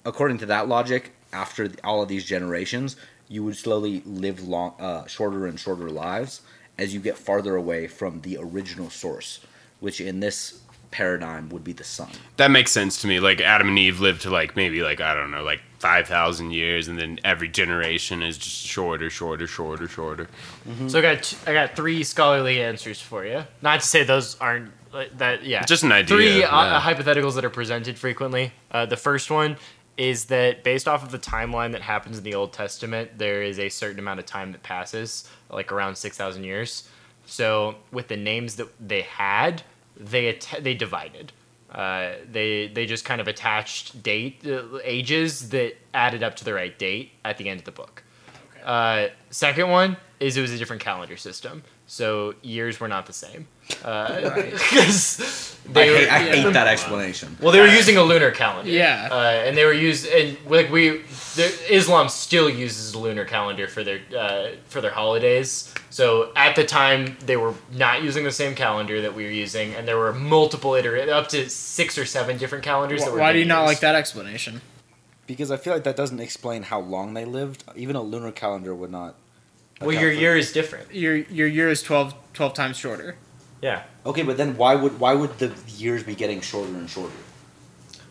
[0.05, 2.97] according to that logic, after all of these generations,
[3.29, 6.43] you would slowly live long, uh, shorter and shorter lives
[6.79, 9.41] as you get farther away from the original source,
[9.81, 10.61] which in this
[10.97, 12.09] paradigm would be the sun.
[12.39, 13.21] That makes sense to me.
[13.21, 16.53] Like Adam and Eve lived to like maybe like I don't know, like five thousand
[16.53, 20.27] years, and then every generation is just shorter, shorter, shorter, shorter.
[20.87, 23.45] So I got t- I got three scholarly answers for you.
[23.61, 25.45] Not to say those aren't like, that.
[25.45, 28.53] Yeah, Just an idea, Three uh, hypotheticals that are presented frequently.
[28.71, 29.59] Uh, the first one
[29.99, 33.59] is that based off of the timeline that happens in the Old Testament, there is
[33.59, 36.89] a certain amount of time that passes, like around six thousand years.
[37.27, 39.63] So with the names that they had,
[39.99, 41.33] they att- they divided.
[41.71, 46.55] Uh, they they just kind of attached date uh, ages that added up to the
[46.55, 48.03] right date at the end of the book.
[48.65, 51.63] Uh, second one is it was a different calendar system.
[51.87, 53.47] So years were not the same.
[53.85, 54.53] Uh, Right.
[54.71, 57.37] 'cause I were- hate, I hate that explanation.
[57.41, 58.71] Well, they were using a lunar calendar.
[58.71, 59.09] Yeah.
[59.11, 60.99] Uh, and they were used, and like we,
[61.35, 65.73] the, Islam still uses the lunar calendar for their uh, for their holidays.
[65.91, 69.75] So at the time, they were not using the same calendar that we were using,
[69.75, 73.03] and there were multiple iter up to six or seven different calendars.
[73.05, 73.69] that were Why do you being not used.
[73.75, 74.61] like that explanation?
[75.27, 77.65] Because I feel like that doesn't explain how long they lived.
[77.75, 79.17] Even a lunar calendar would not.
[79.81, 80.95] Well, your for- year is different.
[80.95, 83.17] Your your year is 12, 12 times shorter.
[83.63, 83.83] Yeah.
[84.05, 87.15] Okay, but then why would why would the years be getting shorter and shorter?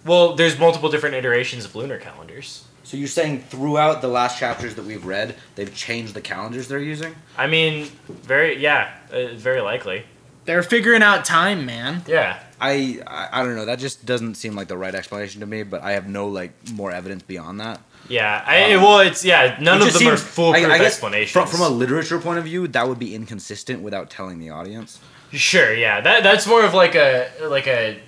[0.05, 2.65] Well, there's multiple different iterations of lunar calendars.
[2.83, 6.77] So you're saying throughout the last chapters that we've read, they've changed the calendars they're
[6.79, 7.15] using?
[7.35, 10.03] I mean, very yeah, uh, very likely.
[10.45, 12.03] They're figuring out time, man.
[12.07, 12.37] Yeah.
[12.61, 13.65] I, I I don't know.
[13.65, 15.63] That just doesn't seem like the right explanation to me.
[15.63, 17.81] But I have no like more evidence beyond that.
[18.07, 18.43] Yeah.
[18.45, 19.57] I, well, it's yeah.
[19.59, 21.31] None It of just them are seems- foolproof I- I guess explanations.
[21.31, 24.99] From, from a literature point of view, that would be inconsistent without telling the audience.
[25.31, 26.01] Sure, yeah.
[26.01, 27.99] That that's more of like a like a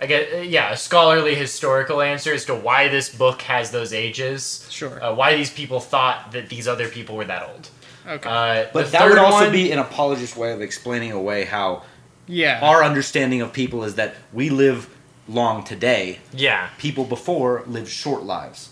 [0.00, 4.66] I get yeah, a scholarly historical answer as to why this book has those ages.
[4.70, 5.02] Sure.
[5.02, 7.68] Uh, why these people thought that these other people were that old.
[8.06, 8.28] Okay.
[8.28, 11.44] Uh, But the that would third also one- be an apologist way of explaining away
[11.44, 11.84] how
[12.26, 12.58] Yeah.
[12.60, 14.88] our understanding of people is that we live
[15.28, 16.18] long today.
[16.32, 16.68] Yeah.
[16.76, 18.70] People before lived short lives.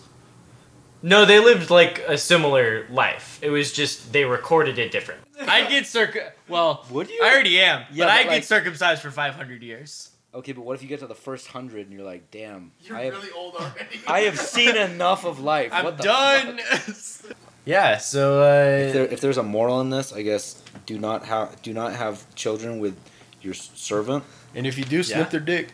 [1.03, 3.37] No, they lived like a similar life.
[3.41, 5.21] It was just they recorded it different.
[5.41, 6.17] I'd get circ.
[6.47, 7.19] Well, would you?
[7.21, 10.09] I already am, Yeah, but but I'd like- get circumcised for 500 years.
[10.33, 12.97] Okay, but what if you get to the first hundred and you're like, damn, You're
[12.97, 13.99] I have, really old already.
[14.07, 15.69] I have seen enough of life.
[15.71, 16.57] I'm what the done.
[16.57, 17.37] fuck?
[17.65, 17.97] yeah.
[17.97, 21.61] So uh, if, there, if there's a moral in this, I guess do not have
[21.61, 22.97] do not have children with
[23.43, 24.23] your s- servant.
[24.55, 25.69] And if you do, snip their dick.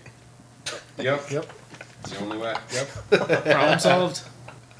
[0.97, 1.31] Yep.
[1.31, 1.45] Yep.
[2.01, 2.53] It's the only way.
[2.73, 2.87] Yep.
[3.45, 4.23] Problem solved.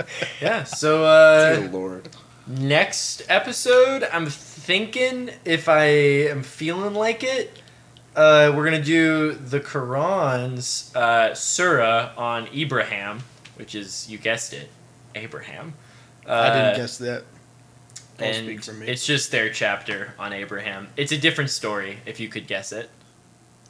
[0.42, 0.64] yeah.
[0.64, 2.10] So uh, Dear Lord.
[2.48, 7.62] next episode, I'm thinking if I am feeling like it,
[8.16, 13.22] uh, we're gonna do the Quran's uh, surah on Abraham,
[13.56, 14.70] which is you guessed it,
[15.16, 15.74] Abraham.
[16.28, 17.24] Uh, I didn't guess that.
[18.18, 18.88] Don't and speak for me.
[18.88, 20.90] it's just their chapter on Abraham.
[20.98, 22.90] It's a different story, if you could guess it.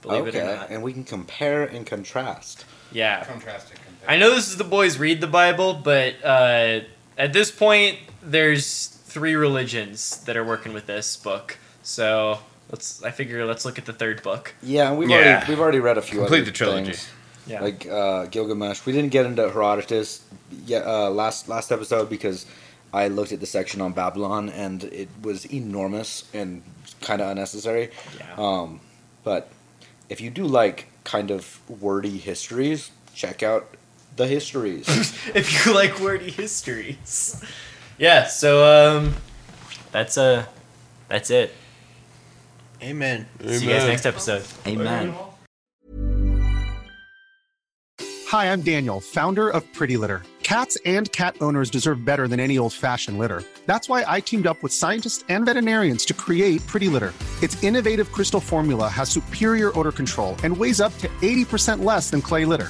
[0.02, 0.70] Believe okay, it or not.
[0.70, 2.66] and we can compare and contrast.
[2.92, 3.24] Yeah.
[3.26, 3.78] Contrasting.
[4.10, 6.80] I know this is the boys read the Bible, but uh,
[7.16, 11.60] at this point, there's three religions that are working with this book.
[11.84, 12.40] So
[12.72, 13.04] let's.
[13.04, 14.56] I figure let's look at the third book.
[14.64, 15.18] Yeah, we've Yeah.
[15.18, 16.86] already we've already read a few Complete other the trilogy.
[16.94, 17.10] things.
[17.46, 17.62] Yeah.
[17.62, 18.84] Like uh, Gilgamesh.
[18.88, 20.24] We didn't get into Herodotus
[20.66, 22.48] yet, uh, last last episode because
[22.92, 26.64] I looked at the section on Babylon and it was enormous and
[27.02, 27.92] kind of unnecessary.
[28.18, 28.34] Yeah.
[28.38, 28.82] Um,
[29.24, 29.52] but
[30.10, 33.76] if you do like kind of wordy histories, check out
[34.20, 34.88] the histories.
[35.34, 37.44] if you like wordy histories.
[37.98, 38.28] Yeah.
[38.28, 39.16] So um,
[39.92, 40.46] That's uh
[41.08, 41.56] that's it.
[42.84, 43.26] Amen.
[43.42, 44.44] See you guys next episode.
[44.68, 45.16] Amen.
[48.28, 50.22] Hi, I'm Daniel, founder of Pretty Litter.
[50.44, 53.44] Cats and cat owners deserve better than any old fashioned litter.
[53.66, 57.14] That's why I teamed up with scientists and veterinarians to create Pretty Litter.
[57.42, 62.22] Its innovative crystal formula has superior odor control and weighs up to 80% less than
[62.22, 62.70] clay litter.